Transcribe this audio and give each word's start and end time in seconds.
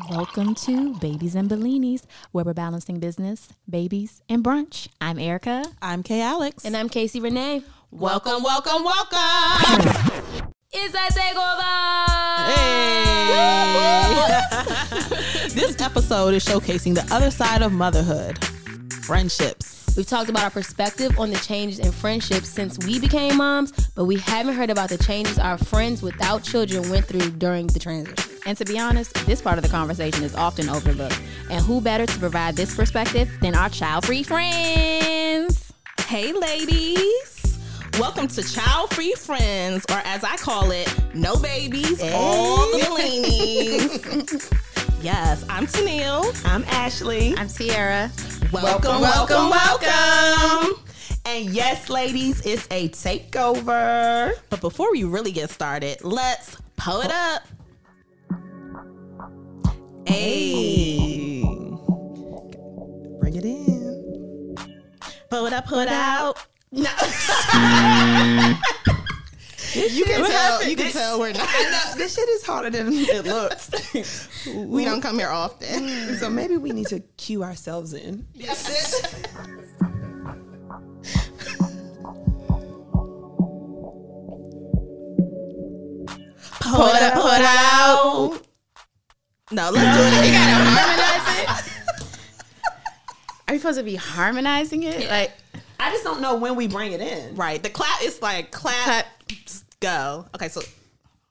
Welcome 0.00 0.54
to 0.54 0.94
Babies 0.94 1.34
and 1.34 1.50
Bellinis, 1.50 2.04
where 2.30 2.46
we're 2.46 2.54
balancing 2.54 2.98
business, 2.98 3.50
babies, 3.68 4.22
and 4.26 4.42
brunch. 4.42 4.88
I'm 5.02 5.18
Erica. 5.18 5.66
I'm 5.82 6.02
Kay 6.02 6.22
Alex. 6.22 6.64
And 6.64 6.74
I'm 6.74 6.88
Casey 6.88 7.20
Renee. 7.20 7.62
welcome, 7.90 8.42
welcome, 8.42 8.84
welcome. 8.84 9.18
It's 10.72 10.94
a 10.94 11.12
takeover. 11.12 12.54
Hey. 12.54 12.78
this 15.54 15.78
episode 15.82 16.32
is 16.32 16.42
showcasing 16.42 16.94
the 16.94 17.06
other 17.14 17.30
side 17.30 17.60
of 17.60 17.72
motherhood 17.72 18.42
friendships. 19.04 19.94
We've 19.94 20.06
talked 20.06 20.30
about 20.30 20.44
our 20.44 20.50
perspective 20.50 21.18
on 21.18 21.28
the 21.28 21.36
changes 21.40 21.78
in 21.78 21.92
friendships 21.92 22.48
since 22.48 22.78
we 22.86 22.98
became 22.98 23.36
moms, 23.36 23.72
but 23.88 24.06
we 24.06 24.16
haven't 24.16 24.54
heard 24.54 24.70
about 24.70 24.88
the 24.88 24.96
changes 24.96 25.38
our 25.38 25.58
friends 25.58 26.02
without 26.02 26.42
children 26.42 26.88
went 26.88 27.04
through 27.04 27.32
during 27.32 27.66
the 27.66 27.78
transition. 27.78 28.31
And 28.44 28.58
to 28.58 28.64
be 28.64 28.78
honest, 28.78 29.14
this 29.26 29.40
part 29.40 29.58
of 29.58 29.62
the 29.62 29.70
conversation 29.70 30.24
is 30.24 30.34
often 30.34 30.68
overlooked. 30.68 31.20
And 31.48 31.64
who 31.64 31.80
better 31.80 32.06
to 32.06 32.18
provide 32.18 32.56
this 32.56 32.74
perspective 32.74 33.30
than 33.40 33.54
our 33.54 33.68
child 33.68 34.04
free 34.04 34.24
friends? 34.24 35.72
Hey, 36.06 36.32
ladies. 36.32 37.60
Welcome 37.98 38.26
to 38.28 38.42
Child 38.42 38.90
Free 38.94 39.12
Friends, 39.12 39.84
or 39.90 39.98
as 40.04 40.24
I 40.24 40.36
call 40.38 40.70
it, 40.70 40.92
No 41.14 41.36
Babies, 41.36 42.02
All 42.14 42.56
the 42.72 42.78
Bellinis. 42.78 44.50
yes, 45.02 45.44
I'm 45.48 45.66
Tennille. 45.66 46.42
I'm 46.46 46.64
Ashley. 46.64 47.36
I'm 47.36 47.48
Tiara. 47.48 48.10
Welcome, 48.50 49.02
welcome, 49.02 49.50
welcome. 49.50 50.82
And 51.26 51.50
yes, 51.50 51.90
ladies, 51.90 52.44
it's 52.46 52.66
a 52.70 52.88
takeover. 52.88 54.32
But 54.48 54.60
before 54.62 54.90
we 54.90 55.04
really 55.04 55.32
get 55.32 55.50
started, 55.50 56.02
let's 56.02 56.56
pull 56.76 57.02
it 57.02 57.12
up. 57.12 57.42
Hey. 60.06 61.42
Bring 63.20 63.36
it 63.36 63.44
in. 63.44 64.56
It 65.46 65.52
up, 65.52 65.66
pull 65.66 65.78
it 65.80 65.88
out. 65.88 66.38
No. 66.70 66.90
You 69.74 70.04
can 70.04 70.20
What 70.20 70.30
tell. 70.30 70.62
You 70.68 70.76
can 70.76 70.84
This- 70.84 70.92
tell 70.92 71.18
we're 71.18 71.32
not. 71.32 71.48
I 71.48 71.94
this 71.96 72.14
shit 72.14 72.28
is 72.28 72.44
harder 72.44 72.68
than 72.68 72.88
it 72.92 73.24
looks. 73.24 73.70
We 74.54 74.84
don't 74.84 75.00
come 75.00 75.18
here 75.18 75.30
often. 75.30 75.84
Mm. 75.88 76.18
so 76.18 76.28
maybe 76.28 76.58
we 76.58 76.72
need 76.72 76.88
to 76.88 77.00
cue 77.16 77.42
ourselves 77.42 77.94
in. 77.94 78.26
Pull 86.60 86.86
it 86.86 87.02
up, 87.02 87.14
it 87.32 87.44
out. 87.44 87.71
No, 89.52 89.70
let's 89.70 89.98
do 89.98 90.02
it 90.04 90.28
again. 90.28 90.66
Harmonize 90.66 91.66
it? 91.66 91.72
Are 93.48 93.54
you 93.54 93.60
supposed 93.60 93.78
to 93.78 93.84
be 93.84 93.96
harmonizing 93.96 94.82
it? 94.84 95.10
Like, 95.10 95.32
I 95.78 95.90
just 95.90 96.04
don't 96.04 96.22
know 96.22 96.36
when 96.36 96.56
we 96.56 96.68
bring 96.68 96.92
it 96.92 97.02
in. 97.02 97.34
Right. 97.34 97.62
The 97.62 97.68
clap 97.68 98.02
is 98.02 98.22
like 98.22 98.50
clap, 98.50 99.06
go. 99.80 100.24
Okay, 100.34 100.48
so 100.48 100.62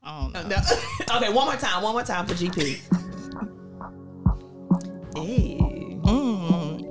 oh 0.05 0.29
no. 0.31 0.47
No. 0.47 0.57
okay, 1.15 1.33
one 1.33 1.47
more 1.47 1.55
time. 1.55 1.81
One 1.81 1.93
more 1.93 2.03
time 2.03 2.27
for 2.27 2.35
GP. 2.35 2.79
Hey. 5.15 5.57
Mm. 6.03 6.83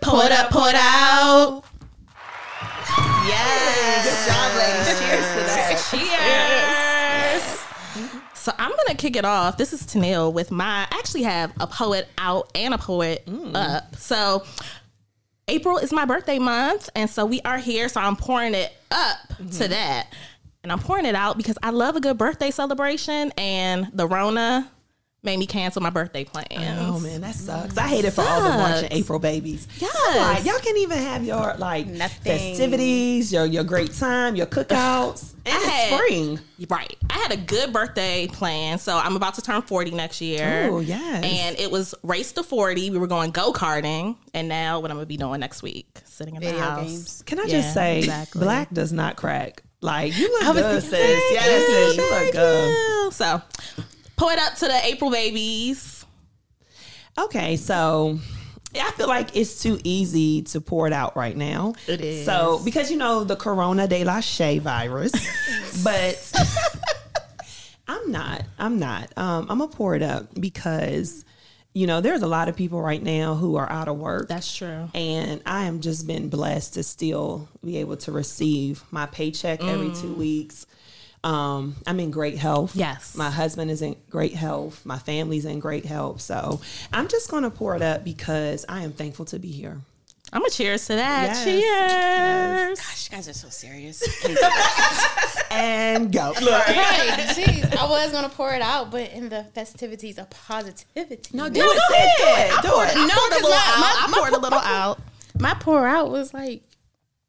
Pull 0.00 0.20
it 0.22 0.32
up, 0.32 0.50
pull 0.50 0.64
it 0.64 0.74
out. 0.74 1.62
Yes. 3.24 4.04
Good 4.04 4.32
job, 4.32 4.56
ladies. 4.56 4.98
Cheers 4.98 5.90
to 5.92 5.98
that. 5.98 6.81
So 8.42 8.52
I'm 8.58 8.72
gonna 8.72 8.96
kick 8.96 9.14
it 9.14 9.24
off. 9.24 9.56
This 9.56 9.72
is 9.72 9.82
Tennille 9.82 10.32
with 10.32 10.50
my. 10.50 10.88
I 10.90 10.98
actually 10.98 11.22
have 11.22 11.52
a 11.60 11.66
poet 11.68 12.08
out 12.18 12.50
and 12.56 12.74
a 12.74 12.78
poet 12.78 13.24
mm. 13.24 13.52
up. 13.54 13.94
So 13.94 14.42
April 15.46 15.78
is 15.78 15.92
my 15.92 16.04
birthday 16.06 16.40
month, 16.40 16.90
and 16.96 17.08
so 17.08 17.24
we 17.24 17.40
are 17.42 17.58
here. 17.58 17.88
So 17.88 18.00
I'm 18.00 18.16
pouring 18.16 18.54
it 18.54 18.72
up 18.90 19.28
to 19.28 19.44
mm-hmm. 19.44 19.70
that, 19.70 20.12
and 20.64 20.72
I'm 20.72 20.80
pouring 20.80 21.06
it 21.06 21.14
out 21.14 21.36
because 21.36 21.56
I 21.62 21.70
love 21.70 21.94
a 21.94 22.00
good 22.00 22.18
birthday 22.18 22.50
celebration. 22.50 23.32
And 23.38 23.88
the 23.92 24.08
Rona 24.08 24.68
made 25.24 25.38
me 25.38 25.46
cancel 25.46 25.80
my 25.80 25.90
birthday 25.90 26.24
plans. 26.24 26.48
Oh 26.80 26.98
man, 26.98 27.20
that 27.20 27.34
sucks. 27.34 27.76
I 27.78 27.86
hate 27.86 28.04
it 28.04 28.10
for 28.12 28.22
all 28.22 28.42
the 28.42 28.48
March 28.48 28.82
and 28.84 28.92
April 28.92 29.18
babies. 29.18 29.68
Yes. 29.78 29.94
Like, 30.16 30.44
y'all 30.44 30.58
can't 30.58 30.78
even 30.78 30.98
have 30.98 31.24
your 31.24 31.54
like 31.58 31.86
Nothing. 31.86 32.22
festivities, 32.24 33.32
your 33.32 33.44
your 33.46 33.62
great 33.64 33.92
time, 33.94 34.34
your 34.34 34.46
cookouts, 34.46 35.32
and 35.46 35.54
I 35.56 35.58
had- 35.58 35.94
spring. 35.94 36.40
Right. 36.68 36.96
I 37.10 37.14
had 37.18 37.32
a 37.32 37.36
good 37.36 37.72
birthday 37.72 38.26
plan. 38.28 38.78
So 38.78 38.96
I'm 38.96 39.16
about 39.16 39.34
to 39.34 39.42
turn 39.42 39.62
40 39.62 39.90
next 39.92 40.20
year. 40.20 40.68
Oh, 40.70 40.80
yes. 40.80 41.24
And 41.24 41.58
it 41.58 41.70
was 41.70 41.94
race 42.02 42.32
to 42.32 42.42
40. 42.44 42.90
We 42.90 42.98
were 42.98 43.06
going 43.08 43.30
go 43.32 43.52
karting. 43.52 44.16
And 44.34 44.48
now 44.48 44.78
what 44.80 44.90
I'm 44.90 44.96
going 44.96 45.04
to 45.04 45.08
be 45.08 45.16
doing 45.16 45.40
next 45.40 45.62
week, 45.62 45.86
sitting 46.04 46.36
in 46.36 46.40
the 46.40 46.46
Video 46.48 46.62
house. 46.62 46.86
games. 46.86 47.22
Can 47.26 47.40
I 47.40 47.44
Yeah, 47.44 47.48
just 47.60 47.74
say, 47.74 47.98
exactly. 47.98 48.40
black 48.42 48.72
does 48.72 48.92
not 48.92 49.16
crack. 49.16 49.62
Like 49.80 50.16
you 50.16 50.30
look 50.30 50.54
was 50.54 50.62
good, 50.62 50.82
thinking- 50.84 50.90
sis. 50.90 51.32
Yes, 51.32 51.66
sis, 51.66 51.96
you 51.96 52.10
look 52.10 52.32
good. 52.32 53.12
So 53.12 53.42
pull 54.22 54.30
it 54.30 54.38
up 54.38 54.54
to 54.54 54.66
the 54.66 54.80
April 54.86 55.10
babies. 55.10 56.06
Okay, 57.18 57.56
so 57.56 58.20
I 58.80 58.90
feel 58.92 59.08
like 59.08 59.36
it's 59.36 59.60
too 59.62 59.80
easy 59.82 60.42
to 60.42 60.60
pour 60.60 60.86
it 60.86 60.92
out 60.92 61.16
right 61.16 61.36
now. 61.36 61.74
It 61.88 62.00
is. 62.00 62.24
So 62.24 62.60
because 62.64 62.88
you 62.90 62.96
know 62.98 63.24
the 63.24 63.34
Corona 63.36 63.88
de 63.88 64.04
la 64.04 64.20
Shea 64.20 64.60
virus, 64.60 65.12
but 65.84 66.32
I'm 67.88 68.12
not. 68.12 68.44
I'm 68.60 68.78
not. 68.78 69.12
Um, 69.18 69.46
I'm 69.50 69.58
gonna 69.58 69.68
pour 69.68 69.94
it 69.96 70.02
up 70.02 70.28
because 70.40 71.24
you 71.74 71.86
know 71.88 72.00
there's 72.00 72.22
a 72.22 72.26
lot 72.28 72.48
of 72.48 72.54
people 72.56 72.80
right 72.80 73.02
now 73.02 73.34
who 73.34 73.56
are 73.56 73.68
out 73.70 73.88
of 73.88 73.98
work. 73.98 74.28
That's 74.28 74.54
true. 74.56 74.88
and 74.94 75.42
I 75.44 75.64
am 75.64 75.80
just 75.80 76.06
been 76.06 76.28
blessed 76.28 76.74
to 76.74 76.82
still 76.84 77.48
be 77.64 77.78
able 77.78 77.96
to 77.98 78.12
receive 78.12 78.84
my 78.92 79.06
paycheck 79.06 79.62
every 79.64 79.88
Mm. 79.88 80.00
two 80.00 80.14
weeks. 80.14 80.64
Um, 81.24 81.76
I'm 81.86 82.00
in 82.00 82.10
great 82.10 82.36
health. 82.38 82.74
Yes. 82.74 83.14
My 83.16 83.30
husband 83.30 83.70
is 83.70 83.80
in 83.82 83.96
great 84.10 84.34
health. 84.34 84.84
My 84.84 84.98
family's 84.98 85.44
in 85.44 85.60
great 85.60 85.84
health. 85.86 86.20
So 86.20 86.60
I'm 86.92 87.06
just 87.08 87.30
going 87.30 87.44
to 87.44 87.50
pour 87.50 87.76
it 87.76 87.82
up 87.82 88.02
because 88.04 88.64
I 88.68 88.82
am 88.82 88.92
thankful 88.92 89.24
to 89.26 89.38
be 89.38 89.52
here. 89.52 89.80
I'm 90.32 90.40
going 90.40 90.50
to 90.50 90.56
cheers 90.56 90.86
to 90.86 90.94
that. 90.96 91.44
Yes. 91.44 91.44
Cheers. 91.44 92.80
Gosh, 92.80 93.10
you 93.10 93.16
guys 93.16 93.28
are 93.28 93.32
so 93.34 93.48
serious. 93.50 94.02
And 95.50 96.10
go. 96.10 96.32
right. 96.32 97.26
Jeez, 97.36 97.76
I 97.76 97.86
was 97.86 98.10
gonna 98.10 98.30
pour 98.30 98.54
it 98.54 98.62
out, 98.62 98.90
but 98.90 99.10
in 99.12 99.28
the 99.28 99.44
festivities 99.54 100.16
of 100.16 100.30
positivity. 100.30 101.36
No, 101.36 101.50
do 101.50 101.60
it. 101.60 101.82
sis. 101.88 102.16
Do 102.16 102.24
it. 102.24 102.62
Do 102.62 102.80
it. 102.80 102.94
I 103.04 103.10
poured 103.12 103.32
a 103.32 103.34
'cause 103.34 103.42
little 103.42 103.50
my- 103.50 103.56
out. 103.56 103.78
my- 103.78 103.96
I 103.98 104.06
my- 104.10 104.16
poured 104.18 104.32
a 104.32 104.38
little 104.40 104.58
out. 104.58 105.00
my 105.38 105.54
pour 105.54 105.86
out 105.86 106.10
was 106.10 106.32
like 106.32 106.62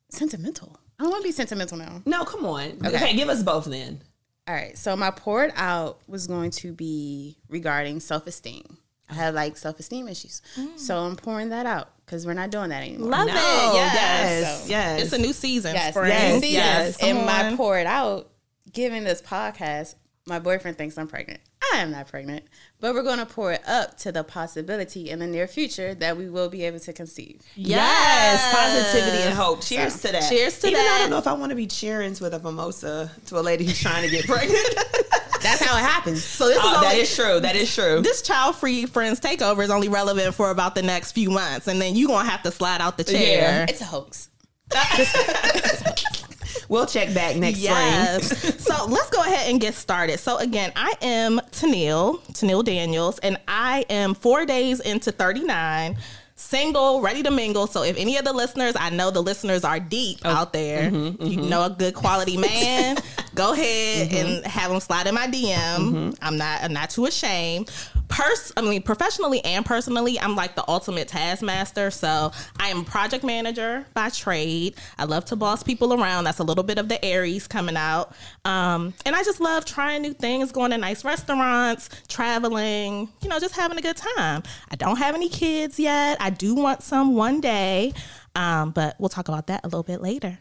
sentimental. 0.09 0.77
I 0.99 1.03
don't 1.03 1.11
want 1.11 1.23
to 1.23 1.27
be 1.27 1.31
sentimental 1.31 1.77
now. 1.77 2.01
No, 2.05 2.23
come 2.23 2.45
on. 2.45 2.77
Okay. 2.85 3.15
give 3.15 3.29
us 3.29 3.43
both 3.43 3.65
then. 3.65 4.01
All 4.47 4.53
right, 4.53 4.77
so 4.77 4.95
my 4.97 5.09
poured 5.09 5.53
out 5.55 5.99
was 6.07 6.27
going 6.27 6.51
to 6.51 6.73
be 6.73 7.37
regarding 7.47 7.99
self 8.01 8.27
esteem. 8.27 8.77
I 9.09 9.13
had 9.13 9.33
like 9.35 9.55
self 9.57 9.79
esteem 9.79 10.07
issues, 10.07 10.41
mm. 10.57 10.77
so 10.77 10.97
I'm 10.99 11.15
pouring 11.15 11.49
that 11.49 11.65
out 11.65 11.89
because 12.05 12.25
we're 12.25 12.33
not 12.33 12.49
doing 12.51 12.69
that 12.69 12.83
anymore. 12.83 13.09
Love 13.09 13.27
No, 13.27 13.33
it. 13.33 13.37
Yes. 13.37 13.93
yes, 13.95 14.63
So- 14.63 14.69
yes. 14.69 15.01
It's 15.03 15.13
a 15.13 15.17
new 15.17 15.33
season. 15.33 15.75
Yes, 15.75 15.93
Spring. 15.93 16.09
yes, 16.09 16.41
Yes, 16.43 16.51
yes. 16.51 16.97
And 17.01 17.25
my 17.25 17.47
on. 17.47 17.57
pour 17.57 17.77
it 17.79 17.87
out, 17.87 18.29
given 18.71 19.03
this 19.05 19.21
podcast, 19.21 19.95
my 20.25 20.39
boyfriend 20.39 20.78
thinks 20.78 20.97
I'm 20.97 21.07
pregnant. 21.07 21.41
I 21.73 21.78
am 21.78 21.91
not 21.91 22.07
pregnant, 22.07 22.45
but 22.79 22.94
we're 22.94 23.03
going 23.03 23.19
to 23.19 23.25
pour 23.25 23.51
it 23.51 23.61
up 23.67 23.97
to 24.00 24.11
the 24.11 24.23
possibility 24.23 25.09
in 25.09 25.19
the 25.19 25.28
near 25.28 25.47
future 25.47 25.95
that 25.95 26.17
we 26.17 26.29
will 26.29 26.50
be 26.50 26.63
able 26.63 26.79
to 26.79 26.94
conceive. 26.94 27.41
Yes, 27.56 28.53
positivity 28.53 29.23
and 29.23 29.34
hope. 29.34 29.61
Cheers 29.61 30.01
to 30.01 30.11
that. 30.11 30.29
Cheers 30.29 30.59
to 30.59 30.67
Even 30.67 30.79
though 30.85 30.91
I 30.91 31.00
don't 31.00 31.09
know 31.09 31.17
if 31.17 31.28
I 31.28 31.34
want 31.34 31.50
to 31.50 31.56
be 31.56 31.67
cheering 31.67 32.16
with 32.22 32.34
a 32.34 32.39
mimosa 32.39 33.11
to 33.28 33.39
a 33.39 33.41
lady 33.41 33.66
who's 33.66 33.79
trying 33.79 34.03
to 34.03 34.09
get 34.09 34.25
pregnant. 34.25 34.75
That's 35.41 35.61
how 35.61 35.78
it 35.78 35.81
happens. 35.81 36.23
So 36.23 36.47
this 36.47 36.58
oh, 36.61 36.70
is 36.70 36.73
Oh, 36.73 36.78
only, 36.78 36.87
that 36.87 36.97
is 36.97 37.16
true. 37.16 37.40
That 37.40 37.55
is 37.55 37.73
true. 37.73 38.02
this 38.02 38.22
child 38.22 38.55
free 38.55 38.85
friends 38.85 39.20
takeover 39.20 39.64
is 39.64 39.70
only 39.70 39.90
relevant 39.90 40.35
for 40.35 40.52
about 40.52 40.75
the 40.75 40.84
next 40.84 41.14
few 41.14 41.31
months, 41.31 41.67
and 41.67 41.81
then 41.81 41.96
you 41.96 42.08
are 42.08 42.20
gonna 42.20 42.29
have 42.29 42.43
to 42.43 42.52
slide 42.52 42.81
out 42.81 42.97
the 42.97 43.03
chair. 43.03 43.66
It's 43.67 43.81
a 43.81 43.85
hoax. 43.85 44.29
We'll 46.70 46.85
check 46.85 47.14
back 47.14 47.35
next. 47.35 47.59
Yes. 47.59 48.52
so 48.63 48.85
let's 48.85 49.09
go 49.09 49.21
ahead 49.21 49.49
and 49.49 49.59
get 49.59 49.73
started. 49.75 50.19
So 50.19 50.37
again, 50.37 50.71
I 50.75 50.93
am 51.01 51.39
Tennille, 51.51 52.19
Tennille 52.31 52.63
Daniels, 52.63 53.19
and 53.19 53.37
I 53.47 53.85
am 53.89 54.13
four 54.13 54.45
days 54.45 54.79
into 54.79 55.11
39, 55.11 55.97
single, 56.43 57.01
ready 57.01 57.23
to 57.23 57.31
mingle. 57.31 57.67
So 57.67 57.84
if 57.84 57.97
any 57.97 58.17
of 58.17 58.25
the 58.25 58.34
listeners, 58.34 58.75
I 58.78 58.90
know 58.90 59.11
the 59.11 59.22
listeners 59.22 59.63
are 59.63 59.79
deep 59.79 60.19
Oh, 60.25 60.29
out 60.29 60.53
there. 60.53 60.90
mm-hmm, 60.91 61.23
you 61.25 61.41
know 61.41 61.63
a 61.66 61.69
good 61.69 61.93
quality 61.95 62.37
man, 62.37 62.97
go 63.35 63.53
ahead 63.53 64.09
Mm-hmm. 64.09 64.16
and 64.17 64.45
have 64.45 64.72
them 64.72 64.79
slide 64.79 65.07
in 65.07 65.16
my 65.16 65.28
DM. 65.28 66.16
I'm 66.22 66.37
not 66.37 66.63
I'm 66.63 66.73
not 66.73 66.90
too 66.90 67.05
ashamed. 67.05 67.72
pers 68.07 68.51
I 68.57 68.61
mean 68.61 68.81
professionally 68.81 69.43
and 69.45 69.66
personally, 69.66 70.19
I'm 70.19 70.35
like 70.35 70.55
the 70.55 70.63
ultimate 70.67 71.07
taskmaster. 71.07 71.90
So 71.91 72.31
I 72.59 72.69
am 72.69 72.85
project 72.85 73.23
manager 73.23 73.85
by 73.93 74.09
trade. 74.09 74.75
I 74.97 75.05
love 75.05 75.25
to 75.25 75.35
boss 75.35 75.63
people 75.63 75.93
around. 75.93 76.23
That's 76.25 76.39
a 76.39 76.43
little 76.43 76.63
bit 76.63 76.78
of 76.78 76.89
the 76.89 77.03
Aries 77.03 77.47
coming 77.47 77.75
out. 77.78 78.13
Um, 78.46 78.93
and 79.05 79.16
I 79.16 79.23
just 79.23 79.39
love 79.39 79.66
trying 79.66 80.01
new 80.01 80.13
things, 80.13 80.51
going 80.51 80.72
to 80.72 80.78
nice 80.78 81.03
restaurants, 81.05 81.89
traveling, 82.07 83.09
you 83.22 83.29
know, 83.29 83.39
just 83.39 83.55
having 83.55 83.78
a 83.78 83.81
good 83.81 83.97
time. 83.97 84.43
I 84.72 84.75
don't 84.75 84.97
have 84.97 85.13
any 85.16 85.29
kids 85.29 85.79
yet. 85.79 86.17
I 86.19 86.29
do 86.34 86.56
want 86.56 86.84
some 86.84 87.16
one 87.16 87.41
day. 87.41 87.94
Um, 88.35 88.72
but 88.72 88.96
we'll 89.00 89.09
talk 89.09 89.28
about 89.28 89.47
that 89.47 89.62
a 89.64 89.68
little 89.68 89.84
bit 89.84 90.02
later. 90.02 90.38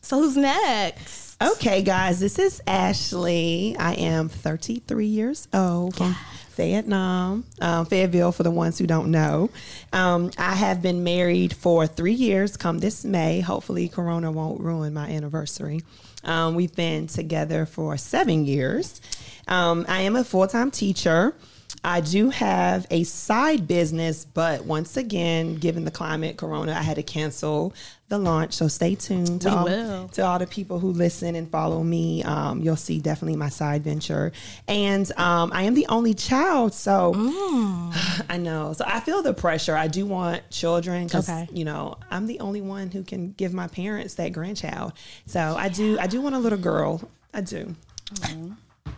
So 0.00 0.18
who's 0.18 0.36
next? 0.36 1.40
Okay, 1.40 1.82
guys, 1.82 2.20
this 2.20 2.38
is 2.38 2.60
Ashley. 2.66 3.76
I 3.78 3.94
am 3.94 4.28
33 4.28 5.06
years 5.06 5.48
old 5.52 5.96
from 5.96 6.16
Fayettenam, 6.56 7.44
um, 7.60 7.86
Fayetteville, 7.86 8.32
for 8.32 8.42
the 8.42 8.50
ones 8.50 8.78
who 8.78 8.86
don't 8.86 9.10
know. 9.10 9.50
Um, 9.92 10.30
I 10.38 10.54
have 10.54 10.82
been 10.82 11.02
married 11.04 11.54
for 11.54 11.86
three 11.86 12.12
years. 12.12 12.56
Come 12.56 12.78
this 12.78 13.04
May, 13.04 13.40
hopefully, 13.40 13.88
Corona 13.88 14.30
won't 14.30 14.60
ruin 14.60 14.92
my 14.92 15.08
anniversary. 15.08 15.82
Um, 16.24 16.54
we've 16.54 16.74
been 16.74 17.06
together 17.06 17.66
for 17.66 17.96
seven 17.96 18.44
years. 18.44 19.00
Um, 19.48 19.84
I 19.88 20.02
am 20.02 20.16
a 20.16 20.24
full 20.24 20.46
time 20.46 20.70
teacher. 20.70 21.34
I 21.84 22.00
do 22.00 22.30
have 22.30 22.86
a 22.92 23.02
side 23.02 23.66
business, 23.66 24.24
but 24.24 24.64
once 24.64 24.96
again, 24.96 25.56
given 25.56 25.84
the 25.84 25.90
climate, 25.90 26.36
Corona, 26.36 26.72
I 26.72 26.82
had 26.82 26.94
to 26.94 27.02
cancel 27.02 27.74
the 28.08 28.18
launch. 28.18 28.52
So 28.54 28.68
stay 28.68 28.94
tuned 28.94 29.40
to, 29.42 29.50
all, 29.50 30.08
to 30.08 30.22
all 30.22 30.38
the 30.38 30.46
people 30.46 30.78
who 30.78 30.92
listen 30.92 31.34
and 31.34 31.50
follow 31.50 31.82
me. 31.82 32.22
Um, 32.22 32.60
you'll 32.60 32.76
see 32.76 33.00
definitely 33.00 33.36
my 33.36 33.48
side 33.48 33.82
venture. 33.82 34.30
And 34.68 35.10
um, 35.18 35.50
I 35.52 35.64
am 35.64 35.74
the 35.74 35.86
only 35.88 36.14
child. 36.14 36.72
So 36.72 37.14
I 38.28 38.38
know. 38.38 38.74
So 38.74 38.84
I 38.86 39.00
feel 39.00 39.22
the 39.22 39.34
pressure. 39.34 39.74
I 39.76 39.88
do 39.88 40.06
want 40.06 40.48
children 40.50 41.06
because, 41.06 41.28
Okay. 41.28 41.48
you 41.52 41.64
know, 41.64 41.96
I'm 42.12 42.26
the 42.26 42.38
only 42.38 42.60
one 42.60 42.92
who 42.92 43.02
can 43.02 43.32
give 43.32 43.52
my 43.52 43.66
parents 43.66 44.14
that 44.14 44.28
grandchild. 44.32 44.92
So 45.26 45.56
I 45.58 45.68
do, 45.68 45.98
I 45.98 46.06
do 46.06 46.20
want 46.20 46.36
a 46.36 46.38
little 46.38 46.58
girl. 46.58 47.10
I 47.34 47.40
do. 47.40 47.74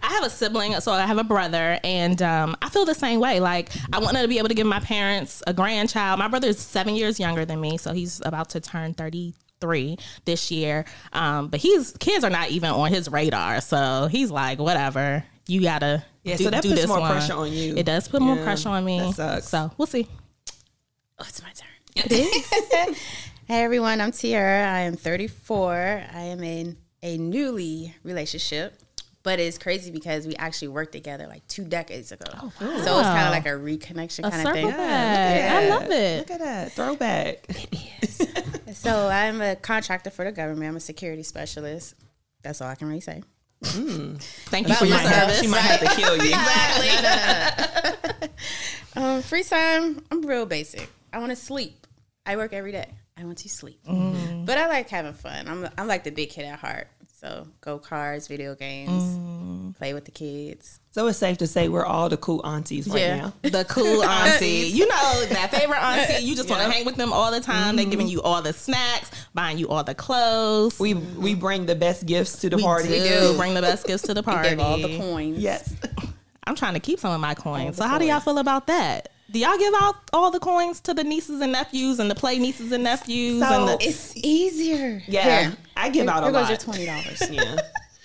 I 0.03 0.09
have 0.09 0.25
a 0.25 0.31
sibling, 0.31 0.79
so 0.81 0.93
I 0.93 1.07
have 1.07 1.19
a 1.19 1.25
brother, 1.25 1.79
and 1.83 2.21
um, 2.23 2.57
I 2.63 2.69
feel 2.69 2.85
the 2.85 2.95
same 2.95 3.21
way. 3.21 3.41
Like 3.41 3.71
I 3.93 3.99
wanted 3.99 4.23
to 4.23 4.29
be 4.29 4.39
able 4.39 4.49
to 4.49 4.55
give 4.55 4.67
my 4.67 4.81
parents 4.81 5.43
a 5.47 5.53
grandchild. 5.55 6.19
My 6.19 6.29
brother 6.29 6.49
is 6.49 6.59
seven 6.59 6.95
years 6.95 7.19
younger 7.19 7.45
than 7.45 7.61
me, 7.61 7.79
so 7.79 7.93
he's 7.93 8.21
about 8.25 8.51
to 8.51 8.61
turn 8.61 8.95
thirty 8.95 9.35
three 9.61 9.97
this 10.25 10.51
year. 10.51 10.85
Um, 11.13 11.49
but 11.49 11.61
he's 11.61 11.93
kids 11.99 12.23
are 12.25 12.31
not 12.31 12.51
even 12.51 12.71
on 12.71 12.91
his 12.93 13.09
radar, 13.11 13.61
so 13.61 14.09
he's 14.11 14.31
like, 14.31 14.59
whatever. 14.59 15.25
You 15.47 15.61
gotta 15.63 16.05
Yeah, 16.23 16.37
do, 16.37 16.45
so 16.45 16.51
that 16.51 16.63
do 16.63 16.71
puts 16.71 16.81
this 16.83 16.89
more 16.89 17.01
one. 17.01 17.11
pressure 17.11 17.35
on 17.35 17.53
you. 17.53 17.75
It 17.77 17.85
does 17.87 18.09
put 18.09 18.23
more 18.23 18.37
pressure 18.37 18.71
on 18.71 18.85
me. 18.85 18.99
that 19.01 19.15
sucks. 19.15 19.49
So 19.49 19.71
we'll 19.79 19.87
see. 19.87 20.07
Oh, 21.19 21.25
it's 21.29 21.43
my 21.43 21.51
turn. 21.53 22.95
Hey 23.47 23.63
everyone, 23.63 24.01
I'm 24.01 24.11
Tiara. 24.11 24.67
I 24.67 24.81
am 24.81 24.97
34. 24.97 26.05
I 26.15 26.21
am 26.23 26.43
in 26.43 26.79
a 27.03 27.19
newly 27.19 27.95
relationship, 28.03 28.81
but 29.25 29.41
it's 29.41 29.59
crazy 29.59 29.91
because 29.91 30.27
we 30.29 30.37
actually 30.37 30.69
worked 30.69 30.93
together 30.93 31.27
like 31.27 31.45
two 31.49 31.65
decades 31.65 32.13
ago. 32.13 32.31
so 32.61 32.67
it's 32.69 32.85
kind 33.09 33.27
of 33.27 33.33
like 33.33 33.47
a 33.47 33.59
reconnection 33.59 34.21
A 34.27 34.31
kind 34.31 34.47
of 34.47 34.53
thing. 34.55 34.69
back. 34.71 35.53
I 35.53 35.69
love 35.71 35.91
it. 35.91 36.19
Look 36.21 36.31
at 36.31 36.41
that 36.41 36.73
throwback. 36.73 37.47
So 38.75 39.09
I'm 39.09 39.41
a 39.41 39.55
contractor 39.57 40.11
for 40.11 40.25
the 40.25 40.33
government. 40.33 40.69
I'm 40.69 40.77
a 40.77 40.81
security 40.81 41.23
specialist. 41.23 41.95
That's 42.43 42.61
all 42.61 42.69
I 42.69 42.75
can 42.75 42.89
really 42.89 43.01
say. 43.01 43.23
Thank 43.63 44.69
you 44.69 44.75
for 44.75 44.85
She 44.85 44.91
your 44.91 44.99
might, 44.99 45.07
service. 45.07 45.41
she 45.41 45.47
might 45.47 45.59
have 45.61 45.81
to 45.81 45.87
kill 45.97 46.17
you. 46.17 46.35
Exactly. 46.35 48.29
um, 48.97 49.23
free 49.23 49.43
time, 49.45 50.03
I'm 50.11 50.23
real 50.23 50.45
basic. 50.45 50.89
I 51.13 51.19
want 51.19 51.31
to 51.31 51.37
sleep. 51.37 51.87
I 52.27 52.37
work 52.37 52.53
every 52.53 52.73
day. 52.73 52.89
I 53.17 53.25
want 53.25 53.39
to 53.39 53.49
sleep, 53.49 53.79
but 53.87 54.59
I 54.59 54.67
like 54.67 54.89
having 54.91 55.13
fun. 55.13 55.47
I'm 55.47 55.69
I'm 55.79 55.87
like 55.87 56.03
the 56.03 56.11
big 56.11 56.31
kid 56.31 56.45
at 56.47 56.59
heart. 56.59 56.89
So 57.25 57.47
go 57.63 57.79
karts, 57.79 58.29
video 58.29 58.55
games, 58.55 59.03
mm-hmm. 59.03 59.71
play 59.71 59.95
with 59.95 60.05
the 60.05 60.11
kids. 60.11 60.79
So 60.91 61.07
it's 61.07 61.17
safe 61.17 61.39
to 61.39 61.47
say 61.47 61.69
we're 61.71 61.87
all 61.87 62.11
the 62.11 62.19
cool 62.19 62.45
aunties 62.45 62.87
right 62.87 63.01
Yeah. 63.01 63.17
now. 63.17 63.33
the 63.43 63.65
cool 63.65 64.05
auntie. 64.05 64.67
You 64.69 64.87
know, 64.87 65.25
that 65.31 65.51
favorite 65.51 65.83
auntie. 65.83 66.23
You 66.23 66.37
just 66.37 66.51
want 66.51 66.61
to 66.61 66.71
hang 66.71 66.85
with 66.85 66.97
them 66.97 67.15
all 67.15 67.31
the 67.31 67.41
time. 67.41 67.77
They're 67.77 67.87
giving 67.87 68.09
you 68.09 68.21
all 68.21 68.43
the 68.43 68.53
snacks, 68.53 69.11
buying 69.33 69.57
you 69.57 69.69
all 69.69 69.83
the 69.83 69.95
clothes. 69.95 70.79
We 70.79 70.93
we 70.93 71.35
bring 71.35 71.65
the 71.65 71.75
best 71.75 72.05
gifts 72.05 72.43
to 72.43 72.51
the 72.51 72.59
party. 72.59 72.91
We 72.91 72.99
party. 72.99 73.09
do 73.09 73.37
bring 73.39 73.55
the 73.55 73.63
best 73.63 73.87
gifts 73.87 74.03
to 74.03 74.13
the 74.13 74.23
party. 74.23 74.51
Give 74.51 74.61
all 74.61 74.77
the 74.77 74.99
coins. 74.99 75.39
Yes. 75.39 75.75
I'm 76.47 76.57
trying 76.57 76.75
to 76.75 76.81
keep 76.81 77.01
some 77.01 77.15
of 77.15 77.23
my 77.23 77.35
coins. 77.35 77.79
So 77.79 77.87
how 77.87 77.97
do 77.97 78.05
y'all 78.05 78.21
feel 78.21 78.37
about 78.37 78.67
that? 78.67 79.09
Do 79.31 79.39
y'all 79.39 79.57
give 79.59 79.75
out 79.81 79.97
all 80.13 80.31
the 80.31 80.39
coins 80.39 80.81
to 80.83 80.95
the 80.95 81.03
nieces 81.03 81.41
and 81.41 81.53
nephews 81.53 81.99
and 81.99 82.11
the 82.11 82.15
play 82.15 82.39
nieces 82.39 82.71
and 82.73 82.85
nephews 82.85 83.41
So- 83.41 83.69
and 83.69 83.69
the 83.81 83.85
It's 83.87 84.15
easier. 84.17 85.03
Yeah. 85.07 85.41
Here. 85.49 85.57
I 85.77 85.89
give 85.89 86.09
out 86.09 86.23
a 86.23 86.27
Here 86.27 86.33
goes 86.33 86.49
your 86.49 86.59
twenty 86.59 86.87
dollars. 86.87 87.23
yeah. 87.31 87.57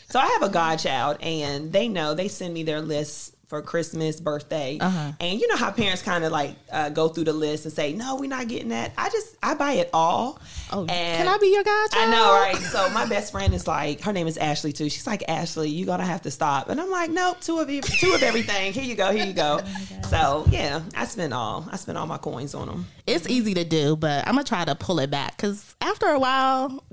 So 0.09 0.19
I 0.19 0.25
have 0.27 0.41
a 0.41 0.49
godchild, 0.49 1.17
and 1.21 1.71
they 1.71 1.87
know 1.87 2.15
they 2.15 2.27
send 2.29 2.53
me 2.53 2.63
their 2.63 2.81
lists 2.81 3.31
for 3.49 3.61
Christmas, 3.63 4.21
birthday, 4.21 4.77
Uh-huh. 4.79 5.11
and 5.19 5.39
you 5.41 5.47
know 5.47 5.55
how 5.57 5.71
parents 5.71 6.01
kind 6.03 6.23
of 6.23 6.31
like 6.31 6.55
uh, 6.71 6.89
go 6.89 7.09
through 7.09 7.23
the 7.25 7.33
list 7.33 7.65
and 7.65 7.73
say, 7.73 7.93
"No, 7.93 8.15
we're 8.15 8.29
not 8.29 8.47
getting 8.47 8.69
that." 8.69 8.93
I 8.97 9.09
just 9.09 9.35
I 9.43 9.55
buy 9.55 9.73
it 9.73 9.89
all. 9.91 10.39
Oh, 10.71 10.81
and 10.81 10.89
can 10.89 11.27
I 11.27 11.37
be 11.39 11.47
your 11.47 11.63
godchild? 11.63 12.07
I 12.07 12.11
know, 12.11 12.31
right? 12.31 12.55
So 12.57 12.89
my 12.91 13.07
best 13.07 13.31
friend 13.31 13.53
is 13.55 13.65
like, 13.67 14.01
her 14.01 14.13
name 14.13 14.27
is 14.27 14.37
Ashley 14.37 14.71
too. 14.71 14.87
She's 14.87 15.07
like, 15.07 15.23
Ashley, 15.27 15.67
you're 15.69 15.87
gonna 15.87 16.05
have 16.05 16.21
to 16.21 16.31
stop. 16.31 16.69
And 16.69 16.79
I'm 16.79 16.91
like, 16.91 17.09
nope, 17.09 17.37
two 17.41 17.57
of 17.59 17.69
you, 17.71 17.81
two 17.81 18.13
of 18.13 18.21
everything. 18.21 18.71
Here 18.71 18.83
you 18.83 18.93
go, 18.95 19.11
here 19.11 19.25
you 19.25 19.33
go. 19.33 19.61
so 20.09 20.45
yeah, 20.51 20.81
I 20.95 21.05
spend 21.05 21.33
all, 21.33 21.67
I 21.71 21.77
spend 21.77 21.97
all 21.97 22.05
my 22.05 22.19
coins 22.19 22.53
on 22.53 22.67
them. 22.67 22.85
It's 23.07 23.27
easy 23.27 23.55
to 23.55 23.63
do, 23.65 23.95
but 23.95 24.27
I'm 24.27 24.35
gonna 24.35 24.43
try 24.43 24.63
to 24.63 24.75
pull 24.75 24.99
it 24.99 25.09
back 25.09 25.35
because 25.37 25.75
after 25.81 26.05
a 26.05 26.19
while, 26.19 26.83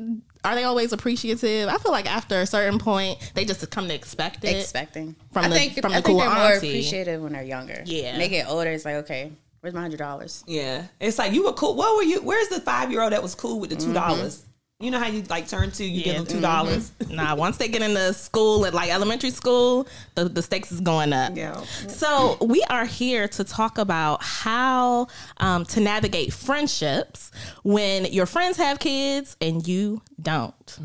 are 0.46 0.54
they 0.54 0.64
always 0.64 0.93
appreciative? 0.93 1.69
I 1.69 1.76
feel 1.78 1.93
like 1.93 2.10
after 2.10 2.40
a 2.40 2.46
certain 2.46 2.78
point, 2.78 3.32
they 3.34 3.44
just 3.44 3.69
come 3.70 3.88
to 3.88 3.94
expect 3.94 4.44
it. 4.44 4.56
Expecting. 4.56 5.16
From 5.32 5.46
I 5.46 5.48
the- 5.48 5.54
think 5.54 5.81
from 5.81 5.93
I 5.93 5.96
the 5.96 6.02
think 6.02 6.06
cool 6.06 6.19
they're 6.19 6.31
more 6.31 6.52
auntie. 6.52 6.69
appreciative 6.69 7.20
when 7.22 7.32
they're 7.32 7.43
younger. 7.43 7.82
Yeah. 7.84 8.12
When 8.12 8.20
they 8.20 8.28
get 8.28 8.48
older, 8.48 8.70
it's 8.70 8.84
like, 8.84 8.96
okay, 8.96 9.32
where's 9.60 9.75
my 9.75 9.81
hundred 9.81 9.98
dollars? 9.98 10.44
Yeah, 10.46 10.87
it's 11.00 11.19
like 11.19 11.32
you 11.32 11.44
were 11.44 11.52
cool. 11.52 11.75
What 11.75 11.96
were 11.96 12.04
you? 12.04 12.22
Where's 12.22 12.48
the 12.48 12.60
five 12.60 12.93
year 12.93 13.02
old 13.02 13.12
that 13.12 13.22
was 13.22 13.34
cool 13.34 13.58
with 13.58 13.70
the 13.70 13.76
two 13.76 13.87
mm-hmm. 13.87 13.94
dollars? 13.94 14.45
You 14.78 14.90
know 14.90 14.99
how 14.99 15.06
you 15.06 15.23
like 15.31 15.49
turn 15.49 15.70
two, 15.70 15.87
you 15.87 16.05
give 16.05 16.17
them 16.17 16.26
two 16.26 16.40
dollars. 16.40 16.93
nah, 17.11 17.34
once 17.34 17.56
they 17.56 17.67
get 17.67 17.81
into 17.81 18.12
school 18.12 18.67
at 18.67 18.75
like 18.75 18.90
elementary 18.90 19.31
school, 19.31 19.88
the, 20.17 20.28
the 20.28 20.43
stakes 20.43 20.70
is 20.70 20.82
going 20.82 21.14
up. 21.14 21.34
Yeah. 21.34 21.62
So 21.88 22.37
we 22.43 22.62
are 22.69 22.84
here 22.84 23.26
to 23.26 23.44
talk 23.44 23.78
about 23.78 24.23
how 24.23 25.06
um, 25.38 25.64
to 25.67 25.81
navigate 25.81 26.31
friendships 26.34 27.31
when 27.62 28.05
your 28.05 28.26
friends 28.26 28.58
have 28.58 28.78
kids 28.78 29.34
and 29.40 29.67
you 29.67 30.02
don't. 30.20 30.78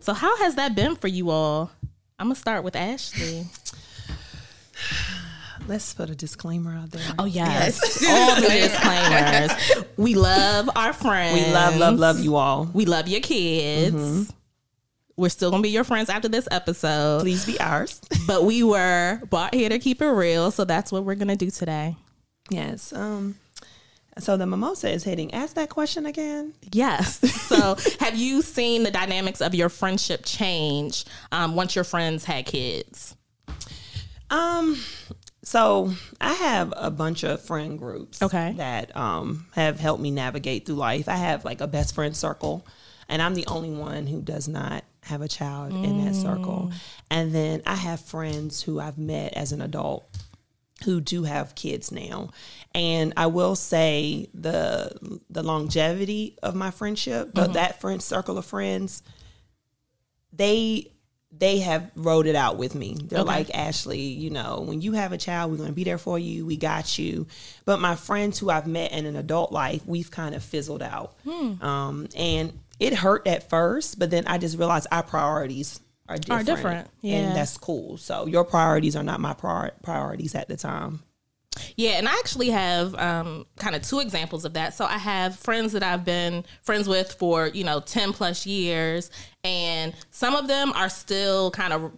So 0.00 0.14
how 0.14 0.36
has 0.38 0.56
that 0.56 0.74
been 0.74 0.96
for 0.96 1.06
you 1.06 1.30
all? 1.30 1.70
I'm 2.18 2.26
gonna 2.26 2.34
start 2.34 2.64
with 2.64 2.74
Ashley. 2.74 3.46
Let's 5.68 5.92
put 5.92 6.08
a 6.08 6.14
disclaimer 6.14 6.72
out 6.74 6.90
there. 6.92 7.02
Oh 7.18 7.26
yes, 7.26 8.02
all 8.08 8.36
the 8.36 8.48
disclaimers. 8.48 9.86
We 9.98 10.14
love 10.14 10.70
our 10.74 10.94
friends. 10.94 11.34
we 11.46 11.52
love, 11.52 11.76
love, 11.76 11.98
love 11.98 12.20
you 12.20 12.36
all. 12.36 12.70
We 12.72 12.86
love 12.86 13.06
your 13.06 13.20
kids. 13.20 14.32
We're 15.18 15.28
still 15.28 15.50
gonna 15.50 15.62
be 15.62 15.68
your 15.68 15.84
friends 15.84 16.08
after 16.08 16.26
this 16.28 16.48
episode. 16.50 17.20
Please 17.20 17.44
be 17.44 17.60
ours. 17.60 18.00
but 18.26 18.44
we 18.44 18.62
were 18.62 19.20
brought 19.28 19.52
here 19.52 19.68
to 19.68 19.78
keep 19.78 20.00
it 20.00 20.08
real, 20.08 20.50
so 20.50 20.64
that's 20.64 20.90
what 20.90 21.04
we're 21.04 21.16
gonna 21.16 21.36
do 21.36 21.50
today. 21.50 21.96
yes. 22.48 22.92
Um. 22.94 23.34
So 24.20 24.36
the 24.38 24.46
mimosa 24.46 24.90
is 24.90 25.04
hitting. 25.04 25.34
Ask 25.34 25.54
that 25.56 25.68
question 25.68 26.06
again. 26.06 26.54
Yes. 26.72 27.20
So, 27.48 27.76
have 28.00 28.14
you 28.14 28.42
seen 28.42 28.82
the 28.82 28.90
dynamics 28.90 29.40
of 29.40 29.54
your 29.54 29.70
friendship 29.70 30.22
change 30.24 31.06
um, 31.32 31.54
once 31.54 31.74
your 31.74 31.84
friends 31.84 32.24
had 32.24 32.44
kids? 32.44 33.16
Um, 34.30 34.78
so 35.48 35.92
I 36.20 36.34
have 36.34 36.74
a 36.76 36.90
bunch 36.90 37.24
of 37.24 37.40
friend 37.40 37.78
groups. 37.78 38.20
Okay. 38.22 38.52
That 38.58 38.94
um 38.94 39.46
have 39.54 39.80
helped 39.80 40.02
me 40.02 40.10
navigate 40.10 40.66
through 40.66 40.76
life. 40.76 41.08
I 41.08 41.16
have 41.16 41.44
like 41.44 41.62
a 41.62 41.66
best 41.66 41.94
friend 41.94 42.14
circle, 42.14 42.66
and 43.08 43.22
I'm 43.22 43.34
the 43.34 43.46
only 43.46 43.70
one 43.70 44.06
who 44.06 44.20
does 44.20 44.46
not 44.46 44.84
have 45.04 45.22
a 45.22 45.28
child 45.28 45.72
in 45.72 46.04
that 46.04 46.14
circle. 46.14 46.70
And 47.10 47.34
then 47.34 47.62
I 47.66 47.76
have 47.76 48.00
friends 48.00 48.60
who 48.62 48.78
I've 48.78 48.98
met 48.98 49.32
as 49.32 49.52
an 49.52 49.62
adult 49.62 50.06
who 50.84 51.00
do 51.00 51.24
have 51.24 51.54
kids 51.54 51.90
now. 51.90 52.30
And 52.74 53.14
I 53.16 53.26
will 53.26 53.56
say 53.56 54.28
the 54.34 55.18
the 55.30 55.42
longevity 55.42 56.36
of 56.42 56.54
my 56.54 56.70
friendship, 56.70 57.30
but 57.32 57.54
that 57.54 57.80
friend 57.80 58.02
circle 58.02 58.36
of 58.36 58.44
friends, 58.44 59.02
they 60.30 60.92
they 61.38 61.58
have 61.60 61.90
wrote 61.94 62.26
it 62.26 62.34
out 62.34 62.56
with 62.56 62.74
me. 62.74 62.96
They're 63.04 63.22
like, 63.22 63.54
Ashley, 63.54 64.00
you 64.00 64.30
know, 64.30 64.64
when 64.66 64.80
you 64.80 64.92
have 64.92 65.12
a 65.12 65.18
child, 65.18 65.50
we're 65.50 65.56
going 65.58 65.68
to 65.68 65.74
be 65.74 65.84
there 65.84 65.98
for 65.98 66.18
you. 66.18 66.44
We 66.44 66.56
got 66.56 66.98
you. 66.98 67.26
But 67.64 67.80
my 67.80 67.94
friends 67.94 68.38
who 68.38 68.50
I've 68.50 68.66
met 68.66 68.92
in 68.92 69.06
an 69.06 69.16
adult 69.16 69.52
life, 69.52 69.82
we've 69.86 70.10
kind 70.10 70.34
of 70.34 70.42
fizzled 70.42 70.82
out. 70.82 71.14
Um, 71.62 72.08
and 72.16 72.58
it 72.80 72.94
hurt 72.94 73.26
at 73.26 73.48
first, 73.48 73.98
but 73.98 74.10
then 74.10 74.26
I 74.26 74.38
just 74.38 74.58
realized 74.58 74.86
our 74.90 75.02
priorities 75.02 75.80
are 76.08 76.16
different. 76.16 76.46
different, 76.46 76.90
yeah. 77.02 77.16
And 77.16 77.36
that's 77.36 77.56
cool. 77.58 77.98
So 77.98 78.26
your 78.26 78.44
priorities 78.44 78.96
are 78.96 79.02
not 79.02 79.20
my 79.20 79.34
prior- 79.34 79.74
priorities 79.82 80.34
at 80.34 80.48
the 80.48 80.56
time. 80.56 81.00
Yeah, 81.76 81.92
and 81.92 82.08
I 82.08 82.12
actually 82.12 82.50
have 82.50 82.94
um, 82.96 83.46
kind 83.56 83.74
of 83.74 83.82
two 83.82 84.00
examples 84.00 84.44
of 84.44 84.54
that. 84.54 84.74
So 84.74 84.84
I 84.84 84.98
have 84.98 85.36
friends 85.36 85.72
that 85.72 85.82
I've 85.82 86.04
been 86.04 86.44
friends 86.62 86.88
with 86.88 87.12
for, 87.12 87.48
you 87.48 87.64
know, 87.64 87.80
10 87.80 88.12
plus 88.12 88.46
years, 88.46 89.10
and 89.44 89.94
some 90.10 90.34
of 90.34 90.48
them 90.48 90.72
are 90.72 90.88
still 90.88 91.50
kind 91.50 91.72
of 91.72 91.92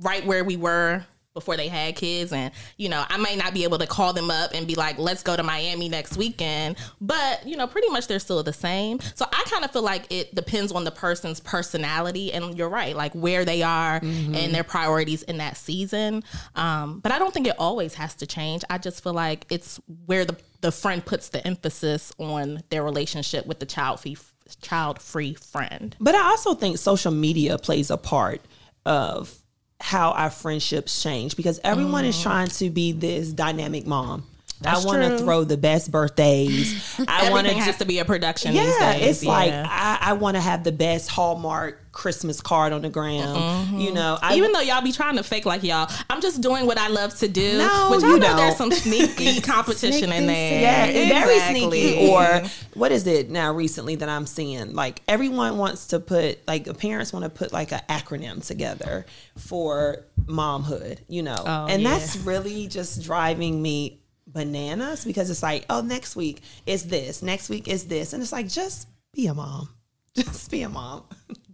right 0.00 0.24
where 0.26 0.44
we 0.44 0.56
were 0.56 1.04
before 1.34 1.56
they 1.56 1.68
had 1.68 1.96
kids 1.96 2.32
and 2.32 2.52
you 2.76 2.88
know 2.88 3.04
i 3.08 3.16
might 3.16 3.38
not 3.38 3.54
be 3.54 3.64
able 3.64 3.78
to 3.78 3.86
call 3.86 4.12
them 4.12 4.30
up 4.30 4.50
and 4.52 4.66
be 4.66 4.74
like 4.74 4.98
let's 4.98 5.22
go 5.22 5.34
to 5.34 5.42
miami 5.42 5.88
next 5.88 6.16
weekend 6.16 6.76
but 7.00 7.46
you 7.46 7.56
know 7.56 7.66
pretty 7.66 7.88
much 7.88 8.06
they're 8.06 8.18
still 8.18 8.42
the 8.42 8.52
same. 8.52 9.00
So 9.14 9.24
i 9.32 9.44
kind 9.48 9.64
of 9.64 9.70
feel 9.70 9.82
like 9.82 10.10
it 10.10 10.34
depends 10.34 10.72
on 10.72 10.84
the 10.84 10.90
person's 10.90 11.40
personality 11.40 12.32
and 12.32 12.56
you're 12.56 12.68
right 12.68 12.94
like 12.94 13.12
where 13.14 13.44
they 13.44 13.62
are 13.62 14.00
and 14.02 14.54
their 14.54 14.64
priorities 14.64 15.22
in 15.22 15.38
that 15.38 15.56
season. 15.56 16.22
Um, 16.54 17.00
but 17.00 17.12
i 17.12 17.18
don't 17.18 17.32
think 17.32 17.46
it 17.46 17.56
always 17.58 17.94
has 17.94 18.14
to 18.16 18.26
change. 18.26 18.62
I 18.68 18.78
just 18.78 19.02
feel 19.02 19.14
like 19.14 19.46
it's 19.50 19.80
where 20.06 20.24
the, 20.24 20.36
the 20.60 20.72
friend 20.72 21.04
puts 21.04 21.30
the 21.30 21.46
emphasis 21.46 22.12
on 22.18 22.62
their 22.70 22.82
relationship 22.82 23.46
with 23.46 23.60
the 23.60 23.66
child 23.66 24.00
free 24.00 24.16
child 24.60 25.00
free 25.00 25.34
friend. 25.34 25.96
But 25.98 26.14
I 26.14 26.22
also 26.22 26.54
think 26.54 26.78
social 26.78 27.12
media 27.12 27.58
plays 27.58 27.90
a 27.90 27.96
part 27.96 28.42
of 28.84 29.41
how 29.82 30.12
our 30.12 30.30
friendships 30.30 31.02
change 31.02 31.36
because 31.36 31.58
everyone 31.64 32.04
is 32.04 32.16
mm. 32.16 32.22
trying 32.22 32.48
to 32.48 32.70
be 32.70 32.92
this 32.92 33.32
dynamic 33.32 33.86
mom. 33.86 34.24
That's 34.62 34.84
I 34.84 34.86
want 34.86 35.02
to 35.02 35.18
throw 35.18 35.44
the 35.44 35.56
best 35.56 35.90
birthdays. 35.90 37.00
I 37.08 37.30
want 37.30 37.46
to 37.46 37.54
has 37.54 37.78
to 37.78 37.84
be 37.84 37.98
a 37.98 38.04
production 38.04 38.52
these 38.52 38.62
yeah, 38.78 38.94
days 38.94 39.08
it's 39.08 39.24
like. 39.24 39.52
I, 39.52 39.98
I 40.00 40.12
want 40.14 40.36
to 40.36 40.40
have 40.40 40.64
the 40.64 40.72
best 40.72 41.10
Hallmark 41.10 41.92
Christmas 41.92 42.40
card 42.40 42.72
on 42.72 42.82
the 42.82 42.88
ground. 42.88 43.36
You 43.78 43.88
mm-hmm. 43.88 43.94
know, 43.94 44.18
I, 44.20 44.34
Even 44.36 44.52
though 44.52 44.60
y'all 44.60 44.82
be 44.82 44.92
trying 44.92 45.16
to 45.16 45.22
fake 45.22 45.44
like 45.44 45.62
y'all, 45.62 45.90
I'm 46.08 46.20
just 46.20 46.40
doing 46.40 46.66
what 46.66 46.78
I 46.78 46.88
love 46.88 47.16
to 47.18 47.28
do. 47.28 47.58
No, 47.58 47.88
which 47.90 48.02
I 48.02 48.08
you 48.08 48.18
know 48.18 48.36
there's 48.36 48.56
don't. 48.56 48.72
some 48.72 48.72
sneaky 48.72 49.40
competition 49.42 50.10
in 50.10 50.26
there. 50.26 50.60
yeah, 50.60 50.86
it's 50.86 51.12
very 51.12 51.38
sneaky. 51.38 52.08
Or 52.08 52.42
what 52.74 52.92
is 52.92 53.06
it 53.06 53.30
now 53.30 53.52
recently 53.52 53.96
that 53.96 54.08
I'm 54.08 54.26
seeing? 54.26 54.74
Like 54.74 55.02
everyone 55.06 55.58
wants 55.58 55.88
to 55.88 56.00
put 56.00 56.46
like 56.48 56.64
the 56.64 56.74
parents 56.74 57.12
want 57.12 57.24
to 57.24 57.30
put 57.30 57.52
like 57.52 57.72
an 57.72 57.80
acronym 57.88 58.44
together 58.44 59.04
for 59.36 60.04
momhood, 60.24 60.98
you 61.08 61.22
know, 61.22 61.42
Oh, 61.44 61.66
and 61.68 61.82
yeah. 61.82 61.90
that's 61.90 62.16
really 62.16 62.66
just 62.68 63.02
driving 63.02 63.60
me 63.60 64.01
bananas 64.26 65.04
because 65.04 65.30
it's 65.30 65.42
like, 65.42 65.64
oh, 65.70 65.80
next 65.80 66.16
week 66.16 66.42
is 66.66 66.84
this, 66.88 67.22
next 67.22 67.48
week 67.48 67.68
is 67.68 67.84
this, 67.86 68.12
and 68.12 68.22
it's 68.22 68.32
like 68.32 68.48
just 68.48 68.88
be 69.12 69.26
a 69.26 69.34
mom, 69.34 69.68
just 70.16 70.50
be 70.50 70.62
a 70.62 70.68
mom. 70.68 71.04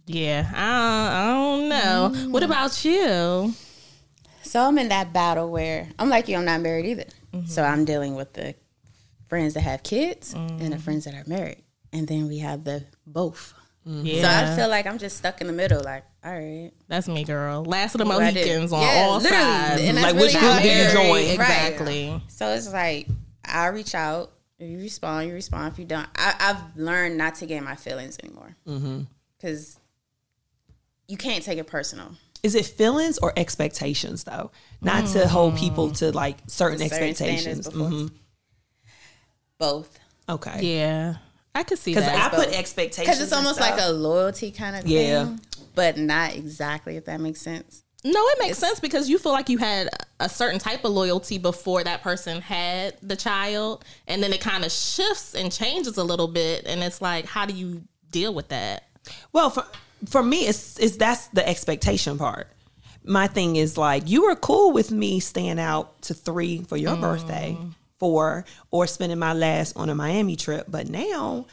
yeah, 0.05 0.49
I, 0.53 1.23
I 1.23 1.33
don't 1.33 1.69
know. 1.69 2.29
What 2.31 2.43
about 2.43 2.83
you? 2.85 3.53
So 4.43 4.61
I'm 4.61 4.77
in 4.79 4.89
that 4.89 5.13
battle 5.13 5.49
where 5.51 5.87
I'm 5.99 6.09
like 6.09 6.27
you, 6.27 6.35
I'm 6.37 6.45
not 6.45 6.61
married 6.61 6.85
either. 6.87 7.05
Mm-hmm. 7.33 7.45
So 7.47 7.63
I'm 7.63 7.85
dealing 7.85 8.15
with 8.15 8.33
the 8.33 8.55
friends 9.27 9.53
that 9.53 9.61
have 9.61 9.83
kids 9.83 10.33
and 10.33 10.49
Mm-hmm. 10.59 10.69
the 10.69 10.79
friends 10.79 11.05
that 11.05 11.13
are 11.13 11.23
married. 11.27 11.63
And 11.93 12.07
then 12.07 12.27
we 12.27 12.39
have 12.39 12.63
the 12.63 12.85
both. 13.05 13.53
Yeah, 13.89 14.21
So 14.45 14.53
I 14.53 14.55
feel 14.55 14.69
like 14.69 14.85
I'm 14.85 14.97
just 14.99 15.17
stuck 15.17 15.41
in 15.41 15.47
the 15.47 15.53
middle, 15.53 15.81
like, 15.83 16.03
all 16.23 16.31
right. 16.31 16.71
that's 16.87 17.07
me, 17.07 17.23
girl. 17.23 17.63
Last 17.63 17.95
of 17.95 17.99
the 17.99 18.05
what 18.05 18.19
Mohicans 18.21 18.71
on 18.71 18.81
Yeah, 18.81 19.05
all 19.09 19.17
literally. 19.17 19.43
sides. 19.43 19.81
And 19.81 19.95
Like, 20.01 20.13
really 20.13 20.27
which 20.27 20.37
group 20.37 20.61
do 20.61 20.67
you 20.67 20.73
it 20.73 20.77
is. 20.87 20.93
join? 20.93 21.07
Right. 21.09 21.29
Exactly. 21.31 22.23
So 22.27 22.49
it's 22.49 22.71
like 22.71 23.07
I 23.45 23.67
reach 23.67 23.95
out. 23.95 24.31
If 24.59 24.69
you 24.69 24.77
respond, 24.77 25.27
you 25.29 25.33
respond. 25.33 25.71
If 25.73 25.79
you 25.79 25.85
don't, 25.85 26.07
I, 26.15 26.35
I've 26.39 26.77
learned 26.77 27.17
not 27.17 27.35
to 27.35 27.45
get 27.45 27.63
my 27.63 27.75
feelings 27.75 28.17
anymore 28.21 28.55
mm-hmm. 28.67 29.01
because 29.37 29.79
you 31.07 31.17
can't 31.17 31.43
take 31.43 31.57
it 31.57 31.65
personal. 31.65 32.11
Is 32.43 32.55
it 32.55 32.65
feelings 32.65 33.17
or 33.17 33.33
expectations 33.37 34.25
though? 34.25 34.51
Not 34.81 35.07
to 35.13 35.27
hold 35.27 35.57
people 35.57 35.89
mm. 35.89 35.97
to 35.97 36.11
like 36.11 36.37
certain, 36.47 36.77
Certain 36.77 36.81
expectations. 37.07 37.65
standards 37.65 37.69
before. 37.69 37.89
Mhm. 37.89 38.11
Both 39.57 39.99
Okay. 40.27 40.59
Yeah, 40.77 41.15
I 41.55 41.63
could 41.63 41.79
see 41.79 41.91
Because 41.91 42.05
that. 42.05 42.33
I 42.33 42.35
put 42.35 42.53
expectations. 42.53 43.07
because 43.07 43.21
it's 43.21 43.33
almost 43.33 43.59
like 43.59 43.79
a 43.79 43.91
loyalty 43.91 44.51
kind 44.51 44.75
of 44.75 44.87
Yeah. 44.87 45.25
thing, 45.25 45.41
but 45.75 45.97
not 45.97 46.35
exactly. 46.35 46.95
If 46.95 47.05
that 47.05 47.19
makes 47.19 47.41
sense. 47.41 47.83
No, 48.03 48.27
it 48.27 48.39
makes 48.39 48.57
sense 48.57 48.79
because 48.79 49.09
you 49.09 49.17
feel 49.17 49.33
like 49.33 49.49
you 49.49 49.57
had 49.57 49.89
a 50.21 50.29
certain 50.29 50.57
type 50.57 50.85
of 50.85 50.91
loyalty 50.91 51.37
before 51.37 51.83
that 51.83 52.01
person 52.01 52.39
had 52.39 52.95
the 53.01 53.15
child, 53.17 53.83
and 54.07 54.23
then 54.23 54.31
it 54.31 54.39
kind 54.39 54.63
of 54.63 54.71
shifts 54.71 55.35
and 55.35 55.51
changes 55.51 55.97
a 55.97 56.03
little 56.03 56.29
bit, 56.29 56.65
and 56.65 56.81
it's 56.81 57.01
like, 57.01 57.25
how 57.25 57.45
do 57.45 57.53
you 57.53 57.83
deal 58.09 58.33
with 58.33 58.47
that? 58.49 58.87
Well, 59.33 59.49
for 59.49 59.65
for 60.07 60.23
me, 60.23 60.47
it's 60.47 60.79
it's 60.79 60.95
that's 60.95 61.27
the 61.27 61.47
expectation 61.47 62.17
part. 62.17 62.47
My 63.03 63.27
thing 63.27 63.57
is 63.57 63.77
like 63.77 64.07
you 64.07 64.23
were 64.23 64.35
cool 64.35 64.71
with 64.71 64.91
me 64.91 65.19
staying 65.19 65.59
out 65.59 66.01
to 66.03 66.13
three 66.13 66.63
for 66.63 66.77
your 66.77 66.95
mm. 66.95 67.01
birthday, 67.01 67.57
four, 67.99 68.45
or 68.71 68.87
spending 68.87 69.19
my 69.19 69.33
last 69.33 69.75
on 69.77 69.89
a 69.89 69.95
Miami 69.95 70.35
trip, 70.35 70.65
but 70.67 70.89
now 70.89 71.45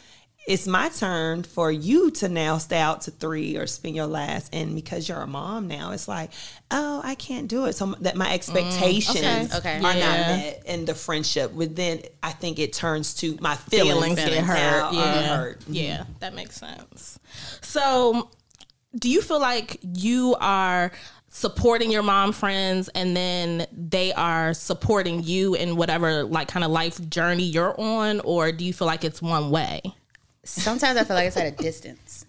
it's 0.46 0.66
my 0.68 0.88
turn 0.88 1.42
for 1.42 1.72
you 1.72 2.10
to 2.12 2.28
now 2.28 2.58
stay 2.58 2.78
out 2.78 3.00
to 3.02 3.10
three 3.10 3.56
or 3.56 3.66
spend 3.66 3.96
your 3.96 4.06
last, 4.06 4.54
and 4.54 4.76
because 4.76 5.08
you're 5.08 5.20
a 5.20 5.26
mom 5.26 5.66
now, 5.66 5.90
it's 5.90 6.06
like, 6.06 6.30
oh, 6.70 7.00
I 7.02 7.16
can't 7.16 7.48
do 7.48 7.64
it. 7.64 7.72
So 7.72 7.86
that 8.00 8.16
my 8.16 8.28
mm, 8.28 8.34
expectations 8.34 9.52
okay. 9.52 9.76
Okay. 9.78 9.84
are 9.84 9.94
Yeah. 9.94 10.08
not 10.08 10.18
met 10.28 10.62
in 10.66 10.84
the 10.84 10.94
friendship. 10.94 11.52
With 11.52 11.74
then, 11.74 12.02
I 12.22 12.30
think 12.30 12.60
it 12.60 12.72
turns 12.72 13.14
to 13.14 13.36
my 13.40 13.56
feelings, 13.56 14.14
Feelings 14.20 14.36
get 14.36 14.44
hurt. 14.44 14.92
Yeah, 14.92 15.36
hurt. 15.36 15.60
Mm-hmm. 15.60 15.72
yeah, 15.74 16.04
that 16.20 16.34
makes 16.34 16.56
sense. 16.56 17.18
So, 17.62 18.30
do 18.96 19.10
you 19.10 19.20
feel 19.22 19.40
like 19.40 19.80
you 19.82 20.36
are 20.40 20.92
supporting 21.36 21.90
your 21.90 22.02
mom 22.02 22.32
friends 22.32 22.88
and 22.94 23.14
then 23.14 23.66
they 23.70 24.10
are 24.14 24.54
supporting 24.54 25.22
you 25.22 25.54
in 25.54 25.76
whatever 25.76 26.24
like 26.24 26.48
kind 26.48 26.64
of 26.64 26.70
life 26.70 26.98
journey 27.10 27.42
you're 27.44 27.78
on 27.78 28.20
or 28.20 28.50
do 28.52 28.64
you 28.64 28.72
feel 28.72 28.86
like 28.86 29.04
it's 29.04 29.20
one 29.20 29.50
way 29.50 29.82
Sometimes 30.44 30.96
I 30.96 31.04
feel 31.04 31.16
like 31.16 31.26
it's 31.26 31.36
at 31.36 31.52
a 31.52 31.56
distance. 31.62 32.24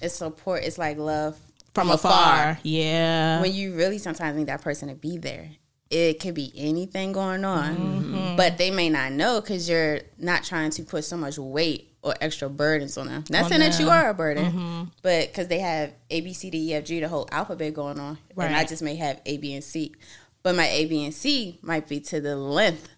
It's 0.00 0.14
support. 0.14 0.64
It's 0.64 0.78
like 0.78 0.96
love 0.96 1.38
from 1.74 1.90
afar 1.90 2.58
yeah 2.64 3.40
when 3.42 3.52
you 3.52 3.74
really 3.74 3.98
sometimes 3.98 4.36
need 4.36 4.48
that 4.48 4.62
person 4.62 4.88
to 4.88 4.94
be 4.94 5.18
there. 5.18 5.48
It 5.90 6.18
could 6.18 6.34
be 6.34 6.50
anything 6.56 7.12
going 7.12 7.44
on, 7.44 7.76
Mm-hmm. 7.76 8.36
but 8.36 8.56
they 8.58 8.70
may 8.70 8.88
not 8.88 9.12
know 9.12 9.40
because 9.40 9.68
you're 9.68 10.00
not 10.18 10.42
trying 10.42 10.70
to 10.70 10.82
put 10.82 11.04
so 11.04 11.16
much 11.18 11.38
weight 11.38 11.91
or 12.02 12.14
extra 12.20 12.48
burdens 12.50 12.98
on 12.98 13.06
them. 13.06 13.24
Not 13.30 13.48
saying 13.48 13.60
that 13.60 13.78
you 13.78 13.88
are 13.88 14.10
a 14.10 14.14
burden, 14.14 14.44
Mm-hmm. 14.52 14.82
but 15.02 15.28
because 15.28 15.48
they 15.48 15.60
have 15.60 15.92
A, 16.10 16.20
B, 16.20 16.32
C, 16.32 16.50
D, 16.50 16.70
E, 16.70 16.74
F, 16.74 16.84
G, 16.84 17.00
the 17.00 17.08
whole 17.08 17.28
alphabet 17.30 17.74
going 17.74 17.98
on, 18.00 18.18
and 18.36 18.54
I 18.56 18.64
just 18.64 18.82
may 18.82 18.96
have 18.96 19.20
A, 19.24 19.36
B, 19.38 19.54
and 19.54 19.62
C. 19.62 19.94
But 20.42 20.56
my 20.56 20.66
A, 20.66 20.86
B, 20.86 21.04
and 21.04 21.14
C 21.14 21.58
might 21.62 21.86
be 21.88 22.00
to 22.00 22.20
the 22.20 22.34
length 22.36 22.88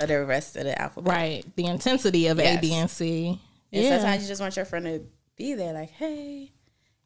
of 0.00 0.08
the 0.08 0.24
rest 0.24 0.56
of 0.56 0.64
the 0.64 0.80
alphabet. 0.80 1.12
right 1.14 1.44
the 1.56 1.66
intensity 1.66 2.26
of 2.26 2.38
a 2.40 2.42
Yes. 2.42 2.60
b 2.60 2.74
and 2.74 2.90
c 2.90 3.40
And 3.72 3.82
yeah 3.84 3.90
sometimes 3.98 4.22
you 4.22 4.28
just 4.28 4.40
want 4.40 4.56
your 4.56 4.64
friend 4.64 4.84
to 4.86 5.02
be 5.36 5.54
there, 5.54 5.72
like, 5.72 5.90
hey. 5.90 6.50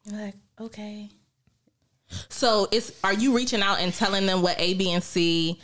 You're 0.05 0.19
like, 0.19 0.35
okay. 0.59 1.09
so 2.29 2.67
it's 2.71 2.91
are 3.03 3.13
you 3.13 3.35
reaching 3.35 3.61
out 3.61 3.79
and 3.79 3.93
telling 3.93 4.25
them 4.25 4.41
what 4.41 4.59
a 4.59 4.73
b 4.73 4.91
and 4.91 5.03
c 5.03 5.59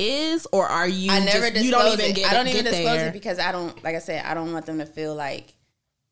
is 0.00 0.46
or 0.52 0.66
are 0.66 0.88
you 0.88 1.10
I 1.12 1.20
never 1.20 1.50
just, 1.50 1.54
disclose 1.54 1.64
you 1.64 1.70
don't 1.70 1.92
even 1.92 2.10
it. 2.10 2.16
get 2.16 2.30
I 2.30 2.34
don't 2.34 2.46
get 2.46 2.54
even 2.56 2.64
disclose 2.64 2.96
there? 2.98 3.08
it 3.08 3.12
because 3.12 3.38
I 3.38 3.52
don't 3.52 3.82
like 3.84 3.94
I 3.94 3.98
said, 4.00 4.24
I 4.24 4.34
don't 4.34 4.52
want 4.52 4.66
them 4.66 4.78
to 4.78 4.86
feel 4.86 5.14
like 5.14 5.54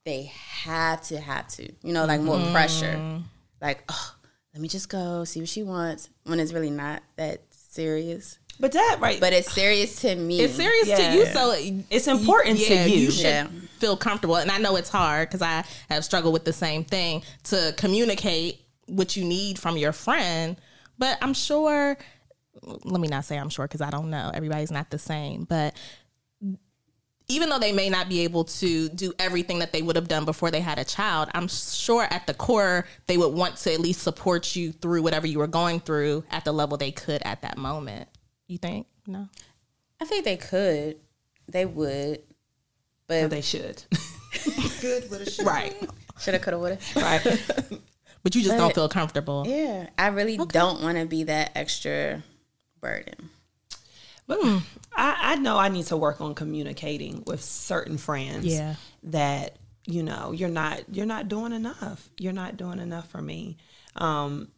they 0.05 0.25
have 0.63 1.03
to 1.09 1.19
have 1.21 1.49
to. 1.49 1.71
You 1.83 1.93
know, 1.93 2.05
like 2.07 2.21
more 2.21 2.39
pressure. 2.53 2.95
Mm-hmm. 2.95 3.23
Like, 3.61 3.83
oh, 3.89 4.15
let 4.55 4.61
me 4.63 4.69
just 4.69 4.89
go, 4.89 5.25
see 5.25 5.41
what 5.41 5.49
she 5.49 5.63
wants. 5.63 6.09
When 6.25 6.41
it's 6.41 6.53
really 6.53 6.71
not 6.71 7.03
that 7.17 7.41
serious. 7.51 8.39
But 8.61 8.73
that 8.73 8.97
right, 9.01 9.21
But 9.21 9.33
it's 9.33 9.53
serious 9.53 10.01
to 10.01 10.17
me. 10.17 10.41
it's 10.41 10.55
serious 10.55 10.89
Yeah. 10.89 10.97
to 11.13 11.17
you 11.17 11.27
so 11.27 11.55
it's 11.91 12.09
important 12.09 12.59
yeah, 12.59 12.85
to 12.85 12.91
you. 12.91 12.97
you 12.97 13.11
should 13.13 13.25
Yeah. 13.25 13.47
feel 13.79 13.97
comfortable 13.97 14.35
and 14.37 14.51
i 14.51 14.59
know 14.59 14.75
it's 14.75 14.89
hard 14.89 15.29
because 15.29 15.43
i 15.43 15.63
have 15.89 16.05
struggled 16.05 16.33
with 16.33 16.45
the 16.45 16.53
same 16.53 16.83
thing 16.83 17.23
to 17.45 17.73
communicate 17.77 18.61
what 18.87 19.17
you 19.17 19.25
need 19.25 19.61
from 19.61 19.77
your 19.77 19.93
friend 19.93 20.57
but 20.99 21.17
i'm 21.23 21.35
sure 21.35 21.97
let 22.63 23.01
me 23.01 23.09
not 23.09 23.25
say 23.25 23.37
i'm 23.37 23.49
sure 23.49 23.67
because 23.67 23.81
i 23.81 23.91
don't 23.91 24.11
know 24.11 24.31
everybody's 24.35 24.71
not 24.71 24.91
the 24.91 24.99
same 24.99 25.45
but 25.45 25.75
even 27.31 27.51
though 27.51 27.59
they 27.59 27.73
may 27.73 27.91
not 27.91 28.09
be 28.09 28.21
able 28.21 28.45
to 28.45 28.89
do 28.89 29.13
everything 29.19 29.59
that 29.59 29.71
they 29.71 29.83
would 29.83 29.97
have 29.97 30.09
done 30.09 30.25
before 30.25 30.51
they 30.51 30.61
had 30.61 30.79
a 30.79 30.85
child, 30.85 31.29
I'm 31.35 31.47
sure 31.47 32.05
at 32.05 32.27
the 32.27 32.33
core 32.33 32.87
they 33.07 33.19
would 33.19 33.35
want 33.35 33.57
to 33.59 33.73
at 33.75 33.81
least 33.81 34.01
support 34.01 34.57
you 34.57 34.73
through 34.73 35.03
whatever 35.03 35.27
you 35.27 35.39
were 35.39 35.47
going 35.47 35.81
through 35.81 36.25
at 36.31 36.47
the 36.47 36.53
level 36.53 36.79
they 36.79 36.91
could 36.91 37.21
at 37.27 37.43
that 37.43 37.59
moment. 37.59 38.09
You 38.47 38.57
think? 38.57 38.87
No. 39.07 39.29
I 40.01 40.07
think 40.07 40.25
they 40.25 40.39
could. 40.39 40.97
They 41.47 41.67
would. 41.67 42.23
But 43.09 43.29
they 43.29 43.43
should. 43.43 43.83
Good, 44.81 45.11
what 45.11 45.31
should 45.31 45.45
Right. 45.47 45.77
shoulda, 46.19 46.39
coulda, 46.39 46.59
woulda. 46.59 46.79
right. 46.97 47.43
But 48.23 48.35
you 48.35 48.43
just 48.43 48.57
don't 48.57 48.75
feel 48.75 48.89
comfortable. 48.89 49.45
Yeah. 49.47 49.89
I 49.97 50.09
really 50.09 50.37
don't 50.39 50.83
want 50.83 50.99
to 50.99 51.07
be 51.07 51.25
that 51.25 51.53
extra 51.55 52.23
burden. 52.81 53.31
But 54.27 54.39
I, 54.95 55.17
I 55.21 55.37
know 55.37 55.57
I 55.57 55.69
need 55.69 55.87
to 55.87 55.97
work 55.97 56.21
on 56.21 56.35
communicating 56.35 57.23
with 57.27 57.43
certain 57.43 57.97
friends. 57.97 58.47
Yeah. 58.47 58.75
That 59.05 59.57
you 59.87 60.03
know 60.03 60.33
you're 60.33 60.51
not 60.51 60.83
you're 60.93 61.07
not 61.07 61.29
doing 61.29 61.53
enough. 61.53 62.09
You're 62.19 62.33
not 62.33 62.57
doing 62.57 62.79
enough 62.79 63.09
for 63.11 63.23
me, 63.23 63.57
um, 63.97 64.49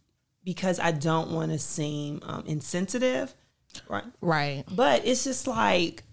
because 0.42 0.80
I 0.80 0.90
don't 0.90 1.30
want 1.30 1.52
to 1.52 1.58
seem 1.58 2.20
um, 2.24 2.44
insensitive 2.46 3.34
right? 3.88 4.04
Right. 4.20 4.64
But 4.70 5.06
it's 5.06 5.24
just 5.24 5.46
like 5.46 6.04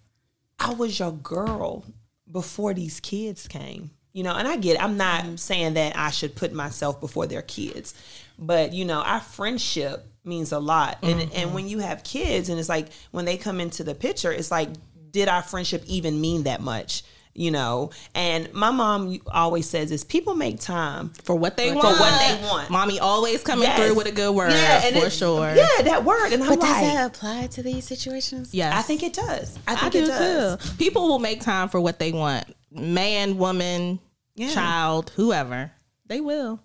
I 0.60 0.74
was 0.74 1.00
your 1.00 1.12
girl 1.12 1.86
before 2.32 2.74
these 2.74 3.00
kids 3.00 3.48
came. 3.48 3.92
You 4.14 4.24
know, 4.24 4.34
and 4.34 4.48
I 4.48 4.58
get 4.58 4.78
it. 4.78 4.84
I'm 4.84 4.98
not 4.98 5.40
saying 5.40 5.76
that 5.76 5.96
I 5.96 6.10
should 6.10 6.36
put 6.36 6.52
myself 6.52 7.00
before 7.00 7.28
their 7.28 7.44
kids. 7.44 7.94
But, 8.40 8.74
you 8.74 8.84
know, 8.84 9.02
our 9.02 9.20
friendship 9.20 10.08
means 10.28 10.52
a 10.52 10.60
lot. 10.60 10.98
And 11.02 11.22
and 11.22 11.32
mm-hmm. 11.32 11.54
when 11.54 11.68
you 11.68 11.80
have 11.80 12.04
kids 12.04 12.50
and 12.50 12.60
it's 12.60 12.70
like 12.70 12.88
when 13.12 13.26
they 13.26 13.38
come 13.38 13.60
into 13.60 13.84
the 13.84 13.96
picture, 13.96 14.32
it's 14.32 14.52
like 14.52 14.70
did 15.12 15.28
our 15.30 15.42
friendship 15.42 15.84
even 15.88 16.20
mean 16.22 16.44
that 16.44 16.62
much? 16.62 17.04
You 17.34 17.52
know, 17.52 17.92
and 18.16 18.52
my 18.52 18.72
mom 18.72 19.20
always 19.32 19.70
says 19.70 19.92
is 19.92 20.04
people 20.04 20.34
make 20.34 20.60
time 20.60 21.12
For 21.24 21.36
what 21.36 21.56
they 21.56 21.72
want. 21.72 21.82
For 21.88 21.94
what 22.02 22.20
they 22.20 22.42
want. 22.48 22.72
Mommy 22.72 23.00
always 23.00 23.44
coming 23.44 23.66
Yes. 23.68 23.78
through 23.80 23.94
with 23.96 24.08
a 24.08 24.12
good 24.12 24.34
word 24.34 24.52
and 24.52 24.96
for 24.98 25.06
it- 25.06 25.12
sure. 25.12 25.54
Yeah, 25.56 25.84
that 25.84 26.04
word. 26.04 26.34
And 26.34 26.42
I'm 26.42 26.50
But 26.50 26.62
does 26.62 26.82
that 26.82 27.06
apply 27.06 27.46
to 27.48 27.62
these 27.62 27.86
situations? 27.86 28.56
Yes. 28.56 28.74
I 28.76 28.82
think 28.82 29.04
it 29.04 29.14
does. 29.14 29.56
I 29.68 29.74
I 29.74 29.76
think 29.76 29.94
do 29.94 30.04
it 30.06 30.08
does. 30.08 30.68
too. 30.72 30.78
People 30.78 31.08
will 31.08 31.20
make 31.20 31.42
time 31.42 31.70
for 31.70 31.80
what 31.80 32.00
they 32.00 32.12
want. 32.12 32.46
Man, 32.72 33.38
woman, 33.38 34.00
Yeah. 34.36 34.52
child, 34.52 35.12
whoever. 35.16 35.72
They 36.08 36.22
will. 36.22 36.60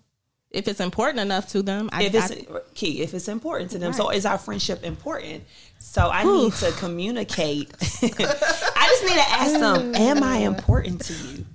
If 0.53 0.67
it's 0.67 0.79
important 0.79 1.19
enough 1.19 1.47
to 1.49 1.63
them. 1.63 1.89
I, 1.91 2.03
if 2.03 2.13
it's 2.13 2.31
I- 2.31 2.59
key, 2.75 3.01
if 3.01 3.13
it's 3.13 3.27
important 3.27 3.71
to 3.71 3.79
them. 3.79 3.91
So 3.91 4.09
is 4.11 4.25
our 4.25 4.37
friendship 4.37 4.83
important? 4.83 5.43
So 5.79 6.09
I 6.09 6.23
need 6.23 6.53
to 6.53 6.71
communicate. 6.73 7.71
I 7.81 8.87
just 8.87 9.03
need 9.03 9.15
to 9.15 9.29
ask 9.29 9.59
them, 9.59 9.95
am 9.95 10.23
I 10.23 10.37
important 10.37 11.01
to 11.05 11.13
you? 11.13 11.45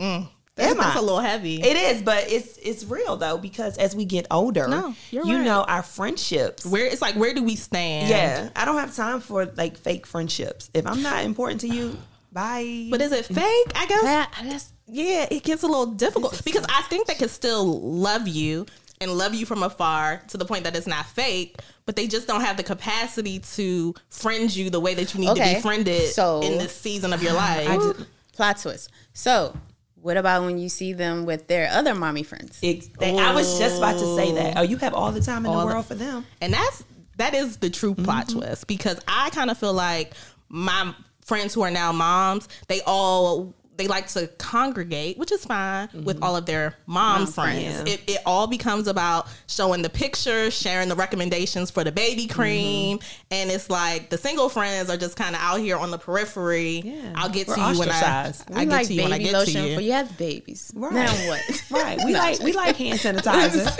Mm. 0.00 0.28
that's, 0.56 0.70
am 0.72 0.76
that's 0.78 0.96
I? 0.96 0.98
a 0.98 1.02
little 1.02 1.20
heavy. 1.20 1.62
It 1.62 1.76
is, 1.76 2.02
but 2.02 2.30
it's 2.30 2.56
it's 2.58 2.84
real 2.84 3.16
though 3.16 3.38
because 3.38 3.78
as 3.78 3.94
we 3.96 4.04
get 4.04 4.26
older, 4.30 4.68
No, 4.68 4.94
you're 5.10 5.24
right. 5.24 5.44
know 5.44 5.62
our 5.62 5.82
friendships. 5.82 6.66
where 6.66 6.84
it's 6.86 7.00
like, 7.00 7.14
where 7.16 7.32
do 7.34 7.42
we 7.42 7.56
stand? 7.56 8.08
Yeah, 8.08 8.50
I 8.56 8.64
don't 8.64 8.76
have 8.78 8.94
time 8.94 9.20
for 9.20 9.46
like 9.46 9.76
fake 9.78 10.06
friendships. 10.06 10.70
If 10.74 10.86
I'm 10.86 11.02
not 11.02 11.24
important 11.24 11.60
to 11.62 11.68
you, 11.68 11.96
bye. 12.32 12.88
But 12.90 13.00
is 13.00 13.12
it 13.12 13.24
fake? 13.24 13.72
I 13.74 13.86
guess. 13.88 14.04
Yeah, 14.04 14.26
that's 14.42 14.72
yeah, 14.86 15.26
it 15.30 15.42
gets 15.42 15.62
a 15.62 15.66
little 15.66 15.86
difficult 15.86 16.42
because 16.44 16.64
I 16.68 16.82
think 16.82 17.06
they 17.06 17.14
can 17.14 17.28
still 17.28 17.80
love 17.80 18.28
you 18.28 18.66
and 19.00 19.10
love 19.12 19.34
you 19.34 19.44
from 19.46 19.62
afar 19.62 20.22
to 20.28 20.36
the 20.36 20.44
point 20.44 20.64
that 20.64 20.76
it's 20.76 20.86
not 20.86 21.06
fake, 21.06 21.56
but 21.86 21.96
they 21.96 22.06
just 22.06 22.26
don't 22.26 22.42
have 22.42 22.56
the 22.56 22.62
capacity 22.62 23.38
to 23.40 23.94
friend 24.10 24.54
you 24.54 24.70
the 24.70 24.80
way 24.80 24.94
that 24.94 25.14
you 25.14 25.20
need 25.20 25.34
to 25.36 25.42
be 25.42 25.60
friended 25.60 26.10
So- 26.12 26.40
in 26.42 26.58
this 26.58 26.74
season 26.74 27.12
of 27.12 27.22
your 27.22 27.32
life. 27.34 27.96
plot 28.32 28.58
twist. 28.60 28.90
So, 29.12 29.56
what 30.00 30.16
about 30.16 30.44
when 30.44 30.58
you 30.58 30.68
see 30.68 30.92
them 30.92 31.24
with 31.24 31.46
their 31.48 31.68
other 31.70 31.94
mommy 31.94 32.22
friends? 32.22 32.58
Ex- 32.62 32.88
they- 32.98 33.18
I 33.18 33.32
was 33.34 33.58
just 33.58 33.78
about 33.78 33.98
to 33.98 34.16
say 34.16 34.32
that. 34.32 34.58
Oh, 34.58 34.62
you 34.62 34.76
have 34.78 34.92
all 34.94 35.10
the 35.12 35.20
time 35.20 35.44
in 35.46 35.50
All 35.50 35.60
the 35.60 35.66
the- 35.66 35.72
world 35.72 35.86
for 35.86 35.94
them. 35.94 36.26
And 36.40 36.52
that's 36.52 36.84
that 37.16 37.32
is 37.34 37.56
the 37.58 37.70
true 37.70 37.94
plot 37.94 38.26
Mm-hmm. 38.28 38.38
twist 38.40 38.66
because 38.66 38.98
I 39.08 39.30
kind 39.30 39.50
of 39.50 39.56
feel 39.56 39.72
like 39.72 40.12
my 40.48 40.92
friends 41.24 41.54
who 41.54 41.62
are 41.62 41.70
now 41.70 41.90
moms, 41.92 42.48
they 42.68 42.80
all 42.82 43.54
they 43.76 43.88
like 43.88 44.06
to 44.08 44.28
congregate, 44.38 45.18
which 45.18 45.32
is 45.32 45.44
fine 45.44 45.88
with 46.04 46.22
all 46.22 46.36
of 46.36 46.46
their 46.46 46.74
mom, 46.86 47.26
friends. 47.26 47.78
Mm-hmm. 47.78 47.86
It, 47.88 48.02
it 48.08 48.18
all 48.24 48.46
becomes 48.46 48.86
about 48.86 49.26
showing 49.48 49.82
the 49.82 49.90
pictures, 49.90 50.54
sharing 50.54 50.88
the 50.88 50.94
recommendations 50.96 51.70
for 51.70 51.82
the 51.84 51.92
baby 51.92 52.24
Mm-hmm. 52.26 52.40
cream, 52.40 52.98
and 53.30 53.50
it's 53.50 53.68
like 53.68 54.10
the 54.10 54.18
single 54.18 54.48
friends 54.48 54.88
are 54.90 54.96
just 54.96 55.16
kind 55.16 55.34
of 55.34 55.40
out 55.40 55.60
here 55.60 55.76
on 55.76 55.90
the 55.90 55.98
periphery. 55.98 56.82
Yeah. 56.84 57.12
I'll 57.16 57.28
get 57.28 57.48
We're 57.48 57.56
to 57.56 57.72
you 57.72 57.78
when 57.78 57.90
I. 57.90 58.32
We 58.50 58.54
I 58.56 58.64
get 58.64 58.70
like 58.70 58.86
to 58.86 58.94
you 58.94 59.02
when 59.02 59.12
I 59.12 59.18
get 59.18 59.44
to 59.46 59.50
you. 59.50 59.74
for 59.74 59.80
you 59.80 59.92
have 59.92 60.16
babies. 60.16 60.72
Right. 60.74 60.92
Now 60.92 61.12
what? 61.28 61.40
Right. 61.70 61.98
We 62.04 62.12
like 62.14 62.40
we 62.40 62.52
like 62.52 62.76
hand 62.76 62.98
sanitizer. 63.02 63.74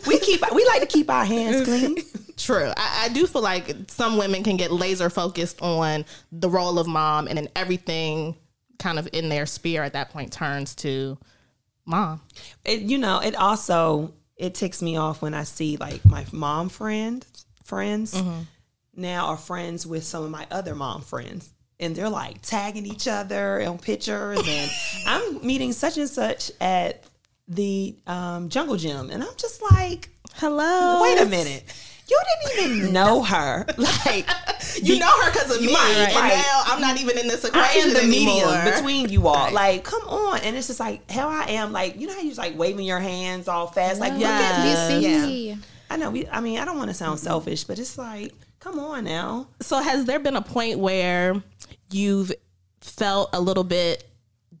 we 0.06 0.18
keep 0.20 0.42
we 0.54 0.64
like 0.66 0.80
to 0.82 0.86
keep 0.86 1.10
our 1.10 1.24
hands 1.24 1.64
clean. 1.64 1.96
True. 2.36 2.72
I, 2.76 3.04
I 3.04 3.08
do 3.10 3.26
feel 3.26 3.42
like 3.42 3.74
some 3.88 4.16
women 4.16 4.42
can 4.42 4.56
get 4.56 4.70
laser 4.70 5.10
focused 5.10 5.60
on 5.62 6.04
the 6.32 6.48
role 6.48 6.78
of 6.78 6.86
mom, 6.86 7.26
and 7.28 7.36
then 7.38 7.48
everything 7.56 8.36
kind 8.80 8.98
of 8.98 9.08
in 9.12 9.28
their 9.28 9.46
sphere 9.46 9.84
at 9.84 9.92
that 9.92 10.10
point 10.10 10.32
turns 10.32 10.74
to 10.76 11.16
mom. 11.86 12.20
It, 12.64 12.80
you 12.80 12.98
know, 12.98 13.20
it 13.20 13.36
also 13.36 14.12
it 14.36 14.54
ticks 14.54 14.82
me 14.82 14.96
off 14.96 15.22
when 15.22 15.34
I 15.34 15.44
see 15.44 15.76
like 15.76 16.04
my 16.04 16.26
mom 16.32 16.68
friends 16.70 17.46
friends 17.64 18.20
now 18.96 19.26
are 19.26 19.36
friends 19.36 19.86
with 19.86 20.02
some 20.02 20.24
of 20.24 20.30
my 20.30 20.46
other 20.50 20.74
mom 20.74 21.02
friends. 21.02 21.52
And 21.78 21.96
they're 21.96 22.10
like 22.10 22.42
tagging 22.42 22.84
each 22.84 23.08
other 23.08 23.62
on 23.62 23.78
pictures, 23.78 24.40
and 24.46 24.70
I'm 25.06 25.46
meeting 25.46 25.72
such 25.72 25.96
and 25.96 26.10
such 26.10 26.50
at 26.60 27.04
the 27.48 27.96
um, 28.06 28.50
jungle 28.50 28.76
gym, 28.76 29.08
and 29.10 29.22
I'm 29.22 29.34
just 29.38 29.62
like, 29.62 30.10
Hello. 30.34 31.00
wait 31.02 31.18
a 31.22 31.24
minute, 31.24 31.64
you 32.10 32.20
didn't 32.56 32.76
even 32.76 32.92
know 32.92 33.22
her, 33.22 33.64
like 33.76 34.28
You 34.82 34.98
know 34.98 35.06
her 35.22 35.30
because 35.32 35.54
of 35.56 35.62
me, 35.62 35.74
Right, 35.74 35.94
and 36.08 36.14
right. 36.16 36.34
now 36.34 36.62
I'm 36.66 36.80
not 36.80 36.98
even 37.00 37.18
in 37.18 37.26
this 37.28 37.44
I 37.44 37.48
equation 37.48 37.88
am 37.88 37.94
the 37.94 38.00
anymore. 38.00 38.34
medium 38.52 38.64
between 38.74 39.08
you 39.08 39.26
all. 39.28 39.52
Like, 39.52 39.84
come 39.84 40.02
on. 40.08 40.40
And 40.40 40.56
it's 40.56 40.66
just 40.68 40.80
like 40.80 41.10
how 41.10 41.28
I 41.28 41.44
am. 41.50 41.72
Like, 41.72 41.98
you 41.98 42.06
know 42.06 42.14
how 42.14 42.20
you 42.20 42.28
just 42.28 42.38
like 42.38 42.56
waving 42.58 42.84
your 42.86 43.00
hands 43.00 43.48
all 43.48 43.66
fast. 43.66 44.00
Like, 44.00 44.12
look 44.12 44.22
at 44.22 44.64
Yes. 44.64 44.88
me. 44.88 45.08
You 45.08 45.20
see? 45.54 45.58
I 45.90 45.96
know. 45.96 46.10
We. 46.10 46.28
I 46.28 46.40
mean, 46.40 46.58
I 46.58 46.64
don't 46.64 46.78
want 46.78 46.88
to 46.90 46.94
sound 46.94 47.18
selfish, 47.20 47.64
but 47.64 47.78
it's 47.78 47.98
like, 47.98 48.32
come 48.60 48.78
on 48.78 49.04
now. 49.04 49.48
So 49.60 49.80
has 49.82 50.04
there 50.04 50.18
been 50.20 50.36
a 50.36 50.42
point 50.42 50.78
where 50.78 51.42
you've 51.90 52.32
felt 52.80 53.30
a 53.32 53.40
little 53.40 53.64
bit 53.64 54.04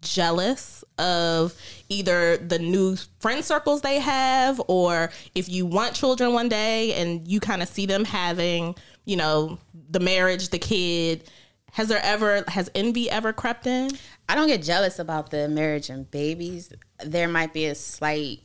jealous 0.02 0.79
of 1.00 1.54
either 1.88 2.36
the 2.36 2.58
new 2.58 2.96
friend 3.18 3.44
circles 3.44 3.80
they 3.80 3.98
have 3.98 4.60
or 4.68 5.10
if 5.34 5.48
you 5.48 5.66
want 5.66 5.94
children 5.94 6.32
one 6.32 6.48
day 6.48 6.94
and 6.94 7.26
you 7.26 7.40
kind 7.40 7.62
of 7.62 7.68
see 7.68 7.86
them 7.86 8.04
having, 8.04 8.74
you 9.04 9.16
know, 9.16 9.58
the 9.90 10.00
marriage, 10.00 10.50
the 10.50 10.58
kid, 10.58 11.28
has 11.72 11.88
there 11.88 12.00
ever 12.02 12.44
has 12.48 12.70
envy 12.74 13.10
ever 13.10 13.32
crept 13.32 13.66
in? 13.66 13.90
I 14.28 14.34
don't 14.34 14.48
get 14.48 14.62
jealous 14.62 14.98
about 14.98 15.30
the 15.30 15.48
marriage 15.48 15.88
and 15.90 16.10
babies. 16.10 16.72
There 17.04 17.28
might 17.28 17.52
be 17.52 17.66
a 17.66 17.74
slight 17.74 18.40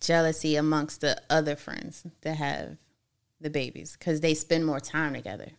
jealousy 0.00 0.56
amongst 0.56 1.00
the 1.00 1.20
other 1.28 1.56
friends 1.56 2.04
that 2.22 2.36
have 2.36 2.76
the 3.40 3.50
babies 3.50 3.96
because 3.98 4.20
they 4.20 4.34
spend 4.34 4.64
more 4.64 4.80
time 4.80 5.14
together. 5.14 5.50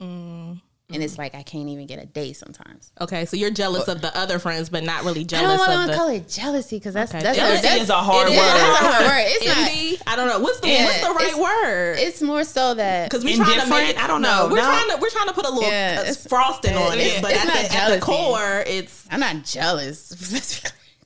Mm. 0.00 0.60
And 0.90 1.02
it's 1.02 1.18
like 1.18 1.34
I 1.34 1.42
can't 1.42 1.68
even 1.68 1.86
get 1.86 2.02
a 2.02 2.06
day 2.06 2.32
sometimes. 2.32 2.92
Okay, 2.98 3.26
so 3.26 3.36
you're 3.36 3.50
jealous 3.50 3.88
of 3.88 4.00
the 4.00 4.16
other 4.16 4.38
friends 4.38 4.70
but 4.70 4.84
not 4.84 5.04
really 5.04 5.22
jealous. 5.22 5.60
I 5.60 5.66
don't 5.66 5.76
want 5.76 5.90
to 5.90 5.96
call 5.98 6.08
it 6.08 6.26
jealousy 6.30 6.76
because 6.78 6.94
that's 6.94 7.12
Okay. 7.14 7.22
that's, 7.22 7.36
Jealousy 7.36 7.60
that's 7.62 7.82
is 7.82 7.90
a 7.90 7.94
hard 7.96 8.28
it 8.28 8.30
word. 8.30 8.36
is. 8.36 8.40
That's 8.40 8.80
a 8.80 8.86
hard 8.86 9.04
word. 9.06 9.24
It's 9.26 9.46
not. 9.48 9.58
envy. 9.68 9.98
I 10.06 10.16
don't 10.16 10.28
know. 10.28 10.38
What's 10.38 10.60
the 10.60 10.68
Yeah, 10.68 10.84
what's 10.86 11.00
the 11.06 11.10
right 11.12 11.26
it's- 11.26 11.38
word? 11.38 11.96
It's 11.98 12.22
more 12.22 12.42
so 12.42 12.72
that 12.72 13.10
Because 13.10 13.22
we're 13.22 13.36
trying 13.36 13.48
to 13.48 13.64
Indifferent? 13.64 13.86
make 13.88 14.02
I 14.02 14.06
don't 14.06 14.22
know. 14.22 14.48
We're 14.50 14.56
No. 14.56 14.62
trying 14.62 14.88
to 14.88 14.96
we're 14.96 15.10
trying 15.10 15.28
to 15.28 15.34
put 15.34 15.44
a 15.44 15.50
little 15.50 15.70
Yeah, 15.70 15.96
uh, 15.98 16.00
it's- 16.02 16.26
frosting 16.26 16.74
on 16.74 16.94
it's- 16.98 17.18
it, 17.18 17.22
but 17.22 17.32
it's 17.32 17.40
at, 17.42 17.46
not 17.48 17.56
the, 17.70 17.76
at 17.76 17.88
the 17.94 18.00
core, 18.00 18.64
it's 18.66 19.04
I'm 19.10 19.20
not 19.20 19.44
jealous. 19.44 20.62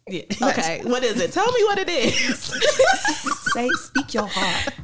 okay. 0.43 0.81
what 0.85 1.03
is 1.03 1.21
it? 1.21 1.33
Tell 1.33 1.51
me 1.51 1.65
what 1.65 1.79
it 1.81 1.89
is. 1.89 2.39
Say, 3.53 3.69
speak 3.81 4.15
your 4.15 4.29
heart. 4.29 4.75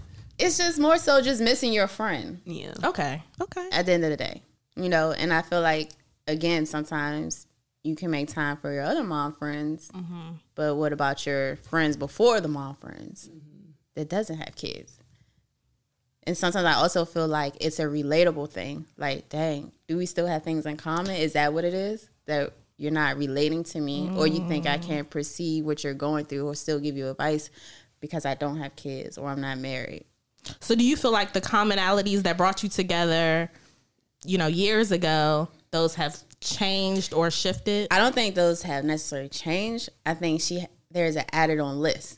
it's 0.41 0.59
just 0.59 0.81
more 0.81 0.99
so 0.99 1.21
just 1.21 1.41
missing 1.41 1.73
your 1.73 1.87
friend 1.87 2.41
Yeah. 2.45 2.73
okay, 2.83 3.23
okay. 3.41 3.69
at 3.71 3.87
the 3.87 3.93
end 3.93 4.03
of 4.05 4.11
the 4.11 4.17
day, 4.17 4.43
you 4.79 4.89
know. 4.89 5.13
And 5.13 5.33
I 5.33 5.43
feel 5.43 5.61
like 5.61 5.91
again, 6.27 6.67
sometimes 6.67 7.47
you 7.83 7.97
can 7.97 8.11
make 8.11 8.29
time 8.29 8.57
for 8.57 8.73
your 8.73 8.83
other 8.83 9.05
mom 9.05 9.35
friends, 9.35 9.91
mm-hmm. 9.95 10.33
but 10.55 10.77
what 10.77 10.93
about 10.93 11.27
your 11.27 11.57
friends 11.57 11.97
before 11.97 12.41
the 12.41 12.49
mom 12.49 12.75
friends 12.77 13.29
mm-hmm. 13.29 13.71
that 13.95 14.09
doesn't 14.09 14.39
have 14.39 14.55
kids? 14.57 14.95
And 16.25 16.37
sometimes 16.37 16.67
I 16.67 16.75
also 16.75 17.05
feel 17.07 17.27
like 17.27 17.55
it's 17.61 17.79
a 17.79 17.85
relatable 17.85 18.51
thing. 18.51 18.85
Like, 18.99 19.31
dang, 19.31 19.73
do 19.87 19.97
we 19.97 20.05
still 20.05 20.27
have 20.27 20.43
things 20.43 20.67
in 20.67 20.77
common? 20.77 21.17
Is 21.17 21.33
that 21.33 21.55
what 21.55 21.65
it 21.65 21.73
is? 21.73 22.11
That 22.27 22.53
you're 22.77 22.93
not 22.93 23.17
relating 23.17 23.65
to 23.65 23.81
me, 23.81 24.11
or 24.15 24.27
you 24.27 24.47
think 24.47 24.67
I 24.67 24.77
mm-hmm. 24.77 24.89
can't 24.89 25.11
perceive 25.11 25.65
what 25.65 25.83
you're 25.83 25.95
going 25.95 26.27
through, 26.27 26.47
or 26.47 26.55
still 26.55 26.79
give 26.79 26.97
you 26.97 27.09
advice 27.09 27.51
because 28.01 28.25
I 28.27 28.35
don't 28.35 28.59
have 28.59 28.77
kids 28.77 29.19
or 29.19 29.29
I'm 29.29 29.41
not 29.41 29.59
married? 29.59 30.05
So, 30.61 30.75
do 30.75 30.85
you 30.85 30.97
feel 30.97 31.11
like 31.11 31.33
the 31.33 31.41
commonalities 31.41 32.23
that 32.23 32.37
brought 32.37 32.63
you 32.63 32.69
together, 32.69 33.51
you 34.25 34.39
know, 34.39 34.47
years 34.47 34.93
ago, 34.93 35.49
those 35.71 35.95
have 35.97 36.17
changed 36.41 37.13
or 37.13 37.31
shifted? 37.31 37.89
I 37.91 37.99
don't 37.99 38.15
think 38.15 38.35
those 38.35 38.63
have 38.63 38.85
necessarily 38.85 39.29
changed. 39.29 39.89
I 40.07 40.15
think 40.15 40.41
she 40.41 40.67
there's 40.91 41.17
an 41.17 41.25
added 41.33 41.61
on 41.61 41.81
list, 41.81 42.17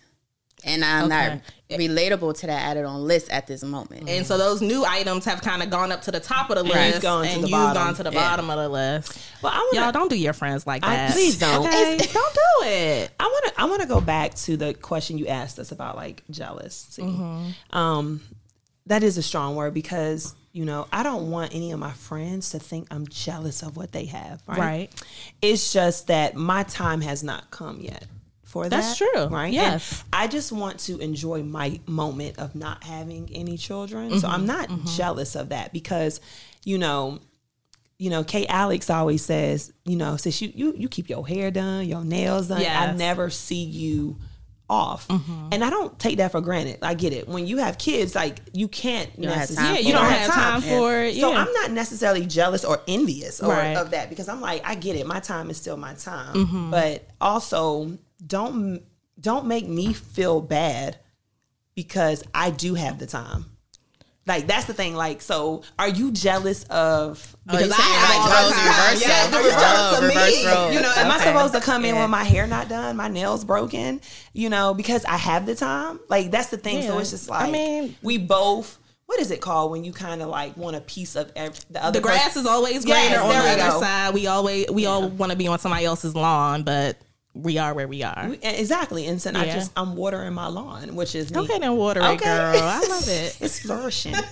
and 0.64 0.84
I'm 0.84 1.08
not 1.08 1.40
relatable 1.70 2.38
to 2.40 2.46
that 2.46 2.62
added 2.62 2.84
on 2.84 3.02
list 3.04 3.28
at 3.30 3.46
this 3.46 3.62
moment. 3.64 4.08
and 4.08 4.24
so 4.26 4.38
those 4.38 4.60
new 4.62 4.84
items 4.84 5.24
have 5.24 5.40
kind 5.42 5.62
of 5.62 5.70
gone 5.70 5.90
up 5.92 6.02
to 6.02 6.10
the 6.12 6.20
top 6.20 6.50
of 6.50 6.56
the 6.56 6.62
Right. 6.64 6.90
list, 6.90 7.02
Gone 7.02 7.24
to 7.24 7.30
and 7.30 7.44
the 7.44 7.48
you've 7.48 7.74
gone 7.74 7.94
to 7.94 8.02
the 8.02 8.10
Yeah. 8.12 8.20
bottom 8.20 8.48
of 8.50 8.56
the 8.58 8.68
list. 8.68 9.18
Well, 9.42 9.52
I 9.52 9.58
want 9.58 9.74
Y'all 9.74 9.92
don't 9.92 10.08
do 10.10 10.16
your 10.16 10.32
friends 10.32 10.66
like 10.66 10.84
I- 10.84 10.94
that. 10.96 11.12
please 11.12 11.38
don't. 11.38 11.66
Okay? 11.66 11.96
don't 12.12 12.34
do 12.34 12.66
it. 12.66 13.10
I 13.18 13.24
want 13.24 13.44
to 13.54 13.60
I 13.60 13.64
want 13.64 13.82
to 13.82 13.88
go 13.88 14.00
back 14.00 14.34
to 14.34 14.56
the 14.56 14.74
question 14.74 15.18
you 15.18 15.26
asked 15.26 15.58
us 15.58 15.72
about 15.72 15.96
like 15.96 16.22
jealousy. 16.30 17.02
Um, 17.70 18.20
that 18.86 19.02
is 19.02 19.18
a 19.18 19.22
strong 19.22 19.54
word 19.56 19.74
because 19.74 20.34
you 20.52 20.64
know 20.64 20.86
I 20.92 21.02
don't 21.02 21.30
want 21.30 21.54
any 21.54 21.72
of 21.72 21.78
my 21.78 21.92
friends 21.92 22.50
to 22.50 22.58
think 22.58 22.88
I'm 22.90 23.06
jealous 23.08 23.62
of 23.62 23.76
what 23.76 23.92
they 23.92 24.06
have. 24.06 24.42
Right. 24.46 24.58
Right. 24.58 25.04
It's 25.42 25.72
just 25.72 26.08
that 26.08 26.34
my 26.34 26.62
time 26.64 27.00
has 27.02 27.22
not 27.22 27.50
come 27.50 27.80
yet 27.80 28.04
for 28.44 28.68
That's 28.68 28.98
that. 28.98 29.04
That's 29.12 29.28
true. 29.28 29.36
Right. 29.36 29.52
Yes. 29.52 30.00
And 30.12 30.22
I 30.22 30.26
just 30.26 30.50
want 30.50 30.80
to 30.80 30.98
enjoy 30.98 31.42
my 31.44 31.78
moment 31.86 32.38
of 32.38 32.54
not 32.56 32.82
having 32.82 33.30
any 33.32 33.56
children. 33.56 34.10
So 34.18 34.26
Mm-hmm. 34.26 34.34
I'm 34.34 34.46
not 34.46 34.68
jealous 34.96 35.36
of 35.36 35.50
that 35.50 35.72
because, 35.72 36.20
you 36.64 36.76
know, 36.78 37.20
you 37.98 38.10
know, 38.10 38.24
Kay 38.24 38.46
Alex 38.46 38.90
always 38.90 39.24
says, 39.24 39.72
you 39.84 39.94
know, 39.94 40.16
since 40.16 40.40
you 40.42 40.50
you 40.54 40.74
you 40.76 40.88
keep 40.88 41.08
your 41.08 41.24
hair 41.28 41.50
done, 41.52 41.86
your 41.86 42.02
nails 42.02 42.48
done. 42.48 42.58
I 42.58 42.62
Yes. 42.62 42.88
Mm-hmm. 42.88 42.98
never 42.98 43.30
see 43.30 43.62
you 43.62 44.16
off. 44.70 45.06
And 45.10 45.62
I 45.64 45.68
don't 45.68 45.98
take 45.98 46.18
that 46.18 46.30
for 46.32 46.40
granted. 46.40 46.78
I 46.80 46.94
get 46.94 47.12
it. 47.12 47.28
When 47.28 47.46
you 47.46 47.58
have 47.58 47.76
kids, 47.76 48.14
like 48.14 48.38
you 48.52 48.68
can't 48.68 49.14
don't 49.20 49.26
necessarily 49.36 49.80
Yeah, 49.80 49.86
you 49.86 49.92
don't 49.92 50.06
have 50.06 50.32
time 50.32 50.62
for 50.62 50.94
it. 51.02 51.16
so. 51.16 51.34
I'm 51.34 51.52
not 51.52 51.72
necessarily 51.72 52.24
jealous 52.24 52.64
or 52.64 52.80
envious 52.88 53.42
or 53.42 53.48
Right. 53.50 53.76
of 53.76 53.90
that 53.90 54.08
because 54.08 54.28
I'm 54.28 54.40
like, 54.40 54.62
I 54.64 54.76
get 54.76 54.96
it. 54.96 55.06
My 55.06 55.20
time 55.20 55.50
is 55.50 55.56
still 55.56 55.76
my 55.76 55.94
time. 55.94 56.34
Mm-hmm. 56.34 56.70
But 56.70 57.08
also 57.20 57.98
don't 58.26 58.82
don't 59.20 59.46
make 59.46 59.66
me 59.68 59.92
feel 59.92 60.40
bad 60.40 60.96
because 61.74 62.22
I 62.34 62.50
do 62.50 62.74
have 62.74 62.98
the 62.98 63.06
time. 63.06 63.44
Like 64.26 64.46
that's 64.46 64.66
the 64.66 64.74
thing. 64.74 64.94
Like, 64.94 65.22
so 65.22 65.62
are 65.78 65.88
you 65.88 66.12
jealous 66.12 66.64
of? 66.64 67.36
Oh, 67.48 67.52
because 67.52 67.68
Because 67.68 67.72
I 67.72 67.82
I 67.82 67.86
have 67.86 68.06
have 68.06 68.10
like 68.10 68.36
all 68.36 68.42
roles 68.42 68.54
the 68.54 68.60
time. 68.60 68.90
reversed. 68.90 69.06
Yeah, 69.06 69.30
Oh, 69.32 69.60
jealous 69.60 69.98
of 69.98 70.04
reverse 70.04 70.44
me. 70.44 70.46
roles. 70.52 70.74
You 70.74 70.80
know, 70.82 70.92
am 70.96 71.10
I 71.10 71.18
supposed 71.18 71.54
to 71.54 71.60
come 71.60 71.84
in 71.84 71.96
with 71.96 72.10
my 72.10 72.22
hair 72.24 72.46
not 72.46 72.68
done, 72.68 72.96
my 72.96 73.08
nails 73.08 73.44
broken? 73.44 74.00
You 74.32 74.50
know, 74.50 74.74
because 74.74 75.04
I 75.06 75.16
have 75.16 75.46
the 75.46 75.54
time. 75.54 76.00
Like 76.08 76.30
that's 76.30 76.48
the 76.48 76.58
thing. 76.58 76.82
so 76.86 76.98
it's 76.98 77.10
just 77.10 77.28
like 77.28 77.48
I 77.48 77.50
mean- 77.50 77.96
we 78.02 78.18
both. 78.18 78.78
What 79.06 79.18
is 79.18 79.32
it 79.32 79.40
called 79.40 79.72
when 79.72 79.82
you 79.82 79.92
kind 79.92 80.22
of 80.22 80.28
like 80.28 80.56
want 80.56 80.76
a 80.76 80.80
piece 80.82 81.16
of 81.16 81.32
every, 81.34 81.58
the 81.70 81.84
other? 81.84 81.98
the 81.98 82.02
grass 82.02 82.26
person- 82.26 82.42
is 82.42 82.46
always 82.46 82.86
Yes, 82.86 83.08
greener 83.08 83.20
on 83.24 83.30
the 83.30 83.50
other 83.64 83.72
go. 83.72 83.80
side. 83.80 84.14
We 84.14 84.28
always 84.28 84.66
we 84.70 84.86
all 84.86 85.08
want 85.08 85.32
to 85.32 85.36
be 85.38 85.48
on 85.48 85.58
somebody 85.58 85.84
else's 85.84 86.14
lawn, 86.14 86.62
but 86.62 86.96
we 87.34 87.58
are 87.58 87.72
where 87.74 87.86
we 87.88 88.02
are. 88.02 88.28
We- 88.30 88.38
Exactly, 88.42 89.06
and 89.06 89.20
so 89.22 89.30
I 89.34 89.44
just 89.46 89.72
I'm 89.76 89.94
watering 89.96 90.32
my 90.34 90.48
lawn, 90.48 90.94
which 90.96 91.14
is 91.14 91.32
me. 91.32 91.40
Okay, 91.40 91.58
then 91.58 91.76
water 91.76 92.00
it, 92.00 92.04
Okay. 92.04 92.24
girl. 92.24 92.56
I 92.62 92.80
love 92.88 93.08
it. 93.08 93.36
It's 93.40 93.60
flourishing. 93.60 94.14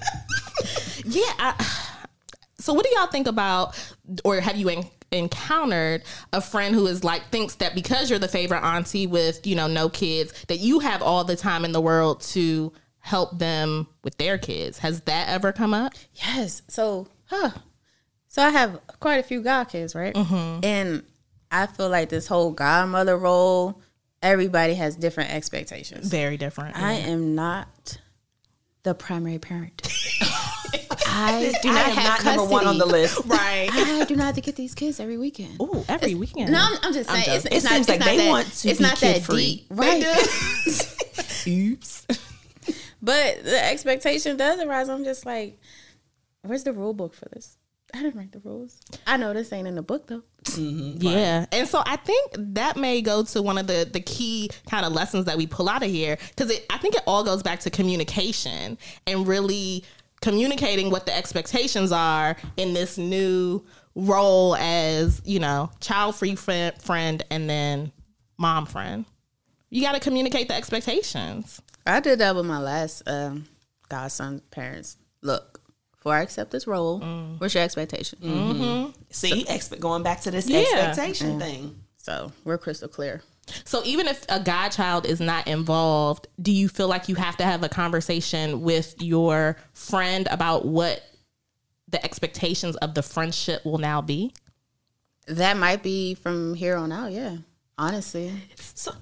Yeah. 1.05 1.23
I, 1.39 1.65
so, 2.59 2.75
what 2.75 2.85
do 2.85 2.91
y'all 2.97 3.07
think 3.07 3.27
about, 3.29 3.79
or 4.25 4.41
have 4.41 4.57
you 4.57 4.69
en- 4.69 4.85
encountered 5.13 6.03
a 6.33 6.41
friend 6.41 6.75
who 6.75 6.87
is 6.87 7.05
like 7.05 7.31
thinks 7.31 7.55
that 7.57 7.75
because 7.75 8.11
you're 8.11 8.19
the 8.19 8.29
favorite 8.29 8.63
auntie 8.63 9.07
with 9.07 9.47
you 9.47 9.55
know 9.55 9.67
no 9.69 9.89
kids, 9.89 10.33
that 10.49 10.59
you 10.59 10.81
have 10.81 11.01
all 11.03 11.25
the 11.25 11.37
time 11.37 11.65
in 11.65 11.73
the 11.73 11.81
world 11.81 12.21
to 12.23 12.73
help 12.99 13.39
them 13.39 13.87
with 14.03 14.17
their 14.19 14.37
kids? 14.39 14.79
Has 14.79 15.01
that 15.03 15.29
ever 15.29 15.53
come 15.53 15.73
up? 15.73 15.95
Yes. 16.15 16.63
So, 16.69 17.07
huh. 17.27 17.51
So 18.27 18.43
I 18.43 18.51
have 18.51 18.79
quite 19.01 19.17
a 19.19 19.23
few 19.23 19.41
godkids, 19.41 19.95
right? 19.95 20.15
Mm-hmm. 20.15 20.65
And 20.65 21.03
I 21.51 21.67
feel 21.67 21.89
like 21.89 22.09
this 22.09 22.27
whole 22.27 22.51
godmother 22.53 23.17
role, 23.17 23.81
everybody 24.23 24.75
has 24.75 24.97
different 24.97 25.33
expectations. 25.33 26.09
Very 26.09 26.37
different. 26.37 26.77
I 26.77 26.93
am 26.95 27.35
not 27.35 27.99
the 28.83 28.95
primary 28.95 29.39
parent. 29.39 29.83
I 31.11 31.53
do 31.63 31.69
not 31.73 31.87
am 31.89 31.97
have 31.97 32.25
not 32.25 32.37
number 32.37 32.45
one 32.53 32.67
on 32.67 32.79
the 32.79 32.87
list. 32.87 33.21
right. 33.27 33.69
I 33.73 34.05
do 34.05 34.15
not 34.15 34.27
have 34.27 34.35
to 34.37 34.41
get 34.41 34.57
these 34.57 34.75
kids 34.75 35.01
every 35.01 35.19
weekend. 35.19 35.57
Oh, 35.59 35.85
every 35.89 36.15
weekend. 36.15 36.53
No, 36.53 36.59
I'm, 36.61 36.79
I'm 36.83 36.93
just 36.93 37.11
saying. 37.11 37.25
it's, 37.27 37.43
joking. 37.45 37.57
it's 37.57 37.65
It 37.65 37.69
not, 37.69 37.75
seems 37.75 37.89
it's 37.89 37.89
like 37.89 38.05
they 38.05 38.17
that, 38.19 38.29
want 38.29 38.47
to 38.53 38.69
It's 38.69 38.79
be 38.79 38.83
not 38.85 38.99
that 39.01 39.15
kid-free. 39.15 39.37
deep, 39.57 39.67
right? 39.71 40.05
Oops. 41.49 42.07
But 43.03 43.45
the 43.45 43.65
expectation 43.65 44.37
does 44.37 44.61
arise. 44.61 44.89
I'm 44.89 45.05
just 45.05 45.27
like, 45.27 45.59
where's 46.43 46.65
the 46.65 46.73
rule 46.73 46.95
book 46.95 47.15
for 47.15 47.27
this? 47.33 47.57
I 47.95 48.03
didn't 48.03 48.17
write 48.17 48.33
the 48.33 48.41
rules. 48.41 48.81
I 49.07 49.17
know 49.17 49.33
this 49.33 49.53
ain't 49.53 49.67
in 49.67 49.75
the 49.75 49.83
book 49.83 50.07
though. 50.07 50.23
Yeah. 50.57 51.47
And 51.53 51.67
so 51.67 51.83
I 51.87 51.97
think 51.97 52.33
that 52.37 52.77
may 52.77 53.01
go 53.01 53.25
to 53.25 53.43
one 53.43 53.57
of 53.59 53.67
the 53.67 53.89
the 53.91 54.01
key 54.01 54.51
kind 54.69 54.85
of 54.85 54.93
lessons 54.93 55.25
that 55.25 55.37
we 55.37 55.47
pull 55.47 55.69
out 55.69 55.83
of 55.83 55.91
here 55.91 56.19
cuz 56.37 56.53
I 56.69 56.79
think 56.79 56.95
it 56.95 57.03
all 57.07 57.25
goes 57.25 57.43
back 57.43 57.61
to 57.61 57.71
communication 57.71 58.77
and 59.07 59.27
really 59.27 59.85
communicating 60.21 60.91
what 60.91 61.07
the 61.07 61.17
expectations 61.17 61.93
are 61.93 62.37
in 62.57 62.75
this 62.75 62.99
new 62.99 63.65
role 63.95 64.55
as, 64.57 65.23
you 65.25 65.39
know, 65.39 65.71
child-free 65.81 66.35
friend, 66.37 66.81
friend 66.81 67.25
and 67.31 67.49
then 67.49 67.93
mom 68.37 68.67
friend. 68.67 69.05
You 69.71 69.83
got 69.83 69.93
to 69.93 70.01
communicate 70.01 70.49
the 70.49 70.55
expectations. 70.55 71.61
I 71.87 72.01
did 72.01 72.21
that 72.21 72.35
with 72.35 72.47
my 72.47 72.59
last 72.59 73.03
um, 73.07 73.47
godson 73.89 74.43
parents. 74.51 74.97
Look, 75.23 75.58
before 76.09 76.19
I 76.19 76.23
accept 76.23 76.51
this 76.53 76.67
role, 76.67 77.01
mm. 77.01 77.39
what's 77.39 77.53
your 77.53 77.63
expectation? 77.63 78.19
Mm-hmm. 78.23 78.63
Mm-hmm. 78.63 78.91
See, 79.11 79.45
expe- 79.45 79.79
going 79.79 80.03
back 80.03 80.23
to 80.23 80.31
this 80.31 80.49
Yeah. 80.49 80.61
expectation 80.61 81.33
mm-hmm. 81.33 81.39
thing. 81.39 81.81
So 81.99 82.33
we're 82.45 82.57
crystal 82.57 82.89
clear. 82.89 83.23
So 83.65 83.83
even 83.85 84.09
if 84.09 84.25
a 84.31 84.41
godchild 84.41 85.05
is 85.05 85.21
not 85.21 85.47
involved, 85.47 86.27
do 86.41 86.51
you 86.51 86.71
feel 86.71 86.89
like 86.89 87.11
you 87.11 87.15
have 87.17 87.37
to 87.37 87.45
have 87.45 87.63
a 87.63 87.69
conversation 87.69 88.63
with 88.63 88.95
your 89.03 89.59
friend 89.75 90.27
about 90.31 90.65
what 90.65 91.03
the 91.89 92.03
expectations 92.03 92.77
of 92.77 92.95
the 92.95 93.03
friendship 93.03 93.63
will 93.67 93.79
now 93.79 94.01
be? 94.01 94.33
That 95.27 95.59
might 95.59 95.83
be 95.83 96.15
from 96.15 96.55
here 96.55 96.77
on 96.77 96.91
out. 96.91 97.13
Yeah, 97.13 97.37
honestly. 97.79 98.33
So, 98.75 98.93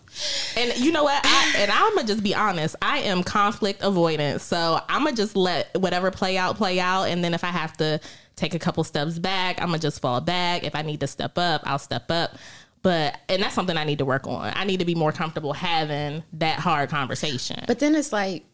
and 0.57 0.77
you 0.79 0.93
know 0.93 1.05
what? 1.05 1.21
I, 1.25 1.55
and 1.59 1.71
I'm 1.71 1.95
gonna 1.95 2.07
just 2.07 2.23
be 2.23 2.35
honest. 2.35 2.77
I 2.81 2.99
am 3.01 3.23
conflict 3.23 3.81
avoidant, 3.81 4.41
so 4.41 4.81
I'm 4.89 5.05
gonna 5.05 5.17
just 5.17 5.37
let 5.37 5.69
whatever 5.79 6.11
play 6.11 6.39
out, 6.39 6.57
play 6.57 6.81
out. 6.81 7.05
And 7.05 7.23
then 7.23 7.35
if 7.35 7.45
I 7.45 7.49
have 7.49 7.77
to 7.79 8.01
take 8.37 8.55
a 8.55 8.59
couple 8.59 8.85
steps 8.85 9.19
back, 9.19 9.61
I'm 9.61 9.69
gonna 9.69 9.79
just 9.79 10.01
fall 10.01 10.21
back. 10.21 10.65
If 10.65 10.75
I 10.75 10.83
need 10.83 11.01
to 11.01 11.07
step 11.07 11.37
up, 11.37 11.63
I'll 11.65 11.79
step 11.79 12.11
up. 12.11 12.37
But 12.83 13.19
and 13.29 13.43
that's 13.43 13.55
something 13.55 13.77
I 13.77 13.85
need 13.85 13.99
to 13.99 14.05
work 14.05 14.27
on. 14.27 14.53
I 14.55 14.65
need 14.65 14.79
to 14.79 14.87
be 14.87 14.95
more 14.95 15.13
comfortable 15.13 15.53
having 15.53 16.23
that 16.35 16.59
hard 16.59 16.89
conversation. 16.89 17.65
But 17.67 17.79
then 17.79 17.95
it's 17.95 18.13
like, 18.13 18.45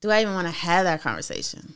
do 0.00 0.10
I 0.10 0.22
even 0.22 0.34
want 0.34 0.46
to 0.46 0.52
have 0.52 0.84
that 0.84 1.02
conversation? 1.02 1.74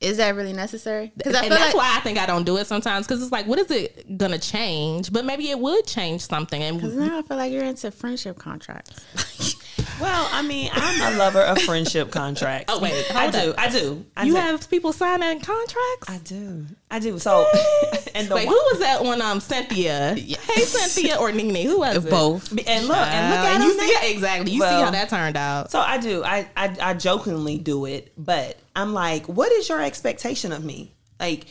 Is 0.00 0.18
that 0.18 0.34
really 0.34 0.52
necessary? 0.52 1.12
Because 1.16 1.34
and 1.34 1.50
that's 1.50 1.72
like 1.72 1.74
why 1.74 1.96
I 1.96 2.00
think 2.00 2.18
I 2.18 2.26
don't 2.26 2.44
do 2.44 2.56
it 2.58 2.66
sometimes 2.66 3.06
because 3.06 3.22
it's 3.22 3.32
like, 3.32 3.46
what 3.46 3.58
is 3.58 3.70
it 3.70 4.18
gonna 4.18 4.38
change? 4.38 5.12
But 5.12 5.24
maybe 5.24 5.50
it 5.50 5.58
would 5.58 5.86
change 5.86 6.22
something. 6.22 6.62
And 6.62 6.82
now 6.96 7.18
I 7.18 7.22
feel 7.22 7.36
like 7.36 7.52
you're 7.52 7.64
into 7.64 7.90
friendship 7.90 8.38
contracts. 8.38 9.04
Well, 10.00 10.28
I 10.32 10.42
mean, 10.42 10.70
I'm 10.72 11.14
a 11.14 11.16
lover 11.16 11.40
of 11.40 11.60
friendship 11.62 12.10
contracts. 12.10 12.72
Oh, 12.72 12.80
wait, 12.80 12.92
I 13.14 13.30
do. 13.30 13.54
I 13.56 13.68
do, 13.70 14.04
I 14.16 14.24
you 14.24 14.32
do. 14.32 14.38
have 14.40 14.68
people 14.68 14.92
signing 14.92 15.40
contracts. 15.40 16.08
I 16.08 16.18
do, 16.24 16.66
I 16.90 16.98
do. 16.98 17.18
So, 17.20 17.46
and 18.14 18.26
the 18.28 18.34
Wait, 18.34 18.48
who 18.48 18.54
was 18.54 18.80
that 18.80 19.04
one? 19.04 19.22
Um, 19.22 19.38
Cynthia. 19.40 20.14
Hey, 20.16 20.62
Cynthia 20.62 21.16
or 21.16 21.30
Nene? 21.30 21.66
Who 21.68 21.78
was 21.78 22.04
it? 22.04 22.10
Both. 22.10 22.50
and 22.50 22.58
look, 22.88 22.96
and 22.96 23.30
look 23.30 23.38
Uh, 23.38 23.46
at 23.46 23.60
you 23.62 23.80
see 23.80 23.92
now. 23.94 24.00
exactly. 24.10 24.50
You 24.52 24.60
see 24.60 24.66
how 24.66 24.90
that 24.90 25.08
turned 25.08 25.36
out. 25.36 25.70
So 25.70 25.78
I 25.78 25.98
do. 25.98 26.24
I, 26.24 26.48
I 26.56 26.76
I 26.82 26.94
jokingly 26.94 27.58
do 27.58 27.84
it, 27.86 28.12
but 28.18 28.58
I'm 28.74 28.92
like, 28.94 29.26
what 29.26 29.52
is 29.52 29.68
your 29.68 29.80
expectation 29.80 30.52
of 30.52 30.64
me? 30.64 30.92
Like 31.20 31.46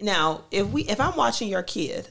now, 0.00 0.44
if 0.52 0.66
we 0.68 0.82
if 0.84 1.00
I'm 1.00 1.16
watching 1.16 1.48
your 1.48 1.64
kid, 1.64 2.08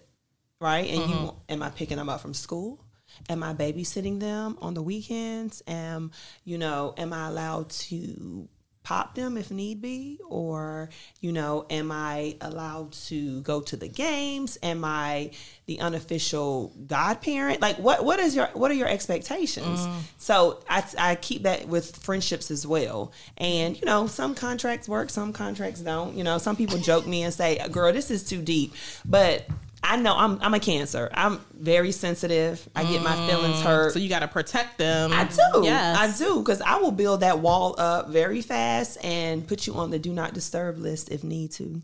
right, 0.59 0.89
and 0.89 1.09
you 1.09 1.33
am 1.47 1.63
I 1.63 1.69
picking 1.69 1.97
them 1.97 2.09
up 2.09 2.19
from 2.21 2.33
school? 2.33 2.79
Am 3.27 3.43
I 3.43 3.53
babysitting 3.53 4.19
them 4.19 4.57
on 4.61 4.73
the 4.73 4.81
weekends? 4.81 5.61
Am 5.67 6.11
you 6.45 6.57
know, 6.57 6.93
am 6.97 7.13
I 7.13 7.27
allowed 7.27 7.69
to 7.69 8.47
pop 8.89 9.13
them 9.13 9.37
if 9.37 9.51
need 9.51 9.81
be? 9.81 10.19
Or 10.29 10.89
you 11.21 11.31
know 11.31 11.67
am 11.69 11.91
i 11.91 12.35
allowed 12.41 12.91
to 12.93 13.41
go 13.41 13.61
to 13.61 13.77
the 13.77 13.87
games? 13.87 14.57
Am 14.63 14.83
i 14.83 15.29
the 15.67 15.79
unofficial 15.79 16.73
godparent? 16.87 17.61
Like 17.61 17.77
what 17.77 18.03
what 18.03 18.19
is 18.19 18.35
your 18.35 18.47
what 18.53 18.71
are 18.71 18.75
your 18.75 18.87
expectations? 18.87 19.79
Mm. 19.81 19.99
So 20.17 20.63
I, 20.67 20.83
I 20.97 21.15
keep 21.15 21.43
that 21.43 21.67
with 21.67 21.97
friendships 21.97 22.49
as 22.49 22.65
well. 22.65 23.11
And 23.37 23.79
you 23.79 23.85
know 23.85 24.07
some 24.07 24.33
contracts 24.33 24.89
work 24.89 25.11
some 25.11 25.33
contracts 25.33 25.81
don't. 25.81 26.15
You 26.17 26.23
know 26.23 26.39
some 26.39 26.55
people 26.55 26.79
joke 26.79 27.05
me 27.05 27.21
and 27.21 27.31
say 27.31 27.59
girl 27.71 27.93
this 27.93 28.09
is 28.09 28.23
too 28.23 28.41
deep. 28.41 28.73
But 29.05 29.45
I 29.81 29.95
know 29.95 30.15
I'm 30.15 30.39
I'm 30.41 30.53
a 30.53 30.59
cancer. 30.59 31.09
I'm 31.13 31.39
very 31.53 31.91
sensitive. 31.91 32.67
I 32.75 32.83
get 32.83 33.01
my 33.01 33.15
feelings 33.27 33.57
mm. 33.57 33.63
hurt. 33.63 33.93
So 33.93 33.99
you 33.99 34.09
got 34.09 34.19
to 34.19 34.27
protect 34.27 34.77
them. 34.77 35.11
I 35.13 35.25
do. 35.25 35.63
Yes. 35.63 35.97
I 35.97 36.25
do 36.25 36.39
because 36.39 36.61
I 36.61 36.77
will 36.77 36.91
build 36.91 37.21
that 37.21 37.39
wall 37.39 37.75
up 37.77 38.09
very 38.09 38.41
fast 38.41 39.03
and 39.03 39.47
put 39.47 39.67
you 39.67 39.75
on 39.75 39.89
the 39.89 39.99
do 39.99 40.11
not 40.11 40.33
disturb 40.33 40.77
list 40.77 41.09
if 41.09 41.23
need 41.23 41.51
to. 41.53 41.81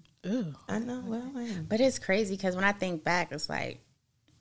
I 0.68 0.80
know. 0.80 1.04
Well, 1.06 1.32
I 1.36 1.44
am. 1.44 1.66
But 1.70 1.80
it's 1.80 2.00
crazy 2.00 2.36
because 2.36 2.56
when 2.56 2.66
I 2.66 2.72
think 2.72 3.04
back, 3.04 3.32
it's 3.32 3.50
like 3.50 3.80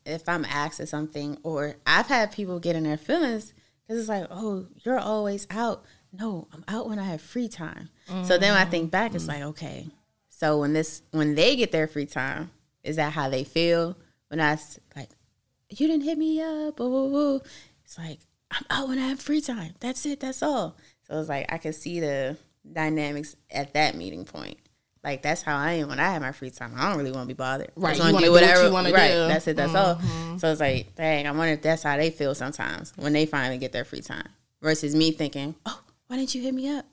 if 0.07 0.29
I'm 0.29 0.45
asked 0.45 0.81
or 0.81 0.87
something, 0.87 1.39
or 1.43 1.77
I've 1.87 2.07
had 2.07 2.33
people 2.33 2.59
get 2.59 2.77
in 2.77 2.85
their 2.85 2.97
feelings 2.97 3.53
because 3.83 4.01
it's 4.01 4.09
like, 4.09 4.27
oh, 4.31 4.67
you're 4.83 4.99
always 4.99 5.47
out. 5.51 5.85
No, 6.13 6.49
I'm 6.53 6.65
out 6.69 6.89
when 6.89 6.99
I 6.99 7.05
have 7.05 7.21
free 7.21 7.49
time. 7.49 7.91
So 8.25 8.39
then 8.39 8.53
when 8.53 8.67
I 8.67 8.71
think 8.71 8.91
back, 8.91 9.15
it's 9.15 9.25
mm. 9.25 9.29
like, 9.29 9.43
okay, 9.43 9.89
so 10.29 10.61
when 10.61 10.73
this 10.73 11.03
when 11.11 11.35
they 11.35 11.57
get 11.57 11.73
their 11.73 11.87
free 11.87 12.07
time, 12.07 12.51
is 12.85 12.97
that 12.97 13.13
how 13.13 13.29
they 13.29 13.43
feel? 13.45 13.97
When 14.29 14.41
I 14.41 14.59
like, 14.95 15.11
you 15.71 15.89
didn't 15.89 16.05
hit 16.05 16.19
me 16.19 16.41
up, 16.41 16.77
boo, 16.77 16.89
boo, 16.89 17.11
boo. 17.11 17.41
It's 17.85 17.99
like 17.99 18.21
I'm 18.51 18.65
out 18.71 18.89
when 18.89 18.99
I 18.99 19.09
have 19.09 19.21
free 19.21 19.41
time. 19.41 19.75
That's 19.81 20.07
it. 20.07 20.21
That's 20.21 20.43
all. 20.43 20.77
So 21.09 21.19
it's 21.19 21.29
like 21.29 21.53
I 21.53 21.59
can 21.59 21.73
see 21.73 22.01
the 22.01 22.37
dynamics 22.71 23.37
at 23.51 23.75
that 23.75 23.97
meeting 23.97 24.25
point. 24.25 24.59
Like 25.03 25.23
that's 25.23 25.43
how 25.43 25.57
I 25.57 25.73
am 25.73 25.89
when 25.89 26.01
I 26.01 26.13
have 26.13 26.23
my 26.23 26.33
free 26.33 26.51
time. 26.51 26.73
I 26.77 26.89
don't 26.89 26.99
really 26.99 27.13
want 27.13 27.29
to 27.29 27.35
be 27.35 27.37
bothered. 27.37 27.71
Right, 27.77 27.95
just 27.95 28.09
you 28.09 28.15
wanna 28.15 28.31
wanna 28.31 28.47
do 28.47 28.53
what 28.53 28.65
you 28.65 28.73
wanna 28.73 28.93
right. 28.93 29.09
do. 29.09 29.29
That's 29.29 29.47
it. 29.49 29.57
That's 29.57 29.75
all. 29.75 29.97
Mm-hmm. 29.97 30.39
So 30.39 30.51
it's 30.51 30.61
like, 30.61 30.95
dang, 30.95 31.27
I 31.27 31.31
wonder 31.33 31.53
if 31.53 31.63
that's 31.63 31.83
how 31.83 31.97
they 31.99 32.11
feel 32.11 32.35
sometimes 32.35 32.95
when 32.97 33.13
they 33.13 33.27
finally 33.27 33.59
get 33.59 33.73
their 33.73 33.85
free 33.85 34.01
time. 34.01 34.29
Versus 34.63 34.95
me 34.95 35.11
thinking, 35.11 35.55
oh, 35.67 35.79
why 36.07 36.17
didn't 36.17 36.35
you 36.35 36.41
hit 36.41 36.55
me 36.55 36.71
up? 36.71 36.87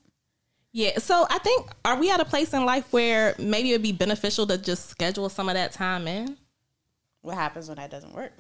Yeah, 0.74 1.00
so 1.00 1.28
I 1.30 1.38
think 1.40 1.70
are 1.84 1.98
we 1.98 2.10
at 2.12 2.20
a 2.20 2.26
place 2.26 2.54
in 2.54 2.66
life 2.66 2.92
where 2.94 3.36
maybe 3.38 3.72
it'd 3.72 3.82
be 3.82 3.92
beneficial 3.92 4.48
to 4.48 4.58
just 4.58 4.90
schedule 4.90 5.28
some 5.30 5.50
of 5.50 5.56
that 5.56 5.74
time 5.74 6.08
in? 6.08 6.38
What 7.22 7.36
happens 7.36 7.68
when 7.68 7.78
that 7.78 7.92
doesn't 7.92 8.14
work? 8.14 8.32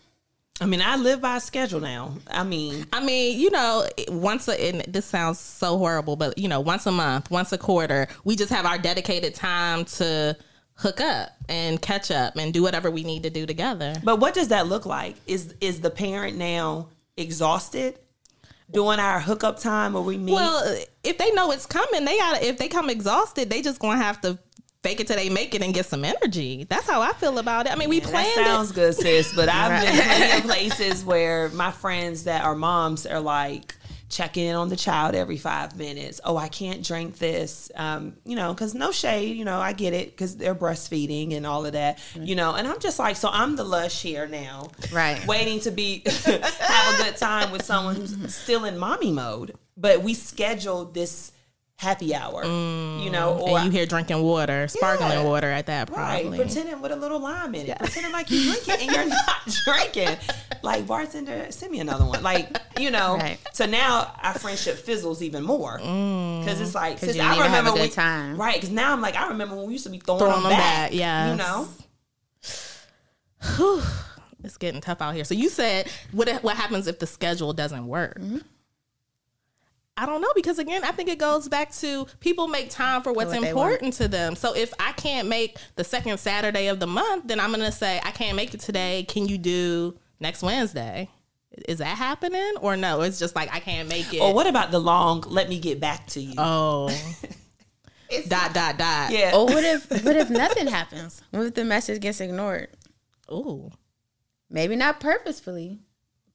I 0.62 0.66
mean, 0.66 0.82
I 0.82 0.96
live 0.96 1.22
by 1.22 1.38
a 1.38 1.40
schedule 1.40 1.80
now. 1.80 2.14
I 2.30 2.44
mean, 2.44 2.86
I 2.94 3.04
mean, 3.04 3.40
you 3.40 3.50
know, 3.50 3.86
once 4.10 4.48
a, 4.48 4.64
and 4.64 4.82
this 4.94 5.06
sounds 5.06 5.40
so 5.40 5.78
horrible, 5.78 6.16
but 6.16 6.38
you 6.38 6.48
know, 6.48 6.60
once 6.60 6.86
a 6.86 6.92
month, 6.92 7.32
once 7.32 7.52
a 7.52 7.58
quarter, 7.58 8.08
we 8.24 8.36
just 8.36 8.52
have 8.52 8.66
our 8.66 8.78
dedicated 8.78 9.34
time 9.34 9.86
to 9.86 10.38
hook 10.76 11.02
up 11.02 11.32
and 11.50 11.82
catch 11.82 12.12
up 12.12 12.36
and 12.38 12.54
do 12.54 12.62
whatever 12.62 12.90
we 12.92 13.04
need 13.04 13.24
to 13.24 13.30
do 13.30 13.46
together. 13.46 13.96
but 14.04 14.20
what 14.20 14.34
does 14.34 14.50
that 14.50 14.68
look 14.68 14.86
like? 14.86 15.16
Is 15.28 15.54
is 15.62 15.82
the 15.82 15.90
parent 15.90 16.38
now 16.38 16.88
exhausted 17.18 17.98
doing 18.72 19.00
our 19.00 19.20
hookup 19.20 19.60
time 19.60 19.94
where 19.94 20.04
we 20.04 20.18
meet? 20.18 20.34
Well, 20.34 20.78
if 21.04 21.18
they 21.18 21.32
know 21.32 21.52
it's 21.52 21.66
coming, 21.66 22.06
they 22.06 22.18
got 22.18 22.40
to 22.40 22.48
if 22.48 22.58
they 22.58 22.68
come 22.68 22.90
exhausted, 22.90 23.50
they 23.50 23.62
just 23.62 23.80
to 24.00 24.04
have 24.04 24.22
to 24.22 24.40
fake 24.84 25.00
it 25.00 25.08
till 25.08 25.16
they 25.16 25.30
make 25.30 25.54
it 25.54 25.62
and 25.62 25.74
get 25.74 25.86
some 25.86 26.04
energy. 26.04 26.66
That's 26.68 26.90
how 26.90 27.02
I 27.02 27.14
feel 27.14 27.38
about 27.38 27.68
it. 27.68 27.72
I 27.72 27.76
mean, 27.76 27.90
we 27.90 28.02
plan. 28.02 28.14
that 28.14 28.34
planned 28.34 28.48
sounds 28.48 28.72
it. 28.72 28.76
good, 28.76 28.96
sis. 28.96 29.34
But 29.36 29.50
I've 29.50 29.86
been 29.86 30.38
in 30.38 30.42
places 30.42 31.06
where 31.06 31.50
my 31.50 31.72
friends 31.72 32.24
that 32.24 32.44
are 32.44 32.56
moms 32.56 33.06
are 33.06 33.20
like 33.20 33.76
checking 34.12 34.46
in 34.46 34.56
on 34.56 34.70
the 34.70 34.76
child 34.76 35.16
every 35.16 35.38
five 35.38 35.76
minutes. 35.78 36.20
Oh, 36.24 36.38
I 36.38 36.48
can't 36.50 36.86
drink 36.86 37.18
this, 37.18 37.72
um, 37.76 38.14
you 38.26 38.36
know, 38.36 38.54
because 38.54 38.76
no 38.76 38.92
shade, 38.92 39.38
you 39.38 39.46
know, 39.46 39.60
I 39.60 39.74
get 39.74 39.94
it 39.94 40.12
because 40.12 40.38
they're 40.38 40.54
breastfeeding 40.54 41.34
and 41.36 41.46
all 41.48 41.66
of 41.66 41.74
that, 41.74 41.98
you 42.16 42.36
know. 42.36 42.54
And 42.56 42.68
I'm 42.68 42.80
just 42.80 43.00
like, 43.00 43.16
so 43.16 43.30
I'm 43.32 43.56
the 43.56 43.64
lush 43.64 44.02
here 44.04 44.28
now, 44.28 44.70
Right. 44.92 45.26
Waiting 45.26 45.60
to 45.62 45.72
be 45.72 46.04
have 46.26 47.00
a 47.00 47.04
good 47.04 47.16
time 47.18 47.52
with 47.52 47.64
someone 47.64 47.96
who's 47.96 48.36
still 48.36 48.66
in 48.66 48.78
mommy 48.78 49.12
mode, 49.12 49.56
but 49.78 50.04
we 50.04 50.14
scheduled 50.14 50.94
this 50.94 51.32
happy 51.78 52.14
hour, 52.14 52.44
you 52.44 53.10
know, 53.10 53.40
or 53.40 53.58
And 53.58 53.66
you 53.66 53.72
here 53.72 53.88
drinking 53.88 54.22
water, 54.22 54.68
sparkling 54.68 55.10
Yeah. 55.14 55.24
water 55.24 55.50
at 55.50 55.66
that 55.66 55.90
Right, 55.90 56.22
probably. 56.22 56.38
pretending 56.38 56.80
with 56.80 56.92
a 56.92 56.96
little 56.96 57.20
lime 57.20 57.56
in 57.56 57.66
it, 57.68 57.80
pretending 57.80 58.12
like 58.12 58.30
you're 58.30 58.54
drinking 58.54 58.88
and 58.88 58.92
you're 58.92 59.06
not 59.10 59.58
drinking. 59.66 60.18
Like 60.64 60.86
bartender, 60.88 61.48
send 61.52 61.72
me 61.72 61.80
another 61.80 62.06
one. 62.06 62.22
Like 62.24 62.56
you 62.80 62.92
know. 62.92 63.16
Right. 63.22 63.38
So 63.54 63.66
now 63.66 64.16
our 64.22 64.34
friendship 64.34 64.78
fizzles 64.78 65.22
even 65.22 65.44
more 65.44 65.78
because 65.78 66.62
it's 66.62 66.74
like 66.76 67.00
since 67.00 67.20
I 67.20 67.44
remember 67.44 67.74
we, 67.74 67.90
time. 67.90 68.38
right? 68.38 68.56
Because 68.56 68.72
now 68.72 68.94
I'm 68.94 69.02
like 69.02 69.16
I 69.16 69.28
remember 69.30 69.56
when 69.56 69.68
we 69.68 69.74
used 69.74 69.86
to 69.86 69.92
be 69.92 70.00
throwing, 70.00 70.20
Throwing 70.20 70.34
them 70.36 70.44
them 70.44 70.52
back. 70.52 70.92
back, 70.92 70.94
yes. 70.94 71.32
you 71.32 71.38
know. 71.38 71.68
it's 74.44 74.58
getting 74.58 74.82
tough 74.82 75.02
out 75.02 75.14
here. 75.16 75.24
So 75.24 75.34
you 75.34 75.50
said 75.50 75.90
what 76.12 76.30
what 76.44 76.56
happens 76.58 76.88
if 76.88 77.00
the 77.00 77.08
schedule 77.08 77.54
doesn't 77.54 77.86
work? 77.88 78.20
Mm-hmm. 78.20 78.40
I 79.98 80.06
don't 80.06 80.22
know 80.22 80.32
because 80.36 80.58
again, 80.58 80.84
I 80.84 80.92
think 80.92 81.10
it 81.10 81.20
goes 81.20 81.48
back 81.48 81.72
to 81.76 82.08
people 82.22 82.48
make 82.48 82.70
time 82.70 83.02
for 83.04 83.14
what's 83.14 83.36
what 83.36 83.44
important 83.44 83.94
to 83.96 84.08
them. 84.08 84.36
So 84.36 84.56
if 84.56 84.74
I 84.80 84.94
can't 84.94 85.28
make 85.28 85.58
the 85.76 85.84
second 85.84 86.18
Saturday 86.18 86.68
of 86.68 86.80
the 86.80 86.88
month, 86.88 87.28
then 87.28 87.40
I'm 87.40 87.50
going 87.52 87.62
to 87.62 87.72
say 87.72 88.00
I 88.04 88.12
can't 88.12 88.36
make 88.36 88.54
it 88.54 88.62
today. 88.62 89.06
Can 89.08 89.28
you 89.28 89.38
do 89.38 89.98
next 90.22 90.42
Wednesday? 90.44 91.10
Is 91.68 91.80
that 91.80 91.98
happening 91.98 92.54
or 92.62 92.78
no? 92.78 93.02
It's 93.02 93.20
just 93.20 93.36
like 93.36 93.54
I 93.54 93.60
can't 93.60 93.90
make 93.90 94.14
it. 94.14 94.20
Or 94.22 94.34
what 94.34 94.48
about 94.48 94.72
the 94.72 94.80
long? 94.80 95.22
Let 95.28 95.50
me 95.50 95.60
get 95.60 95.82
back 95.82 96.08
to 96.08 96.22
you. 96.22 96.36
Oh, 96.38 96.88
It's 98.10 98.28
dot 98.28 98.54
dot 98.54 98.78
dot. 98.78 99.12
yeah. 99.12 99.32
Or 99.36 99.46
what 99.46 99.64
if 99.64 99.90
what 100.06 100.16
if 100.18 100.30
nothing 100.30 100.68
happens? 100.68 101.22
What 101.32 101.46
if 101.48 101.54
the 101.54 101.66
message 101.66 102.02
gets 102.02 102.22
ignored? 102.22 102.70
Ooh. 103.32 103.72
Maybe 104.50 104.76
not 104.76 105.00
purposefully, 105.00 105.80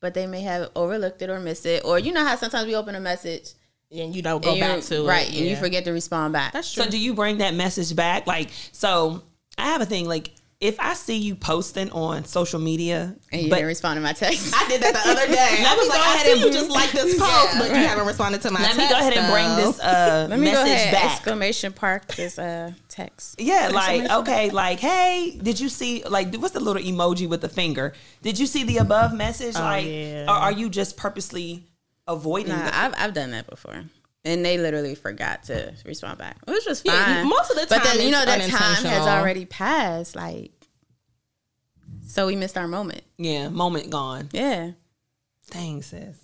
but 0.00 0.14
they 0.14 0.26
may 0.26 0.40
have 0.42 0.70
overlooked 0.74 1.20
it 1.22 1.28
or 1.30 1.38
missed 1.38 1.66
it. 1.66 1.84
Or 1.84 1.98
you 1.98 2.12
know 2.12 2.24
how 2.24 2.36
sometimes 2.36 2.66
we 2.66 2.74
open 2.74 2.94
a 2.94 3.00
message 3.00 3.50
And 3.92 4.14
you 4.16 4.22
don't 4.22 4.42
go 4.42 4.58
back 4.58 4.76
you- 4.76 4.82
to 4.96 5.06
right, 5.06 5.28
it. 5.30 5.36
and 5.36 5.46
you 5.46 5.56
forget 5.56 5.84
to 5.84 5.92
respond 5.92 6.32
back. 6.32 6.52
That's 6.54 6.72
true. 6.72 6.84
So 6.84 6.90
do 6.90 6.98
you 6.98 7.12
bring 7.14 7.38
that 7.38 7.52
message 7.54 7.94
back? 7.94 8.26
Like, 8.26 8.50
so 8.72 9.22
I 9.58 9.64
have 9.66 9.82
a 9.82 9.86
thing. 9.86 10.06
Like, 10.08 10.32
if 10.58 10.80
I 10.80 10.94
see 10.94 11.16
you 11.18 11.34
posting 11.36 11.90
on 11.90 12.24
social 12.24 12.58
media, 12.58 13.14
and 13.30 13.42
you 13.42 13.50
but 13.50 13.56
didn't 13.56 13.68
respond 13.68 13.98
to 13.98 14.00
my 14.00 14.14
text. 14.14 14.54
I 14.56 14.66
did 14.68 14.80
that 14.80 14.94
the 14.94 15.10
other 15.10 15.26
day. 15.26 15.36
I 15.66 15.74
me 15.74 15.78
was 15.78 15.88
go 15.88 15.94
like, 15.94 16.00
I 16.08 16.14
ahead 16.14 16.26
and- 16.32 16.40
you 16.40 16.50
just 16.50 16.70
like 16.70 16.90
this 16.92 17.18
post, 17.18 17.52
Yeah, 17.52 17.58
but 17.58 17.68
you 17.68 17.74
haven't 17.76 18.06
responded 18.06 18.40
to 18.42 18.50
my 18.50 18.60
let 18.60 18.72
text. 18.72 18.78
me 18.78 18.88
go 18.88 18.98
ahead 18.98 19.12
and 19.12 19.30
bring 19.30 19.48
though. 19.48 19.72
this 19.72 19.80
uh, 19.80 20.26
Let 20.30 20.38
me 20.40 20.46
go 20.46 20.52
message 20.52 20.72
ahead. 20.72 20.92
back. 20.94 21.12
Exclamation 21.16 21.74
mark 21.82 22.06
this 22.14 22.38
uh 22.38 22.72
text. 22.88 23.38
Yeah, 23.38 23.68
like 23.72 24.10
okay, 24.10 24.48
like 24.50 24.80
hey, 24.80 25.38
did 25.42 25.60
you 25.60 25.68
see 25.68 26.02
like 26.04 26.34
what's 26.36 26.54
the 26.54 26.60
little 26.60 26.82
emoji 26.82 27.28
with 27.28 27.42
the 27.42 27.48
finger? 27.50 27.92
Did 28.22 28.38
you 28.38 28.46
see 28.46 28.64
the 28.64 28.78
above 28.78 29.12
message? 29.12 29.54
like, 29.56 29.84
yeah. 29.86 30.24
or 30.26 30.30
are 30.34 30.52
you 30.52 30.70
just 30.70 30.96
purposely 30.96 31.64
avoiding? 32.08 32.52
Nah, 32.56 32.64
the, 32.64 32.76
I've 32.78 32.94
I've 32.96 33.14
done 33.14 33.32
that 33.32 33.46
before. 33.48 33.84
And 34.26 34.44
they 34.44 34.58
literally 34.58 34.94
forgot 34.96 35.44
to 35.44 35.72
respond 35.84 36.18
back, 36.18 36.36
It 36.46 36.50
was 36.50 36.64
just 36.64 36.84
fine. 36.84 37.28
most 37.28 37.50
of 37.50 37.56
the 37.56 37.66
time, 37.66 37.78
but 37.80 37.84
then 37.84 38.04
you 38.04 38.10
know 38.10 38.24
that 38.24 38.40
time 38.50 38.84
has 38.84 39.06
already 39.06 39.44
passed. 39.46 40.16
Like, 40.16 40.50
so 42.06 42.26
we 42.26 42.36
missed 42.36 42.56
our 42.58 42.68
moment. 42.68 43.02
yeah, 43.18 43.48
moment 43.48 43.90
gone. 43.90 44.28
Yeah, 44.32 44.72
Dang, 45.50 45.82
sis. 45.82 46.16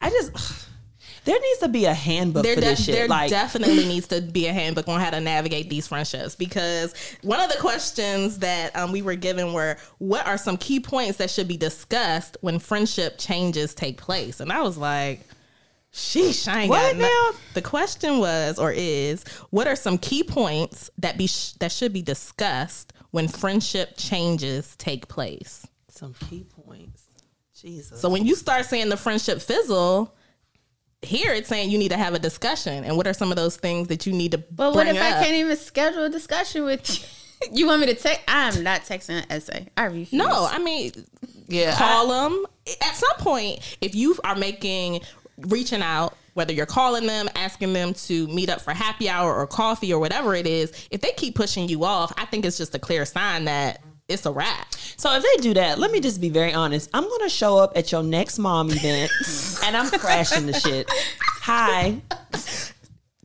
I 0.00 0.10
just 0.10 0.30
there 1.24 1.38
needs 1.38 1.58
to 1.58 1.68
be 1.68 1.84
a 1.86 1.92
handbook 1.94 2.44
There, 2.44 2.54
for 2.54 2.60
de- 2.60 2.66
this 2.68 2.84
shit. 2.84 2.94
there 2.94 3.08
like, 3.08 3.28
definitely 3.28 3.86
needs 3.88 4.06
to 4.08 4.20
be 4.20 4.46
a 4.46 4.52
handbook 4.52 4.86
on 4.88 5.00
how 5.00 5.10
to 5.10 5.20
navigate 5.20 5.68
these 5.68 5.86
friendships 5.88 6.34
because 6.36 6.94
one 7.22 7.40
of 7.40 7.50
the 7.50 7.58
questions 7.58 8.38
that 8.38 8.74
um, 8.76 8.92
we 8.92 9.02
were 9.02 9.16
given 9.16 9.52
were 9.52 9.76
what 9.98 10.26
are 10.26 10.38
some 10.38 10.56
key 10.56 10.78
points 10.80 11.18
that 11.18 11.28
should 11.30 11.48
be 11.48 11.56
discussed 11.56 12.36
when 12.40 12.58
friendship 12.58 13.16
changes 13.18 13.74
take 13.74 13.98
place 13.98 14.40
and 14.40 14.50
i 14.52 14.62
was 14.62 14.78
like 14.78 15.20
sheesh 15.92 16.46
i 16.46 16.62
ain't 16.62 16.70
What 16.70 16.92
got 16.92 16.96
no- 16.96 17.04
now? 17.32 17.38
the 17.54 17.62
question 17.62 18.18
was 18.18 18.58
or 18.58 18.72
is 18.72 19.24
what 19.50 19.66
are 19.66 19.76
some 19.76 19.98
key 19.98 20.22
points 20.22 20.88
that 20.98 21.18
be 21.18 21.26
sh- 21.26 21.52
that 21.60 21.72
should 21.72 21.92
be 21.92 22.02
discussed 22.02 22.92
when 23.10 23.26
friendship 23.26 23.94
changes 23.96 24.76
take 24.76 25.08
place 25.08 25.66
some 25.88 26.14
key 26.30 26.46
points. 26.64 27.02
Jesus. 27.60 28.00
so 28.00 28.08
when 28.08 28.24
you 28.24 28.34
start 28.34 28.64
seeing 28.64 28.88
the 28.88 28.96
friendship 28.96 29.42
fizzle, 29.42 30.14
here 31.02 31.34
it's 31.34 31.46
saying 31.48 31.70
you 31.70 31.76
need 31.78 31.90
to 31.90 31.96
have 31.96 32.14
a 32.14 32.18
discussion. 32.18 32.84
And 32.84 32.96
what 32.96 33.06
are 33.06 33.12
some 33.12 33.30
of 33.30 33.36
those 33.36 33.56
things 33.58 33.88
that 33.88 34.06
you 34.06 34.14
need 34.14 34.30
to 34.32 34.38
but 34.38 34.74
what 34.74 34.86
if 34.86 34.96
up? 34.96 35.02
I 35.02 35.22
can't 35.24 35.34
even 35.36 35.56
schedule 35.58 36.04
a 36.04 36.08
discussion 36.08 36.64
with 36.64 36.88
you? 37.42 37.48
you 37.52 37.66
want 37.66 37.80
me 37.82 37.86
to 37.88 37.94
text? 37.94 38.22
I'm 38.28 38.62
not 38.62 38.82
texting 38.82 39.18
an 39.18 39.26
essay. 39.28 39.66
I 39.76 39.84
refuse. 39.86 40.12
No, 40.14 40.46
I 40.50 40.58
mean, 40.58 40.92
yeah, 41.48 41.76
call 41.76 42.08
them 42.08 42.46
at 42.80 42.94
some 42.94 43.16
point. 43.18 43.76
If 43.82 43.94
you 43.94 44.16
are 44.24 44.36
making 44.36 45.00
reaching 45.48 45.82
out, 45.82 46.16
whether 46.34 46.52
you're 46.52 46.66
calling 46.66 47.06
them, 47.06 47.28
asking 47.34 47.72
them 47.72 47.94
to 47.94 48.26
meet 48.28 48.48
up 48.48 48.60
for 48.60 48.72
happy 48.72 49.08
hour 49.08 49.34
or 49.34 49.46
coffee 49.46 49.92
or 49.92 49.98
whatever 49.98 50.34
it 50.34 50.46
is, 50.46 50.72
if 50.90 51.00
they 51.00 51.12
keep 51.12 51.34
pushing 51.34 51.68
you 51.68 51.84
off, 51.84 52.12
I 52.16 52.24
think 52.26 52.44
it's 52.44 52.56
just 52.56 52.74
a 52.74 52.78
clear 52.78 53.04
sign 53.04 53.44
that 53.46 53.82
it's 54.08 54.26
a 54.26 54.32
wrap. 54.32 54.74
So 54.74 55.12
if 55.14 55.22
they 55.22 55.42
do 55.42 55.54
that, 55.54 55.78
let 55.78 55.90
me 55.92 56.00
just 56.00 56.20
be 56.20 56.28
very 56.28 56.52
honest. 56.52 56.90
I'm 56.92 57.08
gonna 57.08 57.28
show 57.28 57.58
up 57.58 57.72
at 57.76 57.92
your 57.92 58.02
next 58.02 58.38
mom 58.38 58.70
event 58.70 59.10
and 59.64 59.76
I'm 59.76 59.90
crashing 59.90 60.46
the 60.46 60.52
shit. 60.52 60.90
Hi. 61.42 62.00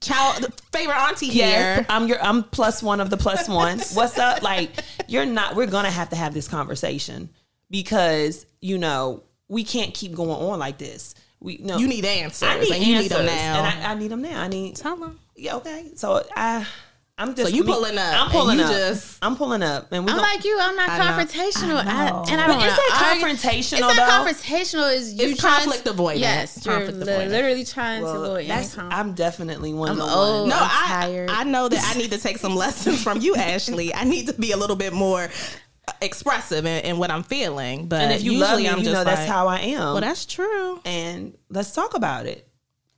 Child, 0.02 0.54
favorite 0.72 0.96
auntie 0.96 1.28
Yeah, 1.28 1.76
here. 1.76 1.86
I'm 1.90 2.08
your 2.08 2.22
I'm 2.22 2.44
plus 2.44 2.84
one 2.84 3.00
of 3.00 3.10
the 3.10 3.18
plus 3.18 3.50
ones. 3.50 3.94
What's 3.94 4.20
up? 4.20 4.44
Like 4.44 4.72
you're 5.08 5.26
not 5.26 5.56
we're 5.56 5.66
gonna 5.66 5.90
have 5.90 6.10
to 6.10 6.16
have 6.16 6.34
this 6.34 6.48
conversation 6.48 7.30
because, 7.72 8.46
you 8.62 8.78
know, 8.78 9.24
we 9.48 9.64
can't 9.64 9.94
keep 9.94 10.14
going 10.14 10.30
on 10.30 10.60
like 10.60 10.78
this. 10.78 11.16
We 11.46 11.60
no 11.62 11.78
You 11.78 11.88
need 11.88 12.04
answers, 12.06 12.44
I 12.50 12.60
need 12.60 12.72
and 12.74 12.84
you 12.84 12.96
need 13.00 13.12
them 13.12 13.26
now. 13.28 13.64
And 13.66 13.84
I, 13.86 13.92
I 13.92 13.94
need 13.96 14.10
them 14.12 14.22
now. 14.24 14.42
I 14.42 14.48
need 14.48 14.76
Tell 14.76 14.96
them. 14.98 15.20
yeah, 15.36 15.56
okay. 15.58 15.92
So 15.96 16.24
I 16.36 16.66
I'm 17.18 17.34
just 17.34 17.50
So 17.50 17.56
you 17.56 17.64
me- 17.64 17.72
pulling 17.72 17.98
up, 17.98 18.14
I'm 18.26 18.30
pulling 18.30 18.60
and 18.60 18.68
you 18.70 18.76
up. 18.76 18.82
just- 18.94 19.20
I'm 19.22 19.38
pulling 19.38 19.64
up 19.64 19.88
and 19.94 20.06
we 20.06 20.12
I'm 20.12 20.18
like 20.18 20.44
you. 20.44 20.58
I'm 20.60 20.76
not 20.76 20.90
I 20.90 21.00
confrontational, 21.00 21.76
I. 21.78 22.10
I 22.10 22.24
and 22.30 22.42
I 22.42 22.48
But 22.48 22.54
don't. 22.54 22.64
is 22.64 22.78
wanna 22.78 22.90
that 22.90 23.20
confrontational, 23.22 23.88
It's 23.90 23.98
not 23.98 24.28
confrontational. 24.28 24.94
Is 24.96 25.14
you 25.14 25.30
It's 25.30 25.40
trying 25.40 25.60
conflict 25.62 25.86
to, 25.86 25.92
avoidance. 25.92 26.22
Yes, 26.22 26.66
you're 26.66 26.76
avoidance. 26.76 27.32
literally 27.32 27.64
trying 27.64 28.00
to 28.02 28.06
Well, 28.06 28.26
avoid 28.26 28.50
that's, 28.50 28.76
con- 28.76 28.92
I'm 28.92 29.14
definitely 29.14 29.72
one 29.74 29.92
of 29.92 30.00
I'm 30.00 30.06
the 30.06 30.14
old. 30.14 30.40
ones. 30.42 30.50
No, 30.50 30.58
I'm 30.58 30.64
I, 30.70 30.88
tired. 31.06 31.30
I 31.30 31.44
know 31.46 31.70
that 31.70 31.94
I 31.96 31.98
need 31.98 32.12
to 32.12 32.18
take 32.18 32.38
some 32.40 32.56
lessons 32.66 33.02
from 33.02 33.22
you, 33.22 33.36
Ashley. 33.38 33.94
I 33.94 34.04
need 34.04 34.28
to 34.28 34.34
be 34.34 34.52
a 34.52 34.58
little 34.58 34.76
bit 34.76 34.92
more 34.92 35.30
expressive 36.02 36.66
in, 36.66 36.84
in 36.86 36.98
what 36.98 37.12
I'm 37.12 37.24
feeling. 37.24 37.88
But 37.88 38.02
And 38.02 38.14
if 38.14 38.24
you 38.24 38.34
usually 38.34 38.64
me, 38.64 38.70
I'm 38.70 38.80
you 38.80 38.86
just 38.86 38.94
know 38.94 39.04
that's 39.04 39.26
how 39.30 39.48
I 39.48 39.60
am. 39.60 39.80
Well, 39.94 40.02
that's 40.02 40.26
true. 40.26 40.80
and 40.86 41.38
let's 41.50 41.72
talk 41.72 41.96
about 41.96 42.26
it 42.26 42.48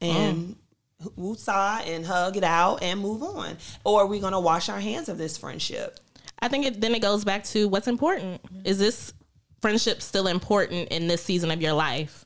and 0.01 0.55
Mm. 1.03 1.11
woosah 1.17 1.85
and 1.87 2.05
hug 2.05 2.37
it 2.37 2.43
out 2.43 2.81
and 2.81 2.99
move 2.99 3.21
on. 3.23 3.57
Or 3.83 4.01
are 4.01 4.05
we 4.07 4.19
gonna 4.19 4.39
wash 4.39 4.67
our 4.69 4.79
hands 4.79 5.09
of 5.09 5.17
this 5.17 5.37
friendship? 5.37 5.99
I 6.39 6.47
think 6.47 6.65
it, 6.65 6.81
then 6.81 6.93
it 6.95 7.01
goes 7.01 7.23
back 7.23 7.43
to 7.45 7.67
what's 7.67 7.87
important. 7.87 8.41
Is 8.63 8.77
this 8.79 9.13
friendship 9.61 10.01
still 10.01 10.27
important 10.27 10.89
in 10.89 11.07
this 11.07 11.23
season 11.23 11.51
of 11.51 11.61
your 11.61 11.73
life? 11.73 12.25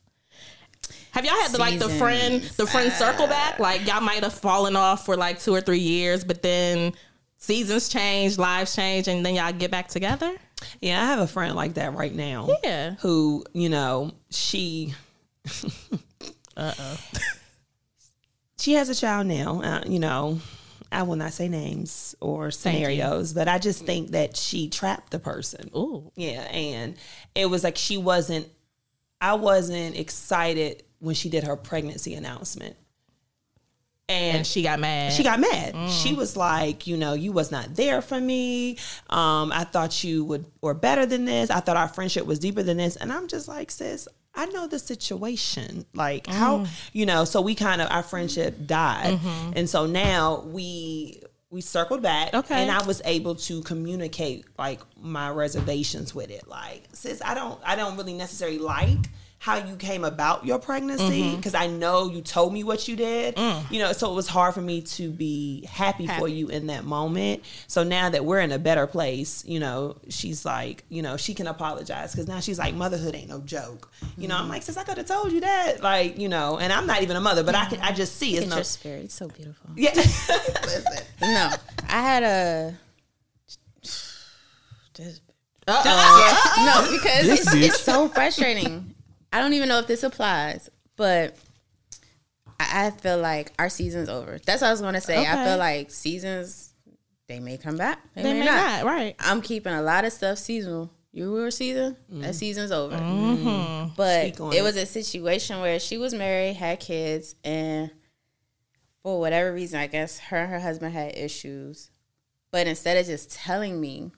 Have 1.12 1.24
y'all 1.26 1.34
had 1.34 1.52
the, 1.52 1.58
like 1.58 1.78
the 1.78 1.88
friend 1.90 2.42
the 2.56 2.66
friend 2.66 2.90
circle 2.92 3.26
back? 3.26 3.58
Like 3.58 3.86
y'all 3.86 4.00
might 4.00 4.22
have 4.22 4.32
fallen 4.34 4.76
off 4.76 5.04
for 5.04 5.16
like 5.16 5.40
two 5.40 5.54
or 5.54 5.60
three 5.60 5.78
years, 5.78 6.24
but 6.24 6.42
then 6.42 6.94
seasons 7.36 7.88
change, 7.90 8.38
lives 8.38 8.74
change, 8.74 9.08
and 9.08 9.24
then 9.24 9.34
y'all 9.34 9.52
get 9.52 9.70
back 9.70 9.88
together? 9.88 10.34
Yeah, 10.80 11.02
I 11.02 11.06
have 11.06 11.18
a 11.20 11.26
friend 11.26 11.54
like 11.54 11.74
that 11.74 11.94
right 11.94 12.14
now. 12.14 12.48
Yeah. 12.64 12.94
Who, 13.00 13.44
you 13.52 13.68
know, 13.68 14.12
she 14.30 14.94
Uh 16.56 16.74
oh. 16.78 17.00
she 18.58 18.74
has 18.74 18.88
a 18.88 18.94
child 18.94 19.26
now. 19.26 19.62
Uh, 19.62 19.82
you 19.86 19.98
know, 19.98 20.38
I 20.90 21.02
will 21.04 21.16
not 21.16 21.32
say 21.32 21.48
names 21.48 22.14
or 22.20 22.50
scenarios, 22.50 23.32
but 23.32 23.48
I 23.48 23.58
just 23.58 23.84
think 23.86 24.10
that 24.10 24.36
she 24.36 24.68
trapped 24.68 25.10
the 25.10 25.18
person. 25.18 25.70
Ooh. 25.74 26.12
Yeah, 26.14 26.42
and 26.42 26.96
it 27.34 27.46
was 27.46 27.64
like 27.64 27.76
she 27.76 27.96
wasn't. 27.96 28.48
I 29.20 29.34
wasn't 29.34 29.96
excited 29.96 30.82
when 30.98 31.14
she 31.14 31.30
did 31.30 31.44
her 31.44 31.56
pregnancy 31.56 32.14
announcement, 32.14 32.76
and, 34.12 34.36
And 34.38 34.46
she 34.46 34.62
got 34.62 34.78
mad. 34.80 35.12
she 35.12 35.22
got 35.22 35.40
mad. 35.40 35.74
Mm. 35.74 36.02
She 36.02 36.14
was 36.14 36.36
like, 36.36 36.86
you 36.86 36.96
know, 36.96 37.14
you 37.14 37.32
was 37.32 37.50
not 37.50 37.74
there 37.74 38.02
for 38.02 38.20
me. 38.20 38.78
Um, 39.10 39.52
I 39.52 39.64
thought 39.64 40.04
you 40.04 40.24
would 40.24 40.46
were 40.60 40.74
better 40.74 41.06
than 41.06 41.24
this. 41.24 41.50
I 41.50 41.60
thought 41.60 41.76
our 41.76 41.88
friendship 41.88 42.26
was 42.26 42.38
deeper 42.38 42.62
than 42.62 42.76
this. 42.76 42.96
And 42.96 43.12
I'm 43.12 43.28
just 43.28 43.48
like, 43.48 43.70
sis, 43.70 44.08
I 44.34 44.46
know 44.46 44.66
the 44.66 44.78
situation. 44.78 45.84
Like 45.94 46.26
how 46.26 46.60
mm. 46.60 46.68
you 46.92 47.06
know, 47.06 47.24
so 47.24 47.40
we 47.40 47.54
kind 47.54 47.82
of 47.82 47.90
our 47.90 48.02
friendship 48.02 48.66
died. 48.66 49.18
Mm-hmm. 49.18 49.52
And 49.56 49.68
so 49.68 49.86
now 49.86 50.42
we 50.46 51.22
we 51.50 51.60
circled 51.60 52.00
back 52.00 52.32
Okay. 52.32 52.62
and 52.62 52.70
I 52.70 52.82
was 52.86 53.02
able 53.04 53.34
to 53.34 53.60
communicate 53.62 54.46
like 54.58 54.80
my 54.98 55.28
reservations 55.28 56.14
with 56.14 56.30
it. 56.30 56.48
Like, 56.48 56.84
sis, 56.94 57.20
I 57.22 57.34
don't 57.34 57.60
I 57.64 57.76
don't 57.76 57.96
really 57.96 58.14
necessarily 58.14 58.58
like 58.58 59.10
how 59.42 59.56
you 59.56 59.74
came 59.74 60.04
about 60.04 60.46
your 60.46 60.60
pregnancy 60.60 61.22
mm-hmm. 61.22 61.34
because 61.34 61.52
I 61.52 61.66
know 61.66 62.08
you 62.08 62.20
told 62.20 62.52
me 62.52 62.62
what 62.62 62.86
you 62.86 62.94
did. 62.94 63.34
Mm. 63.34 63.72
You 63.72 63.80
know, 63.80 63.92
so 63.92 64.12
it 64.12 64.14
was 64.14 64.28
hard 64.28 64.54
for 64.54 64.60
me 64.60 64.82
to 64.82 65.10
be 65.10 65.66
happy, 65.68 66.06
for 66.06 66.28
you 66.28 66.46
in 66.46 66.68
that 66.68 66.84
moment. 66.84 67.42
So 67.66 67.82
now 67.82 68.08
that 68.08 68.24
we're 68.24 68.38
in 68.38 68.52
a 68.52 68.58
better 68.60 68.86
place, 68.86 69.44
you 69.44 69.58
know, 69.58 69.96
she's 70.08 70.44
like, 70.44 70.84
you 70.90 71.02
know, 71.02 71.16
she 71.16 71.34
can 71.34 71.48
apologize 71.48 72.12
because 72.12 72.28
now 72.28 72.38
she's 72.38 72.56
like, 72.56 72.76
motherhood 72.76 73.16
ain't 73.16 73.30
no 73.30 73.40
joke. 73.40 73.90
You 74.16 74.28
know, 74.28 74.36
I'm 74.36 74.48
like, 74.48 74.62
sis, 74.62 74.76
I 74.76 74.84
could 74.84 74.96
have 74.96 75.06
told 75.06 75.32
you 75.32 75.40
that, 75.40 75.82
like, 75.82 76.20
you 76.20 76.28
know, 76.28 76.58
and 76.58 76.72
I'm 76.72 76.86
not 76.86 77.02
even 77.02 77.16
a 77.16 77.20
mother, 77.20 77.42
but 77.42 77.56
I 77.56 77.64
can, 77.64 77.80
I 77.80 77.90
just 77.90 78.14
see 78.18 78.36
it's 78.36 78.42
It's 78.42 78.50
no, 78.50 78.56
your 78.58 78.64
spirit. 78.64 79.04
It's 79.06 79.14
so 79.14 79.26
beautiful. 79.26 79.70
yeah. 79.74 79.90
Listen, 79.96 81.04
No, 81.20 81.50
I 81.88 82.00
had 82.00 82.22
a. 82.22 82.78
Just, 84.94 85.22
Uh-oh. 85.66 86.84
no, 86.92 86.96
because 86.96 87.26
it's, 87.26 87.54
it's 87.54 87.80
so 87.80 88.08
frustrating. 88.08 88.91
I 89.32 89.40
don't 89.40 89.54
even 89.54 89.68
know 89.68 89.78
if 89.78 89.86
this 89.86 90.02
applies, 90.02 90.68
but 90.96 91.36
I, 92.60 92.86
I 92.86 92.90
feel 92.90 93.18
like 93.18 93.52
our 93.58 93.68
season's 93.68 94.08
over. 94.08 94.38
That's 94.44 94.60
what 94.60 94.68
I 94.68 94.70
was 94.70 94.80
going 94.80 94.94
to 94.94 95.00
say. 95.00 95.26
I 95.26 95.44
feel 95.44 95.56
like 95.56 95.90
seasons, 95.90 96.74
they 97.28 97.40
may 97.40 97.56
come 97.56 97.76
back. 97.76 97.98
They, 98.14 98.22
They 98.22 98.32
may, 98.34 98.40
may 98.40 98.46
not. 98.46 98.84
not, 98.84 98.84
right. 98.84 99.16
I'm 99.18 99.40
keeping 99.40 99.72
a 99.72 99.82
lot 99.82 100.04
of 100.04 100.12
stuff 100.12 100.38
seasonal. 100.38 100.90
You 101.14 101.30
were 101.30 101.48
a 101.48 101.52
season, 101.52 101.96
that 102.08 102.16
mm-hmm. 102.16 102.32
season's 102.32 102.72
over. 102.72 102.96
Mm-hmm. 102.96 103.46
Mm-hmm. 103.46 103.88
But 103.96 104.28
Speak 104.28 104.40
on 104.40 104.52
it 104.52 104.58
it. 104.58 104.62
was 104.62 104.76
a 104.76 104.86
situation 104.86 105.60
where 105.60 105.78
she 105.78 105.98
was 105.98 106.14
married, 106.14 106.54
had 106.54 106.80
kids, 106.80 107.34
and 107.44 107.90
for 109.02 109.20
whatever 109.20 109.52
reason, 109.52 109.78
I 109.78 109.88
guess 109.88 110.18
her 110.18 110.38
and 110.38 110.50
her 110.50 110.60
husband 110.60 110.94
had 110.94 111.16
issues. 111.18 111.90
But 112.50 112.66
instead 112.66 112.96
of 112.96 113.06
just 113.06 113.30
telling 113.30 113.78
me, 113.80 114.12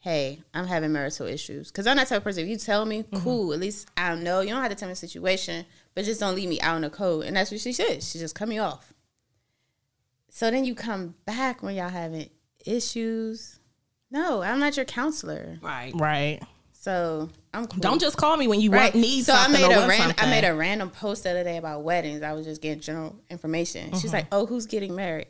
hey, 0.00 0.42
I'm 0.54 0.66
having 0.66 0.92
marital 0.92 1.26
issues, 1.26 1.70
because 1.70 1.86
I'm 1.86 1.96
that 1.98 2.08
type 2.08 2.18
of 2.18 2.24
person. 2.24 2.42
If 2.42 2.48
you 2.48 2.56
tell 2.56 2.84
me, 2.84 3.02
mm-hmm. 3.02 3.22
cool, 3.22 3.52
at 3.52 3.60
least 3.60 3.88
I 3.96 4.14
know. 4.14 4.40
You 4.40 4.48
don't 4.48 4.62
have 4.62 4.70
to 4.70 4.76
tell 4.76 4.88
me 4.88 4.92
the 4.92 4.96
situation, 4.96 5.66
but 5.94 6.04
just 6.04 6.20
don't 6.20 6.34
leave 6.34 6.48
me 6.48 6.60
out 6.60 6.76
in 6.76 6.82
the 6.82 6.90
cold. 6.90 7.24
And 7.24 7.36
that's 7.36 7.50
what 7.50 7.60
she 7.60 7.72
said. 7.72 8.02
She 8.02 8.18
just 8.18 8.34
cut 8.34 8.48
me 8.48 8.58
off. 8.58 8.94
So 10.30 10.50
then 10.50 10.64
you 10.64 10.74
come 10.74 11.14
back 11.26 11.62
when 11.62 11.74
y'all 11.74 11.90
having 11.90 12.30
issues. 12.64 13.58
No, 14.10 14.42
I'm 14.42 14.58
not 14.58 14.76
your 14.76 14.86
counselor. 14.86 15.58
right. 15.62 15.92
Right. 15.94 16.40
So 16.72 17.28
I'm 17.52 17.66
cool. 17.66 17.80
Don't 17.80 18.00
just 18.00 18.16
call 18.16 18.38
me 18.38 18.48
when 18.48 18.58
you 18.58 18.70
Right. 18.70 18.94
want 18.94 18.94
need 18.94 19.26
so 19.26 19.34
I 19.34 19.48
made 19.48 19.66
a 19.66 19.68
want 19.68 19.88
ran- 19.90 20.00
something. 20.00 20.24
I 20.26 20.30
made 20.30 20.44
a 20.44 20.54
random 20.54 20.88
post 20.88 21.24
the 21.24 21.30
other 21.30 21.44
day 21.44 21.58
about 21.58 21.82
weddings. 21.82 22.22
I 22.22 22.32
was 22.32 22.46
just 22.46 22.62
getting 22.62 22.80
general 22.80 23.16
information. 23.28 23.92
She's 23.92 24.04
mm-hmm. 24.04 24.14
like, 24.14 24.26
"Oh, 24.32 24.46
who's 24.46 24.64
getting 24.64 24.94
married? 24.94 25.26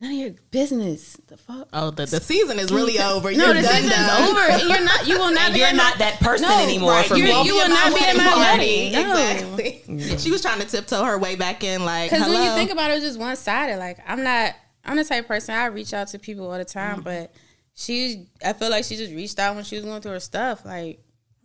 None 0.00 0.12
of 0.12 0.16
your 0.18 0.30
business." 0.50 1.16
The 1.26 1.36
fuck. 1.36 1.68
Oh, 1.72 1.90
the, 1.90 2.06
the 2.06 2.20
season 2.20 2.58
is 2.58 2.72
really 2.72 2.98
over. 2.98 3.30
No, 3.32 3.46
You're 3.46 3.54
the 3.54 3.62
done 3.62 3.72
season's 3.82 3.94
done. 4.06 4.30
over. 4.30 4.40
And 4.40 4.62
you're 4.68 4.84
not. 4.84 5.06
You 5.06 5.18
will 5.18 5.30
not 5.34 5.52
be. 5.52 5.58
you're 5.58 5.72
not 5.74 5.98
that 5.98 6.18
person 6.20 6.48
No, 6.48 6.62
anymore 6.62 6.92
right. 6.92 7.06
for 7.06 7.16
You're- 7.16 7.32
me. 7.32 7.42
You 7.44 7.54
will 7.54 7.68
not 7.68 7.94
be 7.94 8.02
in 8.08 8.16
my 8.16 8.36
wedding. 8.36 8.92
No. 8.92 9.12
Exactly. 9.12 10.16
She 10.18 10.30
was 10.30 10.40
trying 10.42 10.60
to 10.60 10.66
tiptoe 10.66 11.04
her 11.04 11.18
way 11.18 11.36
back 11.36 11.62
in, 11.64 11.84
like, 11.84 12.10
Because 12.10 12.28
when 12.28 12.42
you 12.42 12.50
think 12.54 12.70
about 12.70 12.90
it, 12.90 12.94
it's 12.94 13.04
just 13.04 13.18
one 13.18 13.36
sided. 13.36 13.76
Like 13.78 13.98
I'm 14.06 14.22
not. 14.24 14.54
I'm 14.84 14.96
the 14.96 15.04
type 15.04 15.24
of 15.24 15.28
person 15.28 15.54
I 15.54 15.66
reach 15.66 15.92
out 15.92 16.08
to 16.08 16.18
people 16.18 16.50
all 16.50 16.56
the 16.56 16.64
time, 16.64 16.96
Mm-hmm. 16.96 17.02
but 17.04 17.34
she. 17.74 18.26
I 18.44 18.54
feel 18.54 18.70
like 18.70 18.84
she 18.84 18.96
just 18.96 19.12
reached 19.12 19.38
out 19.38 19.54
when 19.54 19.64
she 19.64 19.76
was 19.76 19.84
going 19.84 20.00
through 20.00 20.12
her 20.12 20.20
stuff. 20.20 20.64
Like 20.64 21.00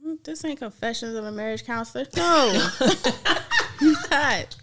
"Mm, 0.06 0.24
this 0.24 0.46
ain't 0.46 0.60
confessions 0.60 1.14
of 1.16 1.26
a 1.26 1.32
marriage 1.32 1.66
counselor. 1.66 2.06
No, 2.16 2.70
not. 4.12 4.56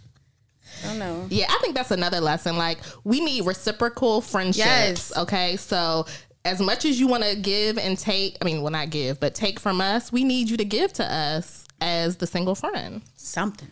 I 0.86 0.96
know. 0.96 1.26
Yeah, 1.30 1.46
I 1.48 1.58
think 1.62 1.74
that's 1.74 1.90
another 1.90 2.20
lesson. 2.20 2.56
Like, 2.56 2.78
we 3.04 3.20
need 3.20 3.46
reciprocal 3.46 4.20
friendships. 4.20 4.66
Yes. 4.66 5.16
Okay. 5.16 5.56
So, 5.56 6.06
as 6.44 6.60
much 6.60 6.84
as 6.84 6.98
you 6.98 7.06
want 7.06 7.22
to 7.24 7.36
give 7.36 7.78
and 7.78 7.96
take, 7.98 8.36
I 8.40 8.44
mean, 8.44 8.62
well, 8.62 8.72
not 8.72 8.90
give, 8.90 9.20
but 9.20 9.34
take 9.34 9.60
from 9.60 9.80
us, 9.80 10.10
we 10.10 10.24
need 10.24 10.50
you 10.50 10.56
to 10.56 10.64
give 10.64 10.92
to 10.94 11.04
us 11.04 11.64
as 11.80 12.16
the 12.16 12.26
single 12.26 12.54
friend. 12.54 13.02
Something. 13.16 13.68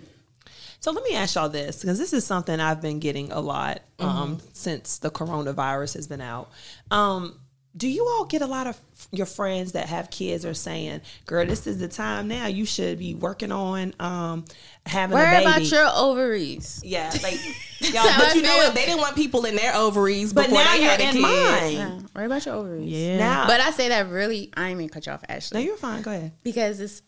So 0.78 0.92
let 0.92 1.04
me 1.04 1.14
ask 1.14 1.34
y'all 1.34 1.50
this 1.50 1.82
because 1.82 1.98
this 1.98 2.14
is 2.14 2.24
something 2.24 2.58
I've 2.58 2.80
been 2.80 3.00
getting 3.00 3.30
a 3.32 3.40
lot 3.40 3.82
um, 3.98 4.36
Mm-hmm. 4.36 4.46
since 4.54 4.98
the 4.98 5.10
coronavirus 5.10 5.94
has 5.94 6.06
been 6.06 6.22
out. 6.22 6.48
Um, 6.90 7.38
do 7.76 7.86
you 7.88 8.04
all 8.06 8.24
get 8.24 8.42
a 8.42 8.46
lot 8.46 8.66
of 8.66 8.76
your 9.12 9.26
friends 9.26 9.72
that 9.72 9.88
have 9.88 10.10
kids 10.10 10.44
are 10.44 10.54
saying, 10.54 11.00
"Girl, 11.26 11.46
this 11.46 11.66
is 11.66 11.78
the 11.78 11.86
time 11.88 12.26
now. 12.28 12.46
You 12.46 12.64
should 12.66 12.98
be 12.98 13.14
working 13.14 13.52
on 13.52 13.94
um, 14.00 14.44
having 14.86 15.16
a 15.16 15.20
Worry 15.20 15.30
baby." 15.38 15.44
about 15.44 15.62
your 15.70 15.86
ovaries. 15.94 16.80
yeah, 16.84 17.10
like 17.22 17.38
y'all, 17.80 18.02
But 18.18 18.34
you 18.34 18.42
know 18.42 18.56
what? 18.56 18.74
They 18.74 18.86
didn't 18.86 19.00
want 19.00 19.14
people 19.16 19.44
in 19.44 19.54
their 19.54 19.74
ovaries 19.74 20.32
but 20.32 20.46
before 20.46 20.64
now 20.64 20.72
they 20.72 20.80
you're 20.82 20.90
had 20.90 21.00
a 21.00 21.04
in 21.04 21.12
kid. 21.12 21.22
mine. 21.22 21.72
Yeah, 21.74 22.00
worry 22.14 22.26
about 22.26 22.44
your 22.46 22.54
ovaries. 22.56 22.88
Yeah. 22.90 23.18
Now, 23.18 23.46
But 23.46 23.60
I 23.60 23.70
say 23.70 23.88
that 23.90 24.08
really, 24.10 24.50
I 24.56 24.70
ain't 24.70 24.78
mean 24.78 24.88
cut 24.88 25.06
you 25.06 25.12
off, 25.12 25.22
Ashley. 25.28 25.60
no, 25.60 25.66
you're 25.66 25.76
fine. 25.76 26.02
Go 26.02 26.10
ahead. 26.10 26.32
because 26.42 26.80
it's 26.80 27.02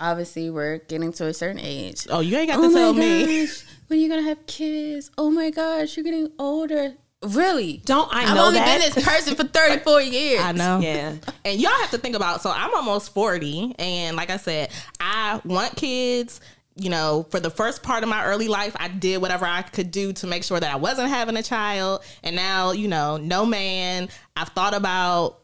obviously 0.00 0.50
we're 0.50 0.78
getting 0.78 1.12
to 1.14 1.26
a 1.26 1.34
certain 1.34 1.60
age. 1.60 2.06
oh, 2.10 2.20
you 2.20 2.36
ain't 2.36 2.48
got 2.48 2.58
Oh 2.58 2.62
to 2.62 2.68
my 2.70 2.78
tell 2.78 2.92
me. 2.94 3.46
When 3.88 3.98
are 3.98 4.02
you 4.02 4.08
gonna 4.08 4.22
have 4.22 4.46
kids? 4.46 5.10
Oh 5.18 5.30
my 5.30 5.50
gosh, 5.50 5.96
you're 5.96 6.04
getting 6.04 6.30
older. 6.38 6.94
Really? 7.22 7.80
Don't 7.84 8.12
I 8.12 8.22
I've 8.22 8.34
know 8.34 8.46
only 8.46 8.58
that? 8.58 8.80
been 8.80 8.92
this 8.92 9.04
person 9.04 9.34
for 9.36 9.44
34 9.52 10.00
years. 10.02 10.40
I 10.40 10.52
know. 10.52 10.80
yeah, 10.80 11.14
And 11.44 11.60
y'all 11.60 11.70
have 11.72 11.90
to 11.90 11.98
think 11.98 12.16
about 12.16 12.42
so 12.42 12.50
I'm 12.50 12.74
almost 12.74 13.14
40 13.14 13.76
and 13.78 14.16
like 14.16 14.30
I 14.30 14.36
said, 14.36 14.70
I 15.00 15.40
want 15.44 15.76
kids. 15.76 16.40
You 16.74 16.88
know, 16.88 17.26
for 17.30 17.38
the 17.38 17.50
first 17.50 17.82
part 17.82 18.02
of 18.02 18.08
my 18.08 18.24
early 18.24 18.48
life, 18.48 18.74
I 18.80 18.88
did 18.88 19.20
whatever 19.20 19.44
I 19.44 19.60
could 19.60 19.90
do 19.90 20.14
to 20.14 20.26
make 20.26 20.42
sure 20.42 20.58
that 20.58 20.72
I 20.72 20.76
wasn't 20.76 21.10
having 21.10 21.36
a 21.36 21.42
child. 21.42 22.02
And 22.22 22.34
now, 22.34 22.72
you 22.72 22.88
know, 22.88 23.18
no 23.18 23.44
man. 23.44 24.08
I've 24.34 24.48
thought 24.48 24.72
about 24.72 25.42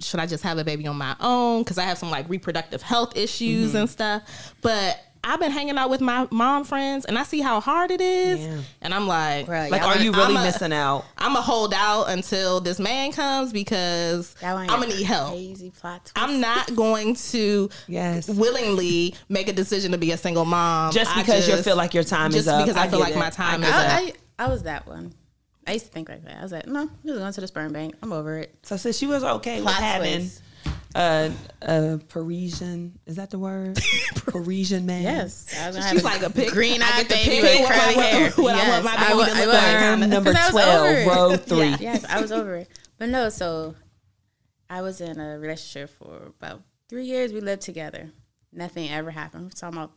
should 0.00 0.20
I 0.20 0.26
just 0.26 0.44
have 0.44 0.58
a 0.58 0.64
baby 0.64 0.86
on 0.86 0.96
my 0.96 1.16
own 1.20 1.62
because 1.62 1.78
I 1.78 1.82
have 1.84 1.98
some 1.98 2.10
like 2.10 2.28
reproductive 2.28 2.82
health 2.82 3.16
issues 3.16 3.68
mm-hmm. 3.68 3.78
and 3.78 3.90
stuff. 3.90 4.54
But 4.60 5.00
I've 5.28 5.40
been 5.40 5.50
hanging 5.50 5.76
out 5.76 5.90
with 5.90 6.00
my 6.00 6.26
mom 6.30 6.64
friends 6.64 7.04
and 7.04 7.18
I 7.18 7.22
see 7.22 7.40
how 7.40 7.60
hard 7.60 7.90
it 7.90 8.00
is. 8.00 8.40
Yeah. 8.40 8.60
And 8.80 8.94
I'm 8.94 9.06
like, 9.06 9.46
Right, 9.46 9.70
like, 9.70 9.82
are 9.82 9.98
you 9.98 10.10
really 10.12 10.34
I'm 10.36 10.40
a- 10.42 10.44
missing 10.44 10.72
out? 10.72 11.04
I'm 11.18 11.32
gonna 11.34 11.42
hold 11.42 11.74
out 11.74 12.04
until 12.08 12.60
this 12.60 12.78
man 12.78 13.12
comes 13.12 13.52
because 13.52 14.34
I'm 14.42 14.66
gonna 14.66 14.86
need 14.86 15.02
help. 15.04 15.32
Crazy 15.32 15.70
plot 15.70 16.06
twist. 16.06 16.12
I'm 16.16 16.40
not 16.40 16.74
going 16.74 17.14
to 17.32 17.68
Yes. 17.86 18.28
willingly 18.28 19.14
make 19.28 19.48
a 19.48 19.52
decision 19.52 19.92
to 19.92 19.98
be 19.98 20.12
a 20.12 20.16
single 20.16 20.44
mom 20.46 20.92
Just 20.92 21.14
I 21.16 21.20
because 21.20 21.46
you 21.48 21.56
feel 21.58 21.76
like 21.76 21.92
your 21.94 22.04
time 22.04 22.32
is 22.34 22.48
up. 22.48 22.64
because 22.66 22.80
I, 22.80 22.88
feel 22.88 22.98
like 23.00 23.14
it. 23.14 23.18
my 23.18 23.30
time 23.30 23.62
is 23.62 23.68
up. 23.70 23.76
I, 23.76 24.12
I, 24.38 24.44
I 24.46 24.48
was 24.48 24.62
that 24.62 24.86
one. 24.86 25.12
I 25.66 25.72
used 25.72 25.84
to 25.84 25.92
think 25.92 26.08
like 26.08 26.24
that. 26.24 26.38
I 26.38 26.42
was 26.42 26.52
like, 26.52 26.66
no, 26.66 26.80
I'm 26.80 26.90
just 27.04 27.18
going 27.18 27.32
to 27.34 27.40
the 27.42 27.46
sperm 27.46 27.72
bank. 27.74 27.94
I'm 28.02 28.10
over 28.14 28.38
it. 28.38 28.54
So 28.62 28.78
since 28.78 28.96
she 28.96 29.06
was 29.06 29.22
okay 29.22 29.56
with 29.56 29.64
Plot 29.64 29.82
having 29.82 30.20
twist. 30.20 30.42
A, 30.94 31.30
a 31.62 31.98
Parisian, 32.08 32.98
is 33.06 33.16
that 33.16 33.30
the 33.30 33.38
word? 33.38 33.78
Parisian 34.16 34.86
man. 34.86 35.02
Yes, 35.02 35.54
I 35.60 35.66
was 35.68 35.76
gonna 35.76 35.90
She's 35.90 36.04
like 36.04 36.22
a 36.22 36.30
pick. 36.30 36.50
green 36.50 36.80
eyed 36.82 37.08
baby 37.08 37.40
with 37.42 37.68
curly 37.68 37.94
hair. 37.94 38.30
what 38.32 38.54
I 38.54 38.68
want 38.70 38.84
my 38.84 38.92
I 38.92 38.96
baby 38.96 39.08
to 39.08 39.10
I 39.10 39.14
look 39.14 39.28
was. 39.46 40.00
like. 40.00 40.08
Number 40.10 40.32
'Cause 40.32 40.40
I 40.40 40.44
was 40.46 40.52
twelve, 40.52 40.86
over 40.86 40.98
it. 40.98 41.06
row 41.06 41.36
three. 41.36 41.76
Yes, 41.84 42.04
I 42.04 42.20
was 42.20 42.32
over 42.32 42.56
it. 42.56 42.68
But 42.98 43.10
no, 43.10 43.28
so 43.28 43.74
I 44.70 44.82
was 44.82 45.00
in 45.00 45.18
a 45.20 45.38
relationship 45.38 45.90
for 45.98 46.26
about 46.38 46.62
three 46.88 47.04
years. 47.04 47.32
We 47.32 47.40
lived 47.40 47.62
together. 47.62 48.10
Nothing 48.52 48.90
ever 48.90 49.10
happened. 49.10 49.44
We're 49.44 49.50
talking 49.50 49.78
about 49.78 49.92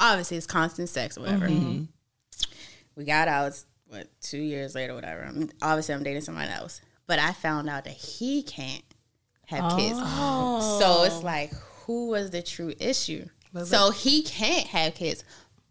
obviously 0.00 0.36
it's 0.36 0.46
constant 0.46 0.88
sex 0.88 1.16
or 1.16 1.22
whatever. 1.22 1.48
Mm-hmm. 1.48 1.84
We 2.96 3.04
got 3.04 3.28
out. 3.28 3.52
What 3.86 4.08
two 4.20 4.38
years 4.40 4.74
later, 4.74 4.94
whatever. 4.94 5.22
I'm, 5.22 5.50
obviously, 5.60 5.94
I'm 5.94 6.02
dating 6.02 6.22
someone 6.22 6.48
else. 6.48 6.80
But 7.06 7.18
I 7.18 7.32
found 7.32 7.68
out 7.68 7.84
that 7.84 7.92
he 7.94 8.42
can't 8.42 8.82
have 9.52 9.76
kids. 9.78 9.98
So 9.98 10.04
oh. 10.04 11.04
it's 11.06 11.22
like, 11.22 11.52
who 11.86 12.08
was 12.08 12.30
the 12.30 12.42
true 12.42 12.72
issue? 12.80 13.26
So 13.64 13.90
he 13.90 14.22
can't 14.22 14.66
have 14.68 14.94
kids, 14.94 15.24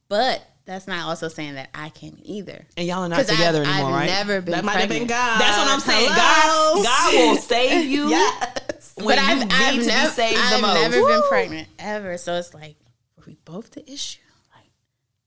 but 0.08 0.42
that's 0.66 0.88
not 0.88 1.08
also 1.08 1.28
saying 1.28 1.56
that 1.56 1.70
I 1.74 1.90
can 1.90 2.18
either. 2.24 2.68
And 2.78 2.88
y'all 2.88 3.00
are 3.04 3.10
not 3.10 3.26
together 3.26 3.62
I've, 3.64 3.68
anymore, 3.68 3.90
I've 3.94 4.00
right? 4.02 4.06
never 4.06 4.42
been 4.42 4.52
That 4.52 4.64
might 4.64 4.78
have 4.78 4.90
been. 4.90 5.08
God. 5.08 5.42
That's 5.42 5.58
what 5.58 5.68
I'm 5.68 5.80
saying. 5.80 6.10
Hello? 6.12 6.84
God, 6.84 6.86
God 6.86 7.14
will 7.16 7.38
save 7.42 7.88
you 7.90 8.10
Yes. 8.10 8.94
when 8.96 9.08
But 9.08 9.16
you 9.18 9.22
I've, 9.24 9.38
need 9.40 9.52
I've 9.52 9.80
to 9.82 9.86
never, 9.88 10.10
be 10.10 10.14
saved 10.14 10.40
I've 10.40 10.56
the 10.56 10.62
most. 10.68 10.74
never 10.82 11.08
been 11.08 11.22
pregnant 11.28 11.68
ever. 11.80 12.18
So 12.20 12.36
it's 12.36 12.54
like, 12.54 12.76
were 13.18 13.24
we 13.26 13.38
both 13.46 13.72
the 13.72 13.92
issue? 13.92 14.20
Like, 14.56 14.70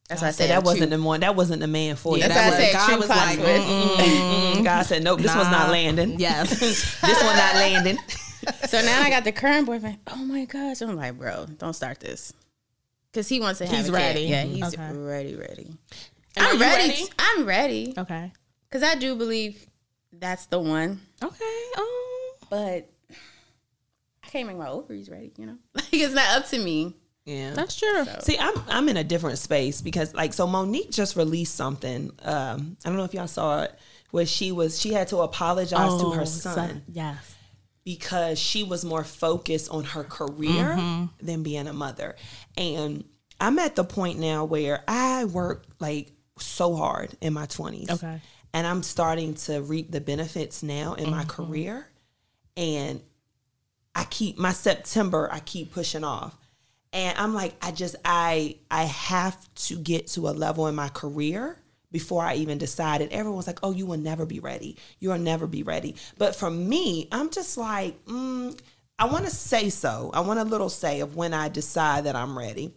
that's 0.08 0.20
why 0.22 0.26
I 0.26 0.28
I 0.28 0.30
said 0.30 0.36
said 0.44 0.50
that 0.50 0.58
I'm 0.58 0.64
wasn't 0.64 0.90
the 0.90 1.02
one. 1.02 1.20
That 1.20 1.34
wasn't 1.34 1.60
the 1.60 1.66
man 1.66 1.96
for 1.96 2.16
you. 2.16 2.22
That's 2.22 2.34
That 2.34 2.40
why 2.40 2.46
I 2.46 2.50
was- 2.50 2.58
said 2.58 2.72
God 2.72 2.86
true 2.88 2.96
was 2.98 3.08
like, 3.08 3.38
plot 3.38 3.46
twist. 4.54 4.64
God 4.64 4.82
said, 4.86 5.02
nope, 5.02 5.20
this 5.20 5.34
one's 5.34 5.50
not 5.50 5.70
landing. 5.70 6.20
Yes. 6.20 6.50
this 6.60 7.22
one 7.24 7.36
not 7.36 7.54
landing. 7.56 7.98
So 8.68 8.80
now 8.82 9.02
I 9.02 9.10
got 9.10 9.24
the 9.24 9.32
current 9.32 9.66
boyfriend. 9.66 9.98
Oh 10.08 10.16
my 10.24 10.44
gosh! 10.44 10.80
I'm 10.80 10.96
like, 10.96 11.18
bro, 11.18 11.46
don't 11.58 11.74
start 11.74 12.00
this, 12.00 12.32
because 13.12 13.28
he 13.28 13.40
wants 13.40 13.58
to 13.58 13.66
have 13.66 13.74
He's 13.76 13.88
a 13.88 13.92
kid. 13.92 13.96
ready. 13.96 14.20
Yeah, 14.22 14.42
he's 14.44 14.74
Okay. 14.74 14.92
ready, 14.92 15.34
ready. 15.36 15.70
And 16.36 16.46
I'm 16.46 16.60
ready. 16.60 16.88
ready? 16.90 17.04
I'm 17.18 17.44
ready 17.46 17.94
Okay. 17.96 18.32
because 18.68 18.82
I 18.82 18.96
do 18.96 19.14
believe 19.14 19.64
that's 20.12 20.46
the 20.46 20.58
one. 20.60 21.00
Okay. 21.22 21.36
Oh. 21.76 22.34
But 22.50 22.90
I 24.24 24.28
can't 24.28 24.46
make 24.48 24.56
my 24.56 24.68
ovaries 24.68 25.08
ready. 25.08 25.32
You 25.38 25.46
know, 25.46 25.56
like 25.74 25.92
it's 25.92 26.14
not 26.14 26.28
up 26.38 26.46
to 26.48 26.58
me. 26.58 26.94
Yeah. 27.24 27.54
that's 27.54 27.76
true. 27.76 28.04
See, 28.20 28.36
I'm 28.38 28.54
I'm 28.68 28.88
in 28.90 28.96
a 28.98 29.04
different 29.04 29.38
space 29.38 29.80
because 29.80 30.12
like 30.14 30.34
so 30.34 30.46
Mo'Nique 30.46 30.90
just 30.90 31.16
released 31.16 31.54
something. 31.54 32.12
Um, 32.22 32.76
I 32.84 32.88
don't 32.88 32.96
know 32.98 33.04
if 33.04 33.14
y'all 33.14 33.26
saw 33.28 33.62
it 33.62 33.74
where 34.10 34.26
she 34.26 34.52
was 34.52 34.78
she 34.80 34.92
had 34.92 35.08
to 35.08 35.18
apologize 35.18 36.00
to 36.02 36.10
her 36.10 36.26
son 36.26 36.82
Yes. 36.92 37.33
Because 37.84 38.38
she 38.38 38.64
was 38.64 38.84
more 38.84 39.04
focused 39.04 39.70
on 39.70 39.84
her 39.84 40.04
career 40.04 40.76
mm-hmm. 40.76 41.04
than 41.24 41.42
being 41.42 41.66
a 41.66 41.72
mother. 41.72 42.16
And 42.56 43.04
I'm 43.40 43.58
at 43.58 43.76
the 43.76 43.84
point 43.84 44.18
now 44.18 44.44
where 44.44 44.82
I 44.88 45.26
work 45.26 45.66
like 45.80 46.12
so 46.38 46.74
hard 46.74 47.16
in 47.20 47.32
my 47.32 47.46
20s. 47.46 47.90
Okay. 47.90 48.20
And 48.52 48.66
I'm 48.66 48.82
starting 48.82 49.34
to 49.34 49.60
reap 49.60 49.90
the 49.90 50.00
benefits 50.00 50.62
now 50.62 50.94
in 50.94 51.10
my 51.10 51.24
mm-hmm. 51.24 51.42
career. 51.42 51.86
And 52.56 53.02
I 53.94 54.04
keep 54.04 54.38
my 54.38 54.52
September, 54.52 55.28
I 55.30 55.40
keep 55.40 55.72
pushing 55.72 56.04
off. 56.04 56.36
And 56.92 57.18
I'm 57.18 57.34
like, 57.34 57.54
I 57.60 57.72
just 57.72 57.96
I 58.04 58.56
I 58.70 58.84
have 58.84 59.36
to 59.66 59.76
get 59.76 60.06
to 60.08 60.28
a 60.28 60.30
level 60.30 60.68
in 60.68 60.76
my 60.76 60.88
career 60.88 61.58
before 61.94 62.24
I 62.24 62.34
even 62.34 62.58
decided. 62.58 63.12
Everyone's 63.12 63.46
like, 63.46 63.60
oh, 63.62 63.70
you 63.70 63.86
will 63.86 63.96
never 63.96 64.26
be 64.26 64.40
ready. 64.40 64.76
You'll 64.98 65.16
never 65.16 65.46
be 65.46 65.62
ready. 65.62 65.94
But 66.18 66.34
for 66.34 66.50
me, 66.50 67.08
I'm 67.12 67.30
just 67.30 67.56
like, 67.56 68.04
mm, 68.04 68.58
I 68.98 69.06
want 69.06 69.24
to 69.26 69.30
say 69.30 69.70
so. 69.70 70.10
I 70.12 70.20
want 70.20 70.40
a 70.40 70.44
little 70.44 70.68
say 70.68 71.00
of 71.00 71.14
when 71.14 71.32
I 71.32 71.48
decide 71.48 72.04
that 72.04 72.16
I'm 72.16 72.36
ready. 72.36 72.74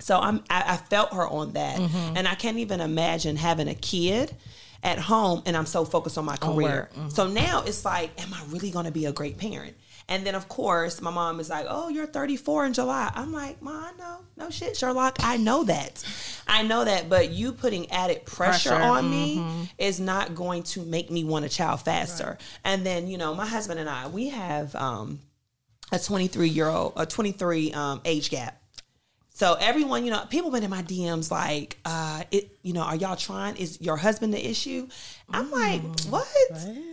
So 0.00 0.16
I'm 0.18 0.42
I, 0.48 0.64
I 0.74 0.76
felt 0.78 1.12
her 1.12 1.28
on 1.28 1.52
that. 1.52 1.78
And 2.16 2.26
I 2.26 2.34
can't 2.34 2.56
even 2.58 2.80
imagine 2.80 3.36
having 3.36 3.68
a 3.68 3.74
kid 3.74 4.34
at 4.82 4.98
home 4.98 5.42
and 5.44 5.56
I'm 5.56 5.66
so 5.66 5.84
focused 5.84 6.16
on 6.16 6.24
my 6.24 6.36
career. 6.36 6.88
So 7.10 7.26
now 7.26 7.64
it's 7.66 7.84
like, 7.84 8.10
am 8.22 8.32
I 8.32 8.42
really 8.48 8.70
gonna 8.70 8.92
be 8.92 9.04
a 9.06 9.12
great 9.12 9.36
parent? 9.36 9.76
And 10.08 10.26
then 10.26 10.34
of 10.34 10.48
course 10.48 11.00
my 11.00 11.10
mom 11.10 11.38
is 11.40 11.50
like, 11.50 11.66
Oh, 11.68 11.88
you're 11.88 12.06
34 12.06 12.66
in 12.66 12.72
July. 12.72 13.10
I'm 13.14 13.32
like, 13.32 13.60
Mom, 13.60 13.92
no, 13.98 14.18
no 14.36 14.50
shit, 14.50 14.76
Sherlock. 14.76 15.18
I 15.22 15.36
know 15.36 15.64
that. 15.64 16.02
I 16.46 16.62
know 16.62 16.84
that, 16.84 17.08
but 17.08 17.30
you 17.30 17.52
putting 17.52 17.90
added 17.90 18.24
pressure, 18.24 18.70
Pressure, 18.70 18.82
on 18.82 19.10
me 19.10 19.68
is 19.76 20.00
not 20.00 20.34
going 20.34 20.62
to 20.64 20.82
make 20.82 21.10
me 21.10 21.24
want 21.24 21.44
a 21.44 21.48
child 21.48 21.82
faster. 21.82 22.38
And 22.64 22.86
then, 22.86 23.06
you 23.06 23.18
know, 23.18 23.34
my 23.34 23.46
husband 23.46 23.78
and 23.80 23.88
I, 23.88 24.08
we 24.08 24.30
have 24.30 24.74
um 24.74 25.20
a 25.92 25.98
23 25.98 26.48
year 26.48 26.68
old, 26.68 26.92
a 26.96 27.06
23 27.06 27.72
um, 27.72 28.00
age 28.04 28.30
gap. 28.30 28.57
So 29.38 29.54
everyone, 29.54 30.04
you 30.04 30.10
know, 30.10 30.24
people 30.28 30.50
been 30.50 30.64
in 30.64 30.70
my 30.70 30.82
DMs 30.82 31.30
like, 31.30 31.78
uh, 31.84 32.24
it, 32.32 32.58
you 32.64 32.72
know, 32.72 32.80
are 32.82 32.96
y'all 32.96 33.14
trying? 33.14 33.54
Is 33.54 33.80
your 33.80 33.96
husband 33.96 34.34
the 34.34 34.44
issue? 34.50 34.88
I'm 35.30 35.48
like, 35.52 35.80
what? 36.10 36.26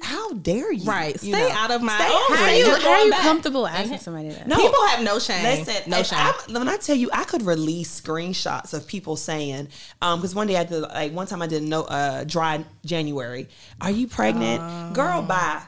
How 0.04 0.32
dare 0.34 0.72
you? 0.72 0.84
Right. 0.86 1.14
You 1.24 1.34
Stay 1.34 1.50
know, 1.50 1.50
out 1.50 1.72
of 1.72 1.82
my 1.82 1.96
stay 1.98 2.06
own 2.06 2.38
How 2.38 2.44
are 2.46 2.54
you, 2.54 2.66
how 2.84 2.92
are 2.92 3.06
you 3.06 3.10
back. 3.10 3.22
comfortable 3.22 3.66
asking 3.66 3.98
somebody 3.98 4.30
that? 4.30 4.46
No, 4.48 4.58
People 4.58 4.86
have 4.90 5.04
no 5.04 5.18
shame. 5.18 5.44
Listen, 5.44 5.90
no 5.90 6.04
shame. 6.04 6.20
I'm- 6.20 6.54
when 6.54 6.70
I 6.70 6.78
tell 6.78 6.96
you, 6.96 7.10
I 7.12 7.24
could 7.24 7.42
release 7.42 8.00
screenshots 8.00 8.76
of 8.76 8.86
people 8.86 9.16
saying, 9.16 9.70
um, 10.04 10.20
because 10.20 10.36
one 10.36 10.46
day 10.46 10.58
I 10.58 10.66
did, 10.66 10.82
like, 10.82 11.14
one 11.14 11.26
time 11.26 11.42
I 11.42 11.48
did 11.48 11.64
no, 11.64 11.82
uh, 11.86 12.26
dry 12.26 12.64
January. 12.86 13.50
Are 13.82 13.90
you 13.90 14.06
pregnant, 14.08 14.94
girl? 14.94 15.24
Bye. 15.24 15.64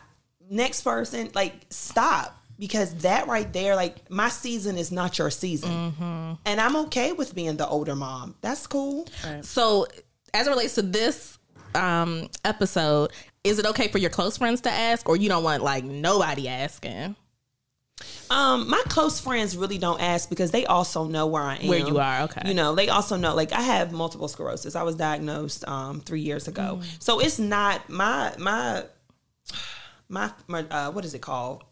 Next 0.48 0.82
person, 0.82 1.32
like, 1.34 1.56
stop. 1.72 2.37
Because 2.60 2.94
that 2.96 3.28
right 3.28 3.52
there, 3.54 3.76
like, 3.76 4.10
my 4.10 4.30
season 4.30 4.78
is 4.78 4.92
not 4.92 5.20
your 5.20 5.30
season, 5.30 5.94
and 6.46 6.60
I'm 6.62 6.76
okay 6.88 7.12
with 7.12 7.36
being 7.36 7.58
the 7.58 7.68
older 7.68 7.96
mom. 7.96 8.36
That's 8.42 8.66
cool. 8.66 9.08
So, 9.42 9.86
as 10.34 10.48
it 10.48 10.50
relates 10.50 10.76
to 10.76 10.82
this 10.82 11.38
um, 11.76 12.30
episode, 12.44 13.12
is 13.44 13.60
it 13.60 13.66
okay 13.68 13.88
for 13.90 14.00
your 14.00 14.10
close 14.10 14.38
friends 14.38 14.62
to 14.62 14.72
ask, 14.72 15.08
or 15.08 15.16
you 15.16 15.30
don't 15.30 15.44
want 15.44 15.64
like 15.64 15.84
nobody 15.84 16.48
asking 16.48 17.16
Um, 18.30 18.70
my 18.70 18.82
close 18.90 19.20
friends 19.20 19.56
really 19.56 19.78
don't 19.78 20.02
ask 20.02 20.30
because 20.30 20.52
they 20.52 20.66
also 20.66 21.06
know 21.06 21.28
where 21.28 21.44
I 21.44 21.56
am. 21.56 21.68
where 21.68 21.80
you 21.80 21.98
are? 22.00 22.22
Okay. 22.24 22.42
You 22.46 22.54
know, 22.54 22.76
they 22.76 22.90
also 22.90 23.16
know 23.16 23.34
like 23.36 23.54
I 23.54 23.62
have 23.62 23.92
multiple 23.92 24.28
sclerosis. 24.28 24.76
I 24.76 24.84
was 24.84 24.96
diagnosed 24.96 25.68
um 25.68 26.02
three 26.02 26.22
years 26.22 26.48
ago. 26.48 26.80
Mm. 26.82 27.04
So 27.04 27.20
it's 27.20 27.40
not 27.40 27.90
my 27.90 28.34
my 28.38 28.84
my, 30.10 30.32
my 30.48 30.64
uh 30.70 30.92
what 30.92 31.06
is 31.06 31.14
it 31.14 31.22
called? 31.22 31.64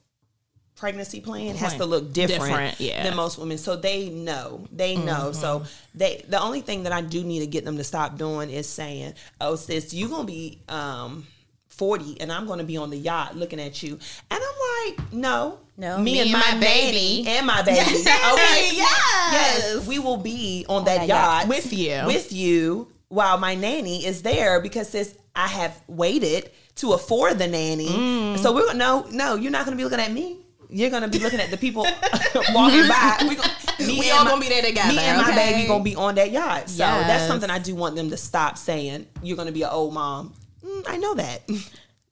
Pregnancy 0.86 1.19
plan 1.19 1.55
has 1.55 1.73
to 1.77 1.86
look 1.86 2.13
different, 2.13 2.43
Different, 2.43 2.79
yeah. 2.79 2.97
Mm-hmm. 2.97 3.05
than 3.05 3.15
most 3.15 3.39
women. 3.39 3.57
So 3.57 3.75
they 3.75 4.09
know. 4.09 4.67
They 4.71 4.95
know. 4.95 5.31
So 5.31 5.63
they 5.95 6.23
the 6.27 6.39
only 6.39 6.61
thing 6.61 6.83
that 6.83 6.91
I 6.91 7.01
do 7.01 7.23
need 7.23 7.39
to 7.39 7.47
get 7.47 7.65
them 7.65 7.77
to 7.77 7.83
stop 7.83 8.19
doing 8.19 8.51
is 8.51 8.69
saying, 8.69 9.15
Oh 9.41 9.55
sis, 9.55 9.95
you 9.95 10.07
gonna 10.09 10.25
be 10.25 10.59
um 10.69 11.25
40 11.69 12.21
and 12.21 12.31
I'm 12.31 12.45
gonna 12.45 12.63
be 12.63 12.77
on 12.77 12.91
the 12.91 12.97
yacht 12.97 13.36
looking 13.36 13.59
at 13.59 13.81
you. 13.81 13.97
And 14.29 14.39
I'm 14.43 14.95
like, 14.99 15.11
no. 15.11 15.57
No, 15.75 15.97
me, 15.97 16.13
me 16.13 16.19
and 16.19 16.29
and 16.29 16.33
my, 16.33 16.51
my 16.51 16.59
baby 16.59 16.91
baby. 16.91 17.29
and 17.29 17.47
my 17.47 17.61
baby. 17.63 17.79
okay. 17.81 18.69
Yes. 18.75 19.31
Yes, 19.33 19.88
we 19.88 19.97
will 19.97 20.17
be 20.17 20.67
on 20.69 20.86
that 20.86 20.99
that 20.99 21.07
yacht 21.07 21.41
yacht. 21.41 21.47
With 21.47 21.73
you. 21.73 22.03
With 22.05 22.31
you 22.31 22.91
while 23.09 23.39
my 23.39 23.55
nanny 23.55 24.05
is 24.05 24.21
there 24.21 24.61
because 24.61 24.89
sis, 24.89 25.17
I 25.36 25.47
have 25.47 25.81
waited 25.88 26.51
to 26.75 26.93
afford 26.93 27.39
the 27.39 27.47
nanny. 27.47 27.88
Mm. 27.88 28.38
So 28.38 28.53
we're 28.53 28.73
no, 28.73 29.07
no, 29.11 29.33
you're 29.33 29.51
not 29.51 29.65
gonna 29.65 29.77
be 29.77 29.83
looking 29.83 29.99
at 29.99 30.11
me. 30.11 30.45
You're 30.70 30.89
gonna 30.89 31.07
be 31.07 31.20
looking 31.20 31.39
at 31.39 31.51
the 31.51 31.57
people 31.57 31.84
walking 32.53 32.88
by. 32.88 33.18
We, 33.28 33.36
gonna, 33.36 33.49
me 33.80 33.99
We 33.99 34.11
all 34.11 34.24
my- 34.24 34.32
gonna 34.32 34.41
be 34.41 34.49
there 34.49 34.61
together, 34.63 34.93
Me 34.93 34.99
and 34.99 35.22
my 35.22 35.34
baby 35.36 35.68
gonna 35.68 35.84
be 35.84 35.95
on 35.95 36.16
that 36.16 36.32
yacht. 36.32 36.70
So 36.70 36.78
that's 36.80 37.28
something 37.28 37.49
I 37.49 37.59
do 37.59 37.76
want 37.76 37.95
them 37.95 38.09
to 38.09 38.18
stop 38.18 38.57
saying. 38.57 39.07
You're 39.24 39.38
gonna 39.38 39.51
be 39.51 39.63
an 39.63 39.70
old 39.72 39.93
mom. 39.93 40.34
Mm, 40.66 40.84
I 40.88 40.97
know 40.97 41.13
that. 41.16 41.41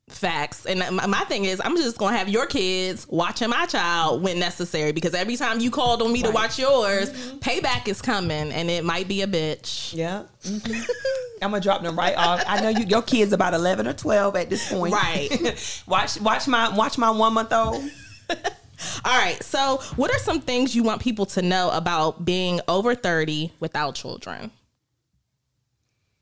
Facts. 0.10 0.66
And 0.66 0.80
my 0.96 1.08
my 1.08 1.22
thing 1.22 1.46
is, 1.46 1.62
I'm 1.64 1.76
just 1.78 1.98
gonna 1.98 2.16
have 2.16 2.30
your 2.30 2.46
kids 2.46 3.08
watching 3.10 3.50
my 3.50 3.66
child 3.66 4.22
when 4.22 4.38
necessary 4.38 4.92
because 4.92 5.14
every 5.16 5.38
time 5.38 5.60
you 5.60 5.72
called 5.72 6.02
on 6.04 6.12
me 6.12 6.22
to 6.24 6.30
watch 6.30 6.60
yours, 6.60 7.10
payback 7.40 7.88
is 7.88 8.02
coming, 8.02 8.52
and 8.52 8.70
it 8.70 8.84
might 8.84 9.08
be 9.08 9.22
a 9.22 9.28
bitch. 9.28 9.96
Yeah. 9.96 10.24
I'm 11.42 11.52
gonna 11.52 11.62
drop 11.62 11.82
them 11.82 11.98
right 11.98 12.16
off. 12.16 12.44
I 12.46 12.62
know 12.62 12.70
you 12.70 12.86
your 12.86 13.02
kid's 13.02 13.34
about 13.34 13.54
eleven 13.54 13.88
or 13.88 13.94
twelve 13.94 14.36
at 14.36 14.50
this 14.50 14.70
point. 14.70 14.94
Right. 14.94 15.82
watch 15.88 16.20
watch 16.22 16.48
my 16.48 16.70
watch 16.76 16.98
my 16.98 17.10
one 17.10 17.34
month 17.34 17.52
old. 17.54 17.84
All 19.06 19.18
right. 19.18 19.42
So, 19.44 19.78
what 19.96 20.12
are 20.12 20.20
some 20.20 20.42
things 20.42 20.76
you 20.76 20.84
want 20.84 21.02
people 21.02 21.26
to 21.28 21.42
know 21.42 21.70
about 21.72 22.26
being 22.26 22.60
over 22.68 22.96
30 22.96 23.52
without 23.60 23.96
children? 23.96 24.52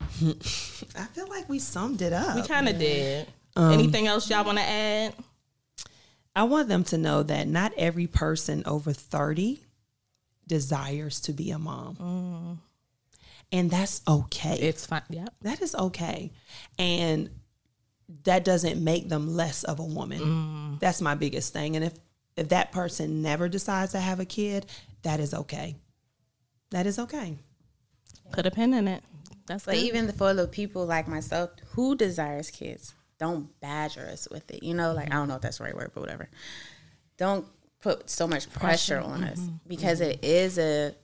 I 0.00 1.04
feel 1.12 1.28
like 1.28 1.48
we 1.48 1.58
summed 1.58 2.02
it 2.02 2.12
up. 2.12 2.36
We 2.36 2.42
kind 2.42 2.68
of 2.68 2.78
did. 2.78 3.26
Um, 3.56 3.72
Anything 3.72 4.06
else 4.06 4.28
y'all 4.30 4.44
want 4.44 4.58
to 4.58 4.64
add? 4.64 5.14
I 6.34 6.44
want 6.44 6.68
them 6.68 6.84
to 6.84 6.98
know 6.98 7.22
that 7.22 7.46
not 7.46 7.72
every 7.76 8.06
person 8.06 8.62
over 8.66 8.92
30 8.92 9.60
desires 10.46 11.20
to 11.22 11.32
be 11.32 11.50
a 11.50 11.58
mom. 11.58 11.96
Mm. 11.96 12.58
And 13.52 13.70
that's 13.70 14.00
okay. 14.08 14.56
It's 14.60 14.86
fine. 14.86 15.02
Yep. 15.10 15.34
that 15.42 15.60
is 15.60 15.74
okay. 15.74 16.32
And 16.78 17.28
that 18.24 18.44
doesn't 18.44 18.82
make 18.82 19.08
them 19.08 19.34
less 19.34 19.64
of 19.64 19.78
a 19.78 19.84
woman. 19.84 20.20
Mm. 20.20 20.80
That's 20.80 21.00
my 21.00 21.14
biggest 21.14 21.52
thing. 21.52 21.76
And 21.76 21.84
if 21.84 21.94
if 22.36 22.48
that 22.48 22.72
person 22.72 23.22
never 23.22 23.48
decides 23.48 23.92
to 23.92 24.00
have 24.00 24.18
a 24.20 24.24
kid, 24.24 24.66
that 25.02 25.20
is 25.20 25.34
okay. 25.34 25.76
That 26.70 26.86
is 26.86 26.98
okay. 26.98 27.36
Put 28.32 28.46
a 28.46 28.50
pin 28.50 28.72
in 28.72 28.88
it. 28.88 29.02
That's 29.46 29.64
But 29.64 29.74
good. 29.74 29.84
even 29.84 30.12
for 30.12 30.32
the 30.32 30.46
people 30.46 30.86
like 30.86 31.08
myself 31.08 31.50
who 31.72 31.94
desires 31.94 32.50
kids, 32.50 32.94
don't 33.18 33.48
badger 33.60 34.08
us 34.10 34.28
with 34.30 34.50
it. 34.50 34.62
You 34.62 34.74
know, 34.74 34.92
like 34.94 35.10
I 35.10 35.14
don't 35.14 35.28
know 35.28 35.36
if 35.36 35.42
that's 35.42 35.58
the 35.58 35.64
right 35.64 35.76
word, 35.76 35.90
but 35.94 36.00
whatever. 36.00 36.28
Don't 37.18 37.46
put 37.80 38.08
so 38.08 38.26
much 38.26 38.50
pressure, 38.50 39.00
on 39.00 39.24
us 39.24 39.40
mm-hmm. 39.40 39.56
because 39.66 40.00
mm-hmm. 40.00 40.12
it 40.12 40.24
is 40.24 40.58
a 40.58 40.94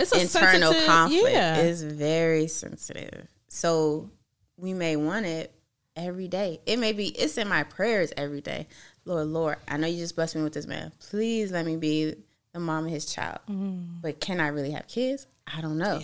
it's 0.00 0.12
a 0.12 0.20
internal 0.20 0.72
sensitive- 0.72 0.86
conflict. 0.86 1.30
Yeah. 1.30 1.56
It's 1.58 1.82
very 1.82 2.48
sensitive. 2.48 3.28
So 3.48 4.10
we 4.56 4.74
may 4.74 4.96
want 4.96 5.26
it 5.26 5.54
every 5.96 6.28
day. 6.28 6.60
It 6.66 6.78
may 6.78 6.92
be 6.92 7.08
it's 7.08 7.38
in 7.38 7.48
my 7.48 7.62
prayers 7.64 8.12
every 8.16 8.40
day. 8.40 8.66
Lord, 9.04 9.26
Lord, 9.28 9.56
I 9.68 9.76
know 9.76 9.86
you 9.86 9.98
just 9.98 10.14
blessed 10.16 10.36
me 10.36 10.42
with 10.42 10.52
this 10.54 10.66
man. 10.66 10.92
Please 11.10 11.50
let 11.52 11.66
me 11.66 11.76
be 11.76 12.14
the 12.52 12.60
mom 12.60 12.84
of 12.86 12.90
his 12.90 13.06
child. 13.06 13.38
Mm. 13.50 14.00
But 14.00 14.20
can 14.20 14.40
I 14.40 14.48
really 14.48 14.70
have 14.72 14.86
kids? 14.86 15.26
I 15.52 15.60
don't 15.60 15.78
know. 15.78 16.00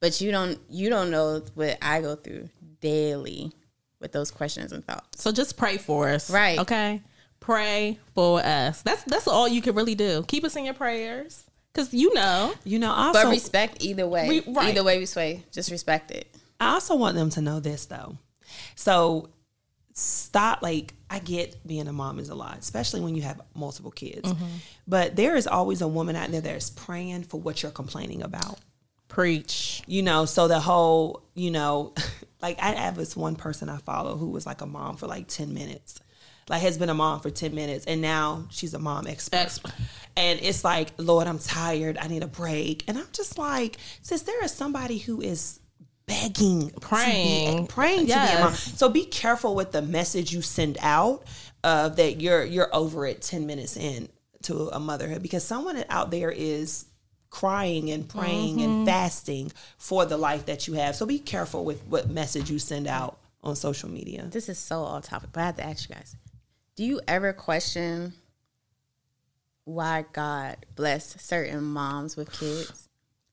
but 0.00 0.20
you 0.20 0.30
don't 0.32 0.58
you 0.68 0.90
don't 0.90 1.10
know 1.10 1.42
what 1.54 1.78
I 1.80 2.00
go 2.00 2.16
through 2.16 2.48
daily 2.80 3.52
with 4.00 4.12
those 4.12 4.30
questions 4.30 4.72
and 4.72 4.84
thoughts. 4.84 5.22
So 5.22 5.30
just 5.32 5.56
pray 5.56 5.78
for 5.78 6.08
us. 6.08 6.28
Right. 6.30 6.58
Okay. 6.58 7.00
Pray 7.40 7.98
for 8.14 8.40
us. 8.40 8.82
That's 8.82 9.04
that's 9.04 9.28
all 9.28 9.46
you 9.48 9.62
can 9.62 9.74
really 9.74 9.94
do. 9.94 10.24
Keep 10.26 10.44
us 10.44 10.56
in 10.56 10.64
your 10.64 10.74
prayers. 10.74 11.44
Cause 11.74 11.94
you 11.94 12.12
know. 12.12 12.52
You 12.64 12.78
know, 12.78 12.88
But 13.12 13.16
also 13.24 13.30
respect 13.30 13.82
either 13.82 14.06
way. 14.06 14.28
We- 14.46 14.52
right. 14.52 14.68
Either 14.70 14.84
way 14.84 14.98
we 14.98 15.06
sway, 15.06 15.44
just 15.52 15.70
respect 15.70 16.10
it. 16.10 16.26
I 16.60 16.74
also 16.74 16.96
want 16.96 17.14
them 17.16 17.30
to 17.30 17.40
know 17.40 17.60
this 17.60 17.86
though. 17.86 18.16
So 18.74 19.30
stop 19.94 20.62
like 20.62 20.94
I 21.10 21.18
get 21.18 21.66
being 21.66 21.88
a 21.88 21.92
mom 21.92 22.18
is 22.18 22.30
a 22.30 22.34
lot, 22.34 22.58
especially 22.58 23.00
when 23.00 23.14
you 23.14 23.22
have 23.22 23.40
multiple 23.54 23.90
kids. 23.90 24.32
Mm-hmm. 24.32 24.46
But 24.86 25.16
there 25.16 25.36
is 25.36 25.46
always 25.46 25.82
a 25.82 25.88
woman 25.88 26.16
out 26.16 26.30
there 26.30 26.40
that's 26.40 26.70
praying 26.70 27.24
for 27.24 27.38
what 27.40 27.62
you're 27.62 27.72
complaining 27.72 28.22
about. 28.22 28.58
Preach. 29.08 29.82
You 29.86 30.02
know, 30.02 30.24
so 30.24 30.48
the 30.48 30.60
whole, 30.60 31.22
you 31.34 31.50
know, 31.50 31.92
like 32.42 32.58
I 32.60 32.70
have 32.72 32.96
this 32.96 33.14
one 33.14 33.36
person 33.36 33.68
I 33.68 33.76
follow 33.78 34.16
who 34.16 34.28
was 34.28 34.46
like 34.46 34.62
a 34.62 34.66
mom 34.66 34.96
for 34.96 35.06
like 35.06 35.28
10 35.28 35.52
minutes. 35.52 36.00
Like 36.48 36.62
has 36.62 36.76
been 36.76 36.88
a 36.88 36.94
mom 36.94 37.20
for 37.20 37.30
10 37.30 37.54
minutes 37.54 37.84
and 37.84 38.00
now 38.00 38.46
she's 38.50 38.74
a 38.74 38.78
mom 38.78 39.06
expert. 39.06 39.36
Expert. 39.36 39.72
And 40.16 40.40
it's 40.42 40.64
like, 40.64 40.88
Lord, 40.98 41.26
I'm 41.26 41.38
tired. 41.38 41.98
I 41.98 42.08
need 42.08 42.22
a 42.22 42.26
break. 42.26 42.84
And 42.88 42.98
I'm 42.98 43.06
just 43.12 43.38
like, 43.38 43.78
sis, 44.02 44.22
there 44.22 44.42
is 44.44 44.52
somebody 44.52 44.98
who 44.98 45.20
is 45.20 45.60
begging, 46.06 46.68
to 46.68 46.74
be- 46.74 46.80
Praying. 46.80 47.66
praying 47.66 48.00
to 48.00 48.06
be 48.06 48.12
a 48.12 48.40
mom. 48.40 48.52
So 48.54 48.88
be 48.88 49.04
careful 49.04 49.54
with 49.54 49.72
the 49.72 49.82
message 49.82 50.32
you 50.32 50.42
send 50.42 50.78
out 50.80 51.24
of 51.64 51.96
that 51.96 52.20
you're 52.20 52.44
you're 52.44 52.74
over 52.74 53.06
it 53.06 53.22
10 53.22 53.46
minutes 53.46 53.76
in 53.76 54.08
to 54.42 54.68
a 54.72 54.80
motherhood 54.80 55.22
because 55.22 55.44
someone 55.44 55.82
out 55.88 56.10
there 56.10 56.30
is 56.30 56.86
crying 57.30 57.90
and 57.90 58.08
praying 58.08 58.56
Mm-hmm. 58.56 58.70
and 58.70 58.86
fasting 58.86 59.52
for 59.78 60.04
the 60.04 60.16
life 60.16 60.46
that 60.46 60.66
you 60.68 60.74
have. 60.74 60.96
So 60.96 61.06
be 61.06 61.18
careful 61.18 61.64
with 61.64 61.82
what 61.86 62.10
message 62.10 62.50
you 62.50 62.58
send 62.58 62.86
out 62.88 63.18
on 63.42 63.54
social 63.56 63.88
media. 63.88 64.26
This 64.30 64.48
is 64.48 64.58
so 64.58 64.80
off 64.82 65.04
topic, 65.04 65.30
but 65.32 65.40
I 65.40 65.46
have 65.46 65.56
to 65.56 65.64
ask 65.64 65.88
you 65.88 65.94
guys: 65.94 66.14
Do 66.76 66.84
you 66.84 67.00
ever 67.08 67.32
question 67.32 68.12
why 69.64 70.04
God 70.12 70.56
blessed 70.74 71.20
certain 71.20 71.62
moms 71.62 72.16
with 72.16 72.32
kids? 72.32 72.88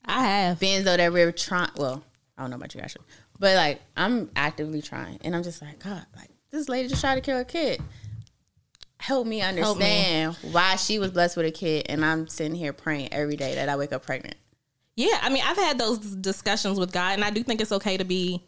I 0.05 0.23
have. 0.25 0.59
Being 0.59 0.83
though 0.83 0.97
that 0.97 1.11
we're 1.11 1.31
trying. 1.31 1.71
Well, 1.75 2.03
I 2.39 2.43
don't 2.43 2.51
know 2.51 2.55
about 2.55 2.73
you 2.73 2.79
actually, 2.79 3.03
but 3.37 3.55
like 3.57 3.81
I'm 3.97 4.31
actively 4.35 4.81
trying, 4.81 5.19
and 5.25 5.35
I'm 5.35 5.43
just 5.43 5.61
like 5.61 5.83
God, 5.83 6.05
like 6.15 6.29
this 6.51 6.69
lady 6.69 6.87
just 6.87 7.01
tried 7.01 7.15
to 7.15 7.21
kill 7.21 7.37
a 7.37 7.43
kid. 7.43 7.81
Help 8.97 9.27
me 9.27 9.41
understand 9.41 10.37
why 10.51 10.77
she 10.77 10.99
was 10.99 11.11
blessed 11.11 11.35
with 11.35 11.45
a 11.45 11.51
kid, 11.51 11.87
and 11.89 12.03
I'm 12.03 12.29
sitting 12.29 12.55
here 12.55 12.71
praying 12.71 13.11
every 13.11 13.35
day 13.35 13.55
that 13.55 13.67
I 13.67 13.75
wake 13.75 13.91
up 13.91 14.05
pregnant. 14.05 14.35
Yeah, 14.95 15.19
I 15.21 15.29
mean, 15.29 15.43
I've 15.45 15.57
had 15.57 15.77
those 15.77 15.99
discussions 15.99 16.79
with 16.79 16.93
God, 16.93 17.13
and 17.13 17.25
I 17.25 17.29
do 17.29 17.43
think 17.43 17.59
it's 17.59 17.73
okay 17.73 17.97
to 17.97 18.05
be 18.05 18.41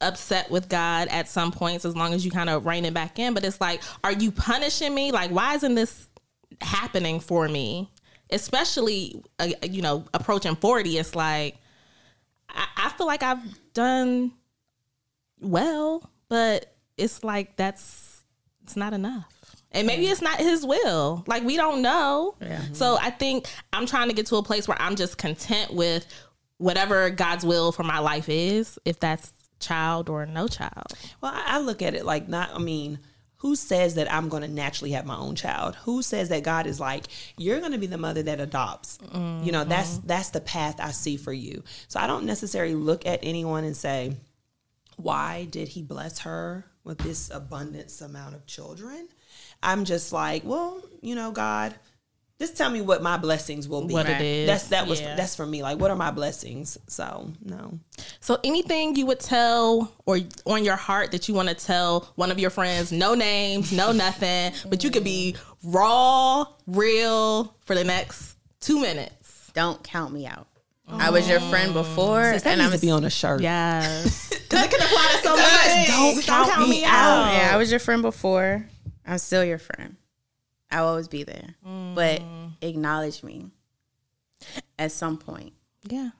upset 0.00 0.50
with 0.50 0.68
God 0.68 1.08
at 1.08 1.28
some 1.28 1.50
points 1.50 1.84
as 1.84 1.96
long 1.96 2.14
as 2.14 2.24
you 2.24 2.30
kind 2.30 2.50
of 2.50 2.66
rein 2.66 2.84
it 2.84 2.94
back 2.94 3.18
in. 3.18 3.34
But 3.34 3.44
it's 3.44 3.60
like, 3.60 3.82
are 4.04 4.12
you 4.12 4.30
punishing 4.30 4.94
me? 4.94 5.12
Like, 5.12 5.30
why 5.30 5.54
isn't 5.54 5.74
this 5.74 6.08
happening 6.60 7.20
for 7.20 7.48
me? 7.48 7.90
Especially, 8.30 9.22
uh, 9.38 9.48
you 9.62 9.82
know, 9.82 10.04
approaching 10.14 10.56
40, 10.56 10.98
it's 10.98 11.14
like, 11.14 11.56
I, 12.54 12.66
I 12.76 12.88
feel 12.90 13.06
like 13.06 13.22
I've 13.22 13.42
done 13.74 14.32
well, 15.40 16.10
but 16.28 16.74
it's 16.96 17.24
like 17.24 17.56
that's, 17.56 18.22
it's 18.62 18.76
not 18.76 18.92
enough. 18.92 19.28
And 19.72 19.86
maybe 19.86 20.06
it's 20.06 20.20
not 20.20 20.38
his 20.38 20.66
will. 20.66 21.24
Like 21.26 21.44
we 21.44 21.56
don't 21.56 21.80
know. 21.80 22.34
yeah. 22.40 22.60
So 22.72 22.98
I 23.00 23.10
think 23.10 23.46
I'm 23.72 23.86
trying 23.86 24.08
to 24.08 24.14
get 24.14 24.26
to 24.26 24.36
a 24.36 24.42
place 24.42 24.68
where 24.68 24.76
I'm 24.80 24.96
just 24.96 25.16
content 25.16 25.72
with 25.72 26.06
whatever 26.58 27.08
God's 27.10 27.44
will 27.44 27.72
for 27.72 27.82
my 27.82 27.98
life 27.98 28.28
is, 28.28 28.78
if 28.84 29.00
that's 29.00 29.32
child 29.60 30.10
or 30.10 30.26
no 30.26 30.46
child. 30.46 30.92
Well, 31.22 31.32
I 31.34 31.56
I 31.56 31.58
look 31.60 31.80
at 31.80 31.94
it 31.94 32.04
like 32.04 32.28
not. 32.28 32.50
I 32.52 32.58
mean, 32.58 32.98
who 33.42 33.56
says 33.56 33.96
that 33.96 34.10
I'm 34.12 34.28
going 34.28 34.44
to 34.44 34.48
naturally 34.48 34.92
have 34.92 35.04
my 35.04 35.16
own 35.16 35.34
child? 35.34 35.74
Who 35.82 36.00
says 36.00 36.28
that 36.28 36.44
God 36.44 36.64
is 36.68 36.78
like 36.78 37.06
you're 37.36 37.58
going 37.58 37.72
to 37.72 37.78
be 37.78 37.88
the 37.88 37.98
mother 37.98 38.22
that 38.22 38.40
adopts? 38.40 39.00
You 39.12 39.50
know, 39.50 39.64
that's 39.64 39.94
mm-hmm. 39.94 40.06
that's 40.06 40.30
the 40.30 40.40
path 40.40 40.76
I 40.78 40.92
see 40.92 41.16
for 41.16 41.32
you. 41.32 41.64
So 41.88 41.98
I 41.98 42.06
don't 42.06 42.24
necessarily 42.24 42.76
look 42.76 43.04
at 43.04 43.18
anyone 43.24 43.64
and 43.64 43.76
say, 43.76 44.16
why 44.96 45.48
did 45.50 45.66
He 45.66 45.82
bless 45.82 46.20
her 46.20 46.66
with 46.84 46.98
this 46.98 47.30
abundance 47.30 48.00
amount 48.00 48.36
of 48.36 48.46
children? 48.46 49.08
I'm 49.60 49.84
just 49.84 50.12
like, 50.12 50.44
well, 50.44 50.80
you 51.00 51.16
know, 51.16 51.32
God. 51.32 51.74
Just 52.42 52.56
tell 52.56 52.70
me 52.70 52.80
what 52.80 53.04
my 53.04 53.18
blessings 53.18 53.68
will 53.68 53.86
be. 53.86 53.94
What 53.94 54.08
it 54.08 54.20
is, 54.20 54.48
That's 54.48 54.66
that 54.70 54.88
was 54.88 55.00
yeah. 55.00 55.14
that's 55.14 55.36
for 55.36 55.46
me. 55.46 55.62
Like, 55.62 55.78
what 55.78 55.92
are 55.92 55.96
my 55.96 56.10
blessings? 56.10 56.76
So 56.88 57.30
no. 57.40 57.78
So 58.18 58.36
anything 58.42 58.96
you 58.96 59.06
would 59.06 59.20
tell 59.20 59.92
or 60.06 60.18
on 60.44 60.64
your 60.64 60.74
heart 60.74 61.12
that 61.12 61.28
you 61.28 61.34
want 61.34 61.50
to 61.50 61.54
tell 61.54 62.10
one 62.16 62.32
of 62.32 62.40
your 62.40 62.50
friends, 62.50 62.90
no 62.90 63.14
names, 63.14 63.70
no 63.70 63.92
nothing, 64.06 64.54
but 64.68 64.82
you 64.82 64.90
could 64.90 65.04
be 65.04 65.36
raw, 65.62 66.44
real 66.66 67.54
for 67.60 67.76
the 67.76 67.84
next 67.84 68.36
two 68.58 68.80
minutes. 68.80 69.52
Don't 69.54 69.80
count 69.84 70.12
me 70.12 70.26
out. 70.26 70.48
I 70.88 71.10
was 71.10 71.28
your 71.28 71.38
friend 71.38 71.70
oh. 71.76 71.84
before, 71.84 72.22
That 72.22 72.44
and 72.44 72.60
I'm 72.60 72.72
to 72.72 72.78
be 72.80 72.90
on 72.90 73.04
a 73.04 73.10
shirt. 73.10 73.40
Yes. 73.40 74.30
Because 74.52 74.66
it 74.66 74.70
can 74.70 74.82
apply 74.82 75.08
to 75.12 75.22
so 75.22 75.36
much. 75.36 76.26
Don't 76.26 76.50
count 76.50 76.68
me 76.68 76.84
out. 76.84 77.32
Yeah, 77.32 77.50
I 77.54 77.56
was 77.56 77.70
your 77.70 77.80
friend 77.80 78.02
before. 78.02 78.66
I'm 79.06 79.16
still 79.16 79.42
your 79.42 79.58
friend. 79.58 79.96
I'll 80.72 80.88
always 80.88 81.08
be 81.08 81.22
there. 81.22 81.54
But 81.62 82.20
mm. 82.22 82.52
acknowledge 82.62 83.22
me 83.22 83.50
at 84.78 84.92
some 84.92 85.18
point. 85.18 85.52
Yeah. 85.84 86.10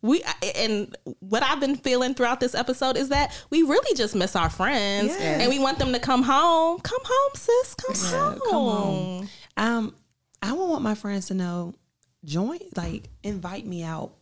We 0.00 0.22
and 0.54 0.96
what 1.18 1.42
I've 1.42 1.58
been 1.58 1.76
feeling 1.76 2.14
throughout 2.14 2.38
this 2.38 2.54
episode 2.54 2.96
is 2.96 3.08
that 3.08 3.36
we 3.50 3.62
really 3.62 3.96
just 3.96 4.14
miss 4.14 4.36
our 4.36 4.48
friends 4.48 5.08
Yes. 5.08 5.40
and 5.40 5.50
we 5.50 5.58
want 5.58 5.78
them 5.78 5.92
to 5.92 5.98
come 5.98 6.22
home. 6.22 6.78
Come 6.80 7.00
home, 7.04 7.32
sis. 7.34 7.74
Come 7.74 7.94
home. 7.96 8.40
come 8.40 8.50
home. 8.50 9.28
Um, 9.56 9.94
I 10.40 10.52
would 10.52 10.66
want 10.66 10.82
my 10.82 10.94
friends 10.94 11.26
to 11.26 11.34
know, 11.34 11.74
join, 12.24 12.60
like, 12.76 13.08
invite 13.24 13.66
me 13.66 13.82
out 13.82 14.12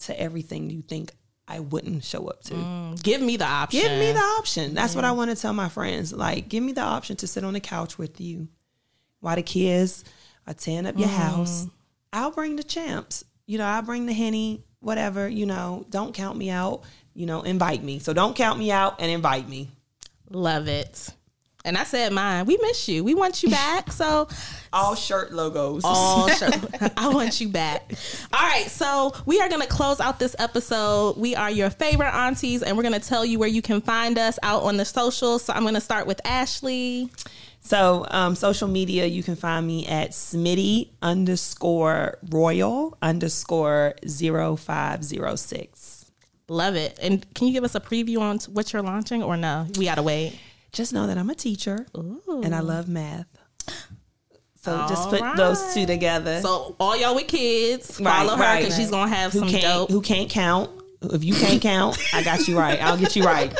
to 0.00 0.20
everything 0.20 0.70
you 0.70 0.82
think 0.82 1.12
I 1.46 1.60
wouldn't 1.60 2.02
show 2.02 2.26
up 2.26 2.42
to. 2.44 2.54
Mm, 2.54 3.02
give 3.02 3.20
me 3.20 3.36
the 3.36 3.46
option. 3.46 3.80
Give 3.80 3.92
me 3.92 4.10
the 4.10 4.18
option. 4.18 4.74
That's 4.74 4.96
what 4.96 5.04
mm. 5.04 5.08
I 5.08 5.12
want 5.12 5.30
to 5.30 5.36
tell 5.36 5.52
my 5.52 5.68
friends. 5.68 6.12
Like, 6.12 6.48
give 6.48 6.64
me 6.64 6.72
the 6.72 6.80
option 6.80 7.14
to 7.16 7.28
sit 7.28 7.44
on 7.44 7.52
the 7.52 7.60
couch 7.60 7.96
with 7.96 8.20
you 8.20 8.48
while 9.22 9.36
the 9.36 9.42
kids 9.42 10.04
are 10.46 10.52
tearing 10.52 10.84
up 10.86 10.98
your 10.98 11.08
mm-hmm. 11.08 11.16
house. 11.16 11.66
I'll 12.12 12.32
bring 12.32 12.56
the 12.56 12.62
champs. 12.62 13.24
You 13.46 13.56
know, 13.56 13.64
I'll 13.64 13.82
bring 13.82 14.04
the 14.04 14.12
henny, 14.12 14.62
whatever. 14.80 15.26
You 15.26 15.46
know, 15.46 15.86
don't 15.88 16.12
count 16.14 16.36
me 16.36 16.50
out. 16.50 16.82
You 17.14 17.26
know, 17.26 17.42
invite 17.42 17.82
me. 17.82 17.98
So 18.00 18.12
don't 18.12 18.36
count 18.36 18.58
me 18.58 18.70
out 18.70 19.00
and 19.00 19.10
invite 19.10 19.48
me. 19.48 19.68
Love 20.28 20.68
it. 20.68 21.08
And 21.64 21.78
I 21.78 21.84
said 21.84 22.12
mine. 22.12 22.46
We 22.46 22.58
miss 22.60 22.88
you. 22.88 23.04
We 23.04 23.14
want 23.14 23.42
you 23.42 23.50
back. 23.50 23.92
So 23.92 24.28
All 24.72 24.96
shirt 24.96 25.32
logos. 25.32 25.82
all 25.84 26.28
sure. 26.30 26.48
I 26.96 27.08
want 27.08 27.40
you 27.40 27.48
back. 27.48 27.92
All 28.32 28.42
right, 28.42 28.66
so 28.66 29.12
we 29.26 29.40
are 29.40 29.48
going 29.48 29.60
to 29.60 29.68
close 29.68 30.00
out 30.00 30.18
this 30.18 30.34
episode. 30.40 31.16
We 31.16 31.36
are 31.36 31.50
your 31.50 31.70
favorite 31.70 32.12
aunties, 32.12 32.62
and 32.62 32.76
we're 32.76 32.82
going 32.82 33.00
to 33.00 33.08
tell 33.08 33.24
you 33.24 33.38
where 33.38 33.48
you 33.48 33.62
can 33.62 33.80
find 33.80 34.18
us 34.18 34.38
out 34.42 34.64
on 34.64 34.76
the 34.76 34.84
socials. 34.84 35.44
So 35.44 35.52
I'm 35.52 35.62
going 35.62 35.74
to 35.74 35.80
start 35.80 36.06
with 36.08 36.20
Ashley. 36.24 37.10
So, 37.64 38.04
um, 38.10 38.34
social 38.34 38.66
media, 38.66 39.06
you 39.06 39.22
can 39.22 39.36
find 39.36 39.64
me 39.66 39.86
at 39.86 40.10
Smitty 40.10 40.90
underscore 41.00 42.18
Royal 42.30 42.98
underscore 43.00 43.94
0506. 44.04 46.10
Love 46.48 46.74
it. 46.74 46.98
And 47.00 47.24
can 47.34 47.46
you 47.46 47.52
give 47.52 47.62
us 47.64 47.74
a 47.76 47.80
preview 47.80 48.20
on 48.20 48.38
what 48.52 48.72
you're 48.72 48.82
launching, 48.82 49.22
or 49.22 49.36
no? 49.36 49.68
We 49.78 49.84
got 49.84 49.94
to 49.94 50.02
wait. 50.02 50.38
Just 50.72 50.92
know 50.92 51.06
that 51.06 51.18
I'm 51.18 51.30
a 51.30 51.34
teacher 51.34 51.86
and 51.94 52.54
I 52.54 52.60
love 52.60 52.88
math. 52.88 53.26
So 54.62 54.76
just 54.88 55.02
All 55.02 55.10
put 55.10 55.36
those 55.36 55.74
two 55.74 55.86
together. 55.86 56.40
So 56.40 56.74
all 56.80 56.96
y'all 56.96 57.14
with 57.14 57.26
kids, 57.26 58.00
Right, 58.00 58.24
follow 58.26 58.36
her 58.36 58.42
right. 58.42 58.60
because 58.60 58.76
she's 58.76 58.90
gonna 58.90 59.12
have 59.14 59.32
who 59.32 59.40
some 59.40 59.48
can't 59.48 59.62
dope. 59.64 59.90
who 59.90 60.00
can't 60.00 60.30
count? 60.30 60.70
If 61.02 61.24
you 61.24 61.34
can't 61.34 61.60
count, 61.60 61.98
I 62.14 62.22
got 62.22 62.46
you 62.46 62.56
right. 62.56 62.80
I'll 62.80 62.96
get 62.96 63.16
you 63.16 63.24
right. 63.24 63.52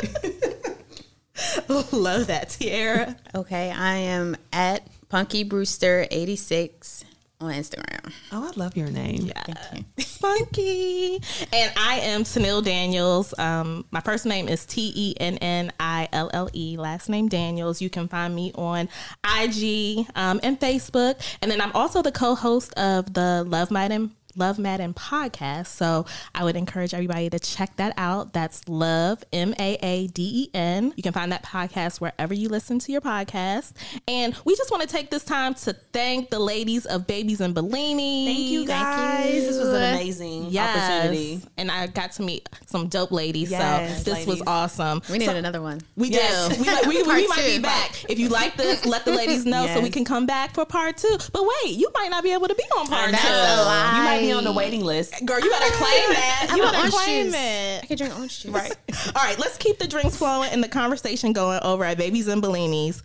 Love 1.91 2.27
that, 2.27 2.49
Tiara. 2.49 3.15
Okay, 3.35 3.71
I 3.71 3.95
am 3.95 4.35
at 4.51 4.87
Punky 5.09 5.43
Brewster 5.43 6.07
86 6.09 7.05
on 7.43 7.53
Instagram. 7.53 8.11
Oh, 8.31 8.49
I 8.49 8.51
love 8.57 8.77
your 8.77 8.89
name. 8.89 9.27
Thank 9.27 9.85
you. 9.97 10.03
Spunky. 10.03 11.15
And 11.51 11.71
I 11.77 11.99
am 12.03 12.23
Tennille 12.23 12.63
Daniels. 12.63 13.37
Um, 13.37 13.85
my 13.91 13.99
first 13.99 14.25
name 14.25 14.47
is 14.47 14.65
T 14.65 14.91
E 14.95 15.15
N 15.19 15.37
N 15.39 15.71
I 15.79 16.07
L 16.13 16.29
L 16.33 16.49
E. 16.53 16.77
Last 16.77 17.09
name 17.09 17.27
Daniels. 17.27 17.81
You 17.81 17.89
can 17.89 18.07
find 18.07 18.33
me 18.33 18.51
on 18.55 18.89
IG 19.23 20.07
um, 20.15 20.39
and 20.41 20.59
Facebook. 20.59 21.15
And 21.41 21.51
then 21.51 21.61
I'm 21.61 21.71
also 21.73 22.01
the 22.01 22.11
co-host 22.11 22.73
of 22.73 23.13
the 23.13 23.43
Love 23.45 23.71
Might 23.71 23.91
and 23.91 24.11
Love 24.35 24.57
Maaden 24.57 24.93
podcast. 24.95 25.67
So 25.67 26.05
I 26.33 26.43
would 26.43 26.55
encourage 26.55 26.93
everybody 26.93 27.29
to 27.29 27.39
check 27.39 27.75
that 27.77 27.93
out. 27.97 28.33
That's 28.33 28.67
Love 28.67 29.23
M 29.31 29.53
A 29.59 29.77
A 29.81 30.07
D 30.07 30.23
E 30.45 30.49
N. 30.53 30.93
You 30.95 31.03
can 31.03 31.13
find 31.13 31.31
that 31.31 31.43
podcast 31.43 31.99
wherever 32.01 32.33
you 32.33 32.49
listen 32.49 32.79
to 32.79 32.91
your 32.91 33.01
podcast. 33.01 33.73
And 34.07 34.35
we 34.45 34.55
just 34.55 34.71
want 34.71 34.81
to 34.83 34.87
take 34.89 35.09
this 35.11 35.23
time 35.23 35.53
to 35.55 35.73
thank 35.91 36.29
the 36.29 36.39
ladies 36.39 36.85
of 36.85 37.05
Babies 37.07 37.41
and 37.41 37.53
Bellini. 37.53 38.25
Thank 38.25 38.39
you 38.49 38.65
guys. 38.65 39.33
This 39.33 39.57
was 39.57 39.69
an 39.69 39.75
amazing 39.95 40.57
opportunity. 40.57 41.41
And 41.57 41.69
I 41.71 41.87
got 41.87 42.11
to 42.13 42.23
meet 42.23 42.49
some 42.65 42.87
dope 42.87 43.11
ladies. 43.11 43.51
Yes, 43.51 44.03
so 44.03 44.13
this 44.13 44.25
was 44.25 44.41
awesome. 44.47 45.01
We 45.09 45.17
need 45.19 45.25
So- 45.25 45.35
another 45.35 45.61
one. 45.61 45.81
we 45.95 46.09
Yes. 46.09 46.49
do. 46.57 46.61
We, 46.61 46.65
might- 46.67 46.85
we, 46.87 47.03
we 47.03 47.27
might 47.27 47.45
be 47.45 47.59
back. 47.59 48.05
If 48.09 48.19
you 48.19 48.29
like 48.29 48.55
this, 48.57 48.85
let 48.85 49.05
the 49.05 49.11
ladies 49.13 49.45
know 49.45 49.67
so 49.67 49.79
we 49.81 49.89
can 49.89 50.05
come 50.05 50.25
back 50.25 50.53
for 50.53 50.65
part 50.65 50.97
two. 50.97 51.17
But 51.31 51.43
wait, 51.43 51.75
you 51.75 51.89
might 51.95 52.09
not 52.09 52.23
be 52.23 52.31
able 52.33 52.47
to 52.47 52.55
be 52.55 52.63
on 52.77 52.87
part 52.87 53.11
That's 53.11 53.23
two. 53.23 53.29
a 53.29 53.65
lie. 53.65 53.97
You 53.97 54.03
might 54.03 54.22
be 54.27 54.31
on 54.31 54.43
the 54.43 54.51
waiting 54.51 54.81
list. 54.83 55.13
Girl, 55.25 55.39
you 55.39 55.49
better 55.49 55.73
claim 55.75 56.09
that. 56.09 56.47
How 56.49 56.55
You 56.55 56.63
about 56.63 56.73
better 56.73 56.83
orange 56.83 56.93
claim 56.95 57.25
juice? 57.27 57.35
it. 57.35 57.83
I 57.83 57.85
could 57.87 57.97
drink 57.97 58.15
orange 58.17 58.39
juice. 58.41 58.51
Right. 58.51 58.75
All 59.15 59.23
right, 59.23 59.37
let's 59.39 59.57
keep 59.57 59.77
the 59.79 59.87
drinks 59.87 60.15
flowing 60.15 60.49
and 60.51 60.63
the 60.63 60.67
conversation 60.69 61.33
going 61.33 61.59
over 61.63 61.83
at 61.83 61.97
Babies 61.97 62.27
and 62.27 62.41
Bellinis. 62.41 63.01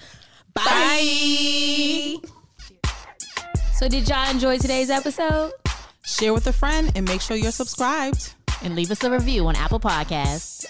Bye. 0.54 2.16
So 3.74 3.88
did 3.88 4.08
y'all 4.08 4.30
enjoy 4.30 4.58
today's 4.58 4.90
episode? 4.90 5.52
Share 6.04 6.32
with 6.32 6.46
a 6.46 6.52
friend 6.52 6.90
and 6.94 7.06
make 7.06 7.20
sure 7.20 7.36
you're 7.36 7.52
subscribed. 7.52 8.34
And 8.62 8.74
leave 8.74 8.90
us 8.90 9.04
a 9.04 9.10
review 9.10 9.46
on 9.46 9.54
Apple 9.54 9.78
Podcasts. 9.78 10.66